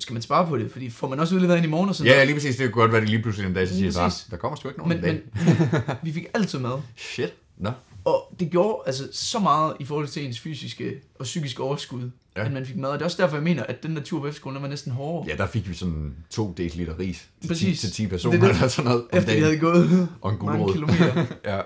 skal 0.00 0.12
man 0.12 0.22
spare 0.22 0.46
på 0.46 0.58
det? 0.58 0.70
Fordi 0.72 0.90
får 0.90 1.08
man 1.08 1.20
også 1.20 1.34
udleveret 1.34 1.58
en 1.58 1.64
i 1.64 1.68
morgen 1.68 1.88
og 1.88 1.94
sådan 1.94 2.12
Ja, 2.12 2.18
ja, 2.18 2.24
lige 2.24 2.34
præcis. 2.34 2.56
Det 2.56 2.72
kunne 2.72 2.82
godt 2.82 2.92
være, 2.92 3.00
det 3.00 3.08
lige 3.10 3.22
pludselig 3.22 3.48
en 3.48 3.54
dag, 3.54 3.68
så 3.68 3.74
siger 3.74 3.92
præcis. 3.92 4.26
der 4.30 4.36
kommer 4.36 4.56
sgu 4.56 4.68
ikke 4.68 4.78
nogen 4.80 5.00
men, 5.00 5.04
en 5.14 5.20
men, 5.36 5.46
dag. 5.70 5.82
men 5.86 5.96
vi 6.02 6.12
fik 6.12 6.26
altid 6.34 6.58
mad. 6.58 6.78
Shit. 6.96 7.34
Nå. 7.56 7.70
Og 8.04 8.34
det 8.40 8.50
gjorde 8.50 8.82
altså 8.86 9.08
så 9.12 9.38
meget 9.38 9.76
i 9.80 9.84
forhold 9.84 10.08
til 10.08 10.24
ens 10.24 10.40
fysiske 10.40 11.00
og 11.14 11.24
psykiske 11.24 11.62
overskud, 11.62 12.10
Ja. 12.36 12.40
ja. 12.40 12.46
at 12.46 12.52
man 12.52 12.66
fik 12.66 12.76
mad. 12.76 12.90
Og 12.90 12.94
det 12.94 13.00
er 13.00 13.04
også 13.04 13.22
derfor, 13.22 13.36
jeg 13.36 13.42
mener, 13.44 13.62
at 13.62 13.82
den 13.82 13.96
der 13.96 14.02
tur 14.02 14.20
på 14.20 14.26
efterskolen, 14.26 14.62
var 14.62 14.68
næsten 14.68 14.92
hårdere. 14.92 15.30
Ja, 15.30 15.36
der 15.36 15.46
fik 15.46 15.68
vi 15.68 15.74
sådan 15.74 16.16
to 16.30 16.52
dl 16.56 16.62
ris 16.98 17.28
til, 17.40 17.42
10, 17.42 17.48
Præcis. 17.48 17.80
til 17.80 17.92
10 17.92 18.06
personer 18.06 18.32
Det 18.32 18.42
det. 18.42 18.50
eller 18.56 18.68
sådan 18.68 18.90
noget 18.90 19.04
Efter 19.12 19.20
de 19.20 19.26
dagen. 19.26 19.42
havde 19.44 19.58
gået 19.58 20.08
Og 20.20 20.32
en 20.32 20.38
mange 20.46 20.72
kilometer. 20.72 21.26
Ja. 21.44 21.60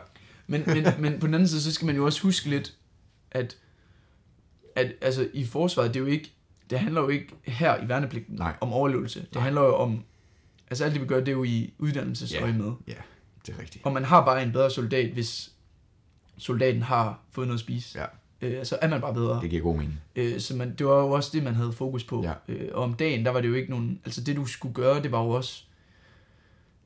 Men, 0.46 0.62
men, 0.66 0.86
men 0.98 1.20
på 1.20 1.26
den 1.26 1.34
anden 1.34 1.48
side, 1.48 1.60
så 1.62 1.72
skal 1.72 1.86
man 1.86 1.96
jo 1.96 2.04
også 2.04 2.22
huske 2.22 2.48
lidt, 2.50 2.74
at, 3.30 3.56
at 4.76 4.92
altså, 5.00 5.28
i 5.34 5.44
forsvaret, 5.46 5.94
det 5.94 6.00
er 6.00 6.04
jo 6.04 6.10
ikke, 6.10 6.32
det 6.70 6.78
handler 6.78 7.00
jo 7.00 7.08
ikke 7.08 7.26
her 7.44 7.84
i 7.84 7.88
værnepligten 7.88 8.36
Nej. 8.36 8.52
om 8.60 8.72
overlevelse. 8.72 9.20
Det 9.20 9.28
Nej. 9.34 9.42
handler 9.42 9.62
jo 9.62 9.74
om, 9.76 10.02
altså 10.70 10.84
alt 10.84 10.92
det 10.94 11.02
vi 11.02 11.06
gør, 11.06 11.18
det 11.18 11.28
er 11.28 11.32
jo 11.32 11.44
i 11.44 11.74
uddannelsesøje 11.78 12.52
med. 12.52 12.72
Ja, 12.88 12.92
det 13.46 13.54
er 13.54 13.60
rigtigt. 13.62 13.84
Og 13.86 13.92
man 13.92 14.04
har 14.04 14.24
bare 14.24 14.42
en 14.42 14.52
bedre 14.52 14.70
soldat, 14.70 15.10
hvis 15.12 15.50
soldaten 16.38 16.82
har 16.82 17.20
fået 17.30 17.46
noget 17.46 17.56
at 17.56 17.60
spise. 17.60 17.98
Ja. 18.00 18.06
Øh, 18.42 18.64
så 18.66 18.78
er 18.82 18.88
man 18.88 19.00
bare 19.00 19.14
bedre. 19.14 19.40
Det 19.42 19.50
giver 19.50 19.62
god 19.62 19.76
mening. 19.76 20.00
Øh, 20.16 20.40
så 20.40 20.56
man, 20.56 20.74
det 20.74 20.86
var 20.86 21.00
jo 21.00 21.10
også 21.10 21.30
det, 21.32 21.42
man 21.42 21.54
havde 21.54 21.72
fokus 21.72 22.04
på. 22.04 22.22
Ja. 22.22 22.32
Øh, 22.48 22.68
og 22.72 22.82
om 22.82 22.94
dagen, 22.94 23.24
der 23.24 23.30
var 23.30 23.40
det 23.40 23.48
jo 23.48 23.54
ikke 23.54 23.70
nogen... 23.70 24.00
Altså 24.04 24.20
det, 24.24 24.36
du 24.36 24.46
skulle 24.46 24.74
gøre, 24.74 25.02
det 25.02 25.12
var 25.12 25.22
jo 25.22 25.30
også 25.30 25.62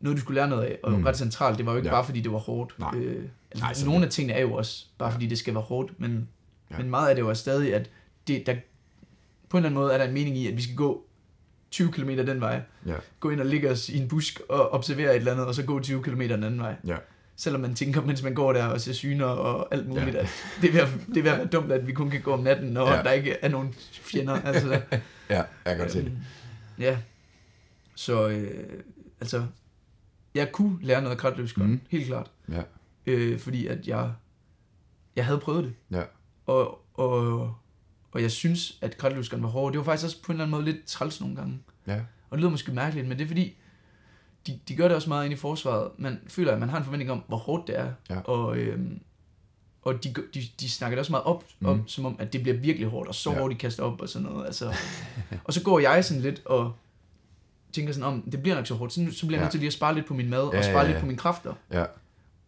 noget, 0.00 0.16
du 0.16 0.20
skulle 0.20 0.34
lære 0.40 0.48
noget 0.48 0.64
af. 0.64 0.78
Og 0.82 0.92
Mm. 0.92 1.05
ret 1.05 1.16
centralt, 1.16 1.59
det 1.59 1.66
var 1.66 1.72
jo 1.72 1.76
ikke 1.78 1.88
Ja. 1.88 1.94
bare, 1.94 2.05
fordi 2.05 2.20
det 2.20 2.32
var 2.32 2.38
hårdt. 2.38 2.78
Nej. 2.78 2.94
Øh, 2.96 3.24
altså, 3.50 3.84
Nej, 3.84 3.92
nogle 3.92 4.05
af 4.07 4.11
tingene 4.12 4.32
er 4.34 4.40
jo 4.40 4.55
også 4.55 4.86
bare, 4.98 5.09
Ja. 5.09 5.14
fordi 5.14 5.26
det 5.26 5.38
skal 5.38 5.55
være 5.55 5.62
hårdt. 5.62 6.00
Men, 6.00 6.28
ja. 6.70 6.78
men 6.78 6.90
meget 6.90 7.09
af 7.09 7.14
det 7.14 7.24
var 7.24 7.34
stadig, 7.34 7.74
at 7.74 7.90
det, 8.26 8.46
der, 8.46 8.55
på 9.48 9.57
en 9.57 9.64
eller 9.64 9.68
anden 9.70 9.80
måde 9.82 9.92
er 9.92 9.98
der 9.98 10.05
en 10.05 10.14
mening 10.14 10.36
i, 10.36 10.46
at 10.48 10.57
vi 10.57 10.62
skal 10.62 10.76
gå 10.76 11.05
20 11.70 11.92
km 11.92 12.09
den 12.11 12.40
vej. 12.40 12.61
Ja. 12.86 12.94
Gå 13.20 13.30
ind 13.30 13.40
og 13.40 13.46
ligge 13.46 13.70
os 13.70 13.88
i 13.88 13.98
en 13.98 14.09
busk 14.09 14.40
og 14.48 14.70
observere 14.72 15.11
et 15.11 15.16
eller 15.16 15.32
andet, 15.32 15.46
og 15.46 15.55
så 15.55 15.62
gå 15.62 15.80
20 15.80 16.03
km 16.03 16.20
den 16.20 16.30
anden 16.44 16.61
vej. 16.61 16.74
Ja. 16.86 16.96
Selvom 17.43 17.61
man 17.61 17.74
tænker, 17.74 18.01
mens 18.03 18.22
man 18.22 18.34
går 18.34 18.53
der 18.53 18.64
og 18.64 18.80
ser 18.80 18.93
syner 18.93 19.24
og 19.26 19.74
alt 19.74 19.88
muligt, 19.88 20.14
Ja. 20.14 20.20
at 20.20 20.28
det 20.61 20.68
er, 20.68 20.72
ved 20.72 20.80
at, 20.80 20.88
det 21.09 21.16
er 21.16 21.22
ved 21.22 21.30
at 21.30 21.38
være 21.38 21.47
dumt, 21.47 21.72
at 21.72 21.86
vi 21.86 21.93
kun 21.93 22.11
kan 22.11 22.20
gå 22.20 22.32
om 22.32 22.40
natten, 22.40 22.68
når 22.68 22.90
Ja. 22.93 23.03
der 23.03 23.11
ikke 23.12 23.32
er 23.43 23.49
nogen 23.49 23.74
fjender. 23.93 24.34
Altså, 24.34 24.68
Ja, 25.30 25.36
jeg 25.36 25.47
kan 25.66 25.78
godt 25.78 25.93
se 25.93 25.99
det. 25.99 26.07
øhm, 26.07 26.16
Ja. 26.78 26.99
Så, 27.95 28.28
øh, 28.28 28.80
altså, 29.20 29.47
jeg 30.34 30.53
kunne 30.53 30.78
lære 30.82 31.03
noget 31.03 31.18
Mhm. 31.57 31.66
mm. 31.70 31.80
helt 31.90 32.07
klart. 32.07 32.30
Ja. 32.53 32.62
Øh, 33.07 33.38
fordi 33.38 33.66
at 33.66 33.86
jeg, 33.88 34.12
jeg 35.16 35.26
havde 35.26 35.38
prøvet 35.38 35.64
det. 35.64 35.74
Ja. 35.99 36.03
Og, 36.47 36.84
og, 36.95 37.55
og 38.12 38.22
jeg 38.22 38.30
synes, 38.30 38.78
at 38.80 38.97
kratløbskeren 38.97 39.43
var 39.43 39.49
hård. 39.49 39.72
Det 39.72 39.78
var 39.78 39.84
faktisk 39.84 40.05
også 40.05 40.22
på 40.22 40.32
en 40.32 40.36
eller 40.36 40.45
anden 40.45 40.51
måde 40.51 40.64
lidt 40.64 40.86
træls 40.86 41.20
nogle 41.20 41.36
gange. 41.36 41.59
Ja. 41.86 41.95
Og 42.30 42.38
det 42.38 42.38
lyder 42.38 42.51
måske 42.51 42.72
mærkeligt, 42.72 43.09
men 43.09 43.18
det 43.18 43.24
er 43.24 43.28
fordi, 43.28 43.57
de, 44.47 44.59
de 44.68 44.76
gør 44.76 44.88
det 44.88 44.95
også 44.97 45.09
meget 45.09 45.24
ind 45.24 45.32
i 45.32 45.36
forsvaret. 45.36 45.90
Man 45.99 46.20
føler, 46.28 46.53
at 46.53 46.59
man 46.61 46.68
har 46.68 46.78
en 46.78 46.84
forventning 46.84 47.11
om, 47.11 47.22
hvor 47.28 47.36
hårdt 47.36 47.66
det 47.66 47.78
er. 47.78 47.93
Ja. 48.11 48.20
Og, 48.20 48.57
øhm, 48.57 49.01
og 49.82 50.05
de, 50.05 50.14
de, 50.34 50.43
de 50.61 50.70
snakker 50.70 50.95
det 50.97 51.01
også 51.01 51.12
meget 51.12 51.24
op, 51.24 51.45
Mm. 51.61 51.66
om, 51.68 51.88
som 51.88 52.05
om, 52.07 52.16
at 52.18 52.32
det 52.32 52.43
bliver 52.43 52.57
virkelig 52.57 52.88
hårdt, 52.88 53.09
og 53.09 53.14
så 53.14 53.30
Ja. 53.32 53.38
hårdt 53.38 53.53
de 53.53 53.59
kaster 53.59 53.82
op 53.82 54.01
og 54.01 54.09
sådan 54.09 54.28
noget. 54.28 54.47
Altså, 54.47 54.74
og 55.45 55.53
så 55.53 55.62
går 55.62 55.78
jeg 55.78 56.05
sådan 56.05 56.22
lidt 56.22 56.43
og 56.47 56.72
tænker 57.72 57.93
sådan 57.93 58.07
om, 58.12 58.22
det 58.32 58.43
bliver 58.43 58.57
nok 58.57 58.66
så 58.66 58.74
hårdt, 58.74 58.93
så, 58.93 59.07
så 59.12 59.26
bliver 59.26 59.38
jeg 59.38 59.40
Ja. 59.40 59.45
nødt 59.45 59.51
til 59.51 59.61
lige 59.61 59.66
at 59.66 59.72
spare 59.72 59.95
lidt 59.95 60.07
på 60.07 60.14
min 60.14 60.30
mad, 60.30 60.51
Ja, 60.53 60.59
og 60.59 60.64
spare 60.64 60.78
ja, 60.80 60.84
lidt 60.86 60.95
ja. 60.95 61.01
på 61.01 61.07
mine 61.07 61.18
kræfter. 61.18 61.55
Ja. 61.72 61.84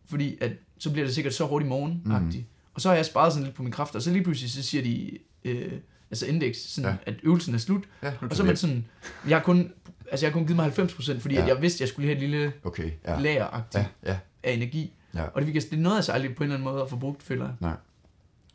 Fordi 0.06 0.36
at, 0.40 0.52
så 0.78 0.90
bliver 0.92 1.06
det 1.06 1.14
sikkert 1.14 1.34
så 1.34 1.44
hårdt 1.44 1.64
i 1.64 1.68
morgen 1.68 2.02
mm. 2.04 2.44
Og 2.74 2.80
så 2.80 2.88
har 2.88 2.96
jeg 2.96 3.06
sparet 3.06 3.32
sådan 3.32 3.44
lidt 3.44 3.56
på 3.56 3.62
mine 3.62 3.72
kræfter, 3.72 3.98
og 3.98 4.02
så 4.02 4.10
lige 4.10 4.22
pludselig 4.24 4.50
så 4.50 4.62
siger 4.62 4.82
de, 4.82 5.18
øh, 5.44 5.72
altså 6.14 6.26
indeks, 6.26 6.58
sådan, 6.58 6.90
Ja. 6.90 6.96
ja. 7.06 7.12
at 7.12 7.20
øvelsen 7.22 7.54
er 7.54 7.58
slut. 7.58 7.82
ja 8.02 8.12
Og 8.20 8.36
så 8.36 8.42
er 8.42 8.46
man 8.46 8.56
sådan, 8.56 8.84
jeg 9.28 9.36
har 9.38 9.44
kun, 9.44 9.72
altså 10.10 10.26
jeg 10.26 10.32
har 10.32 10.38
kun 10.38 10.46
givet 10.46 10.56
mig 10.56 10.66
90%, 10.78 11.18
fordi 11.20 11.34
Ja. 11.34 11.40
ja. 11.40 11.46
at 11.46 11.54
jeg 11.54 11.62
vidste, 11.62 11.76
at 11.76 11.80
jeg 11.80 11.88
skulle 11.88 12.06
have 12.08 12.14
et 12.14 12.20
lille 12.20 12.52
Okay, 12.64 12.90
ja. 13.04 13.12
ja. 13.12 13.20
lageragtigt 13.20 13.84
Ja, 14.04 14.10
ja. 14.12 14.18
af 14.42 14.52
energi. 14.52 14.92
Ja. 15.14 15.22
Og 15.24 15.42
det, 15.42 15.54
jeg, 15.54 15.62
det 15.70 15.78
nåede 15.78 15.96
jeg 15.96 16.04
så 16.04 16.12
aldrig 16.12 16.34
på 16.36 16.42
en 16.44 16.50
eller 16.50 16.54
anden 16.56 16.72
måde 16.72 16.82
at 16.82 16.90
få 16.90 16.96
brugt, 16.96 17.22
føler 17.22 17.44
jeg. 17.44 17.54
Nej. 17.60 17.74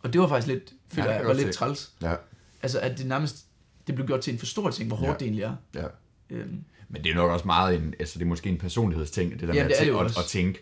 Og 0.03 0.13
det 0.13 0.21
var 0.21 0.27
faktisk 0.27 0.47
lidt, 0.47 0.73
føler 0.93 1.07
det 1.07 1.13
jeg, 1.15 1.25
var 1.25 1.33
lidt 1.33 1.47
se. 1.47 1.53
træls. 1.53 1.91
Ja. 2.01 2.15
Altså 2.63 2.79
at 2.79 2.97
det 2.97 3.05
nærmest, 3.05 3.45
det 3.87 3.95
blev 3.95 4.07
gjort 4.07 4.21
til 4.21 4.33
en 4.33 4.39
for 4.39 4.45
stor 4.45 4.69
ting, 4.69 4.87
hvor 4.87 4.97
hårdt 4.97 5.09
Ja. 5.09 5.13
det 5.13 5.21
egentlig 5.21 5.43
er. 5.43 5.55
Ja. 5.75 5.85
Øhm, 6.29 6.63
Men 6.89 7.03
det 7.03 7.11
er 7.11 7.15
nok 7.15 7.31
også 7.31 7.45
meget 7.45 7.75
en, 7.75 7.93
altså 7.99 8.19
det 8.19 8.25
er 8.25 8.29
måske 8.29 8.49
en 8.49 8.57
personlighedsting, 8.57 9.31
det 9.39 9.47
der 9.47 9.53
Ja, 9.53 9.63
med 9.63 9.69
det 9.69 9.89
at, 9.99 10.05
at, 10.05 10.17
at, 10.17 10.23
tænke, 10.27 10.59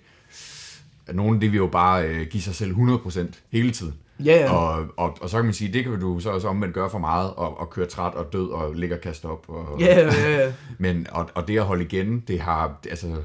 nogen 1.14 1.42
det 1.42 1.52
vil 1.52 1.58
jo 1.58 1.68
bare 1.68 2.08
øh, 2.08 2.28
give 2.28 2.42
sig 2.44 2.56
selv 2.56 2.72
100% 2.76 3.20
hele 3.52 3.72
tiden. 3.72 3.94
ja, 4.26 4.36
ja. 4.38 4.52
Og, 4.52 4.86
og, 4.98 5.18
og 5.22 5.30
så 5.30 5.38
kan 5.38 5.46
man 5.46 5.54
sige, 5.54 5.74
det 5.74 5.84
kan 5.84 6.00
du 6.00 6.20
så 6.20 6.30
også 6.30 6.48
omvendt 6.48 6.74
gøre 6.76 6.90
for 6.90 6.98
meget, 7.00 7.34
og, 7.34 7.60
og 7.60 7.70
køre 7.70 7.86
træt 7.86 8.14
og 8.14 8.34
død 8.34 8.50
og 8.50 8.74
ligge 8.76 8.96
og 8.96 9.02
kaste 9.02 9.26
op. 9.26 9.46
Og, 9.48 9.80
Ja, 9.82 10.00
ja, 10.00 10.14
ja, 10.30 10.44
ja. 10.46 10.54
Men, 10.80 11.08
og, 11.12 11.30
og 11.36 11.48
det 11.48 11.58
at 11.58 11.64
holde 11.66 11.84
igen, 11.84 12.20
det 12.28 12.40
har, 12.40 12.80
altså, 12.90 13.16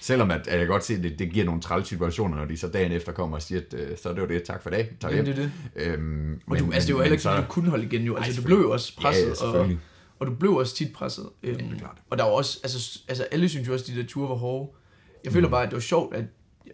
selvom 0.00 0.30
at, 0.30 0.48
at 0.48 0.58
jeg 0.58 0.66
godt 0.68 0.84
se, 0.84 0.94
at 0.94 1.02
det, 1.02 1.18
det 1.18 1.30
giver 1.30 1.44
nogle 1.44 1.60
træls 1.60 1.88
situationer, 1.88 2.36
når 2.36 2.44
de 2.44 2.56
så 2.56 2.68
dagen 2.68 2.92
efter 2.92 3.12
kommer 3.12 3.36
og 3.36 3.42
siger, 3.42 3.60
at 3.72 3.74
øh, 3.80 3.98
så 4.02 4.08
er 4.08 4.12
det 4.14 4.20
jo 4.22 4.26
det, 4.26 4.42
tak 4.42 4.62
for 4.62 4.70
dag, 4.70 4.90
tak 5.00 5.12
hjem. 5.12 5.24
det 5.24 5.38
er 5.38 5.42
det. 5.42 5.52
Øhm, 5.76 6.40
Og 6.50 6.58
du, 6.58 6.70
altså, 6.72 6.86
det 6.86 6.94
var 6.96 7.02
heller 7.02 7.18
ikke, 7.34 7.42
du 7.42 7.48
kunne 7.52 7.70
holde 7.70 7.84
igen 7.84 8.02
jo. 8.02 8.16
Altså, 8.16 8.40
du 8.40 8.46
blev 8.46 8.58
jo 8.58 8.70
også 8.70 8.96
presset, 8.96 9.34
ja, 9.42 9.48
ja, 9.48 9.58
og, 9.58 9.70
og 10.18 10.26
du 10.26 10.34
blev 10.34 10.52
også 10.56 10.74
tit 10.76 10.92
presset. 10.92 11.24
Øhm, 11.42 11.58
det 11.58 11.72
er 11.74 11.78
klart. 11.78 11.98
og 12.10 12.18
der 12.18 12.24
var 12.24 12.30
også, 12.30 12.60
altså, 12.62 13.00
altså 13.08 13.24
alle 13.32 13.48
synes 13.48 13.68
jo 13.68 13.72
også, 13.72 13.84
at 13.88 13.94
de 13.96 14.00
der 14.02 14.06
ture 14.08 14.28
var 14.28 14.34
hårde. 14.34 14.70
Jeg 15.24 15.32
føler 15.32 15.48
Mm. 15.48 15.52
bare, 15.52 15.62
at 15.62 15.68
det 15.68 15.74
var 15.74 15.80
sjovt, 15.80 16.14
at 16.14 16.24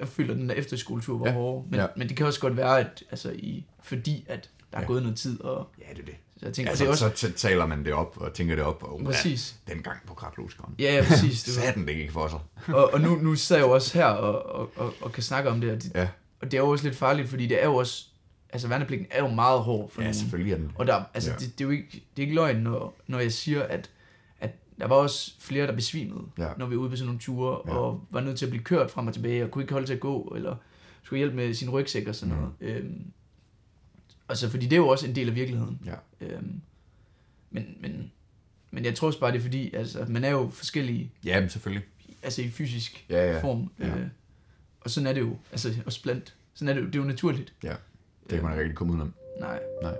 jeg 0.00 0.08
føler, 0.08 0.32
at 0.34 0.38
den 0.40 0.48
der 0.48 0.54
efterskoletur 0.54 1.18
var 1.18 1.26
Ja, 1.26 1.32
hård. 1.32 1.64
Men, 1.70 1.80
ja. 1.80 1.86
men 1.96 2.08
det 2.08 2.16
kan 2.16 2.26
også 2.26 2.40
godt 2.40 2.56
være, 2.56 2.80
at 2.80 3.04
altså, 3.10 3.30
i, 3.32 3.66
fordi 3.82 4.26
at 4.28 4.50
der 4.72 4.76
er 4.78 4.82
Ja. 4.82 4.86
gået 4.86 5.02
noget 5.02 5.18
tid, 5.18 5.40
og 5.40 5.68
Ja, 5.78 5.84
det 5.94 6.00
er 6.00 6.04
det. 6.04 6.14
så 6.40 6.46
jeg 6.46 6.54
tænker, 6.54 6.70
Altså, 6.70 6.84
det 6.84 6.90
også, 6.90 7.10
så 7.14 7.32
taler 7.32 7.66
man 7.66 7.84
det 7.84 7.92
op 7.92 8.16
og 8.20 8.32
tænker 8.32 8.54
det 8.56 8.64
op, 8.64 8.82
og 8.82 9.00
uh, 9.00 9.04
præcis. 9.06 9.56
den 9.68 9.82
gang 9.82 9.98
på 10.06 10.14
Kratluskeren. 10.14 10.74
Ja, 10.78 10.94
ja, 10.96 11.04
præcis. 11.08 11.42
Det 11.44 11.56
var, 11.56 11.62
Saten 11.62 11.86
det 11.86 11.92
ikke 11.92 12.12
for 12.12 12.28
sig. 12.28 12.74
og, 12.74 12.92
og 12.94 13.00
nu, 13.00 13.14
nu 13.16 13.34
sidder 13.34 13.62
jeg 13.62 13.68
jo 13.68 13.74
også 13.74 13.98
her 13.98 14.06
og, 14.06 14.46
og, 14.60 14.70
og, 14.76 14.94
og 15.00 15.12
kan 15.12 15.22
snakke 15.22 15.50
om 15.50 15.60
det, 15.60 15.70
og 15.72 15.82
det, 15.82 15.92
Ja, 15.94 16.08
og 16.40 16.50
det 16.50 16.54
er 16.54 16.62
jo 16.62 16.68
også 16.68 16.84
lidt 16.84 16.96
farligt, 16.96 17.28
fordi 17.28 17.46
det 17.46 17.60
er 17.62 17.66
jo 17.66 17.74
også, 17.74 18.04
altså 18.50 18.68
værnepligten 18.68 19.06
er 19.10 19.18
jo 19.22 19.28
meget 19.28 19.60
hård 19.60 19.90
for 19.90 20.00
ja 20.00 20.04
nogen. 20.06 20.14
selvfølgelig 20.14 20.52
er 20.52 20.56
den. 20.56 20.72
Og 20.74 20.86
der, 20.86 21.02
altså, 21.14 21.30
Ja. 21.30 21.34
ja. 21.40 21.46
det, 21.46 21.58
det, 21.58 21.64
er 21.64 21.68
jo 21.68 21.70
ikke, 21.70 21.88
det 21.92 22.00
er 22.16 22.20
ikke 22.22 22.34
løgn, 22.34 22.56
når, 22.56 22.96
når 23.06 23.18
jeg 23.18 23.32
siger, 23.32 23.62
at 23.62 23.90
der 24.78 24.86
var 24.86 24.96
også 24.96 25.34
flere, 25.40 25.66
der 25.66 25.72
besvimede, 25.72 26.22
Ja. 26.38 26.48
når 26.58 26.66
vi 26.66 26.76
var 26.76 26.82
ude 26.82 26.90
på 26.90 26.96
sådan 26.96 27.06
nogle 27.06 27.20
ture, 27.20 27.60
Ja. 27.66 27.72
og 27.78 28.04
var 28.10 28.20
nødt 28.20 28.38
til 28.38 28.46
at 28.46 28.50
blive 28.50 28.64
kørt 28.64 28.90
frem 28.90 29.06
og 29.06 29.14
tilbage, 29.14 29.44
og 29.44 29.50
kunne 29.50 29.64
ikke 29.64 29.72
holde 29.72 29.86
til 29.86 29.94
at 29.94 30.00
gå, 30.00 30.32
eller 30.36 30.56
skulle 31.02 31.18
hjælpe 31.18 31.36
med 31.36 31.54
sin 31.54 31.70
rygsæk 31.70 32.06
og 32.08 32.14
sådan 32.14 32.34
Mm. 32.34 32.40
noget. 32.40 32.54
Øhm, 32.60 33.02
altså, 34.28 34.50
fordi 34.50 34.64
det 34.64 34.72
er 34.72 34.76
jo 34.76 34.88
også 34.88 35.06
en 35.06 35.14
del 35.14 35.28
af 35.28 35.34
virkeligheden. 35.34 35.80
Ja. 35.86 35.94
Øhm, 36.26 36.60
men, 37.50 37.76
men, 37.80 38.12
men 38.70 38.84
jeg 38.84 38.94
tror 38.94 39.06
også 39.06 39.20
bare, 39.20 39.32
det 39.32 39.38
er 39.38 39.42
fordi, 39.42 39.74
altså, 39.74 40.04
man 40.08 40.24
er 40.24 40.30
jo 40.30 40.48
forskellige, 40.52 41.12
ja, 41.24 41.40
men 41.40 41.48
selvfølgelig. 41.50 41.86
altså 42.22 42.42
i 42.42 42.48
fysisk 42.50 43.06
Ja, 43.10 43.32
ja. 43.32 43.42
form. 43.42 43.70
Ja. 43.80 43.86
Øh, 43.98 44.06
og 44.80 44.90
sådan 44.90 45.06
er 45.06 45.12
det 45.12 45.20
jo, 45.20 45.36
altså 45.52 45.74
også 45.86 46.02
blandt, 46.02 46.34
sådan 46.54 46.68
er 46.68 46.74
det 46.74 46.80
jo, 46.80 46.86
det 46.86 46.94
er 46.94 46.98
jo 46.98 47.04
naturligt. 47.04 47.52
Ja, 47.62 47.74
det 48.30 48.30
kan 48.30 48.42
man 48.42 48.52
ikke 48.52 48.60
rigtig 48.62 48.76
komme 48.76 48.92
udenom. 48.92 49.14
Nej. 49.40 49.60
Nej. 49.82 49.94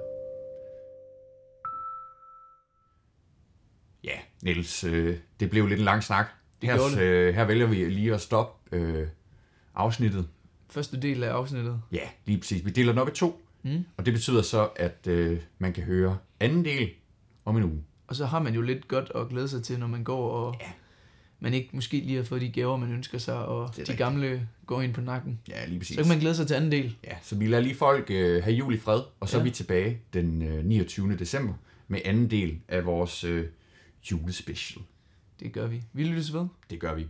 Ja, 4.07 4.19
Niels, 4.43 4.85
øh, 4.85 5.17
det 5.41 5.51
blev 5.51 5.67
lidt 5.67 5.79
en 5.81 5.85
lang 5.85 6.05
snak. 6.05 6.27
Det 6.63 6.71
her, 6.71 6.79
det. 6.79 6.99
Øh, 6.99 7.35
her 7.35 7.45
vælger 7.45 7.67
vi 7.67 7.75
lige 7.85 8.15
at 8.15 8.21
stoppe 8.21 8.77
øh, 8.77 9.07
afsnittet. 9.75 10.29
Første 10.71 11.01
del 11.01 11.23
af 11.25 11.31
afsnittet. 11.31 11.81
Ja, 11.93 12.01
lige 12.27 12.39
præcis. 12.39 12.65
Vi 12.65 12.71
deler 12.71 12.93
den 12.93 12.99
op 12.99 13.09
i 13.09 13.11
to, 13.11 13.43
Mm. 13.63 13.85
og 13.97 14.07
det 14.07 14.15
betyder 14.15 14.43
så, 14.43 14.69
at 14.77 15.07
øh, 15.09 15.39
man 15.59 15.73
kan 15.73 15.85
høre 15.85 16.19
anden 16.41 16.65
del 16.65 16.91
om 17.45 17.57
en 17.57 17.63
uge. 17.63 17.83
Og 18.07 18.17
så 18.17 18.27
har 18.27 18.39
man 18.43 18.55
jo 18.55 18.61
lidt 18.63 18.89
godt 18.89 19.13
at 19.15 19.29
glæde 19.29 19.49
sig 19.49 19.63
til, 19.63 19.79
når 19.79 19.87
man 19.87 20.05
går 20.05 20.31
og 20.31 20.55
Ja. 20.61 20.67
man 21.41 21.55
ikke 21.55 21.69
måske 21.73 21.97
lige 21.97 22.17
har 22.17 22.25
fået 22.25 22.41
de 22.41 22.51
gaver, 22.51 22.77
man 22.77 22.93
ønsker 22.93 23.19
sig, 23.19 23.35
og 23.47 23.71
de 23.77 23.79
rigtigt. 23.81 23.99
gamle 23.99 24.49
går 24.67 24.83
ind 24.83 24.95
på 24.95 25.01
nakken. 25.01 25.41
Ja, 25.49 25.67
lige 25.67 25.79
præcis. 25.79 25.95
Så 25.97 26.03
kan 26.03 26.09
man 26.09 26.19
glæde 26.19 26.35
sig 26.35 26.47
til 26.47 26.55
anden 26.55 26.73
del. 26.73 26.97
Ja, 27.05 27.17
så 27.23 27.37
vi 27.37 27.47
lader 27.47 27.63
lige 27.63 27.75
folk 27.75 28.11
øh, 28.11 28.43
have 28.45 28.57
jul 28.57 28.75
i 28.75 28.79
fred, 28.79 29.01
og 29.21 29.29
så. 29.29 29.37
Ja. 29.37 29.41
er 29.41 29.45
vi 29.45 29.51
tilbage 29.51 29.99
den 30.13 30.43
øh, 30.43 30.65
29. 30.65 31.17
december 31.17 31.55
med 31.89 32.01
anden 32.05 32.31
del 32.31 32.59
af 32.69 32.85
vores 32.87 33.25
øh, 33.25 33.47
julespecial. 34.11 34.85
Det 35.41 35.53
gør 35.53 35.67
vi. 35.67 35.83
Vi 35.93 36.05
lyttes 36.05 36.33
ved. 36.33 36.47
Det 36.71 36.81
gør 36.81 36.95
vi. 36.95 37.09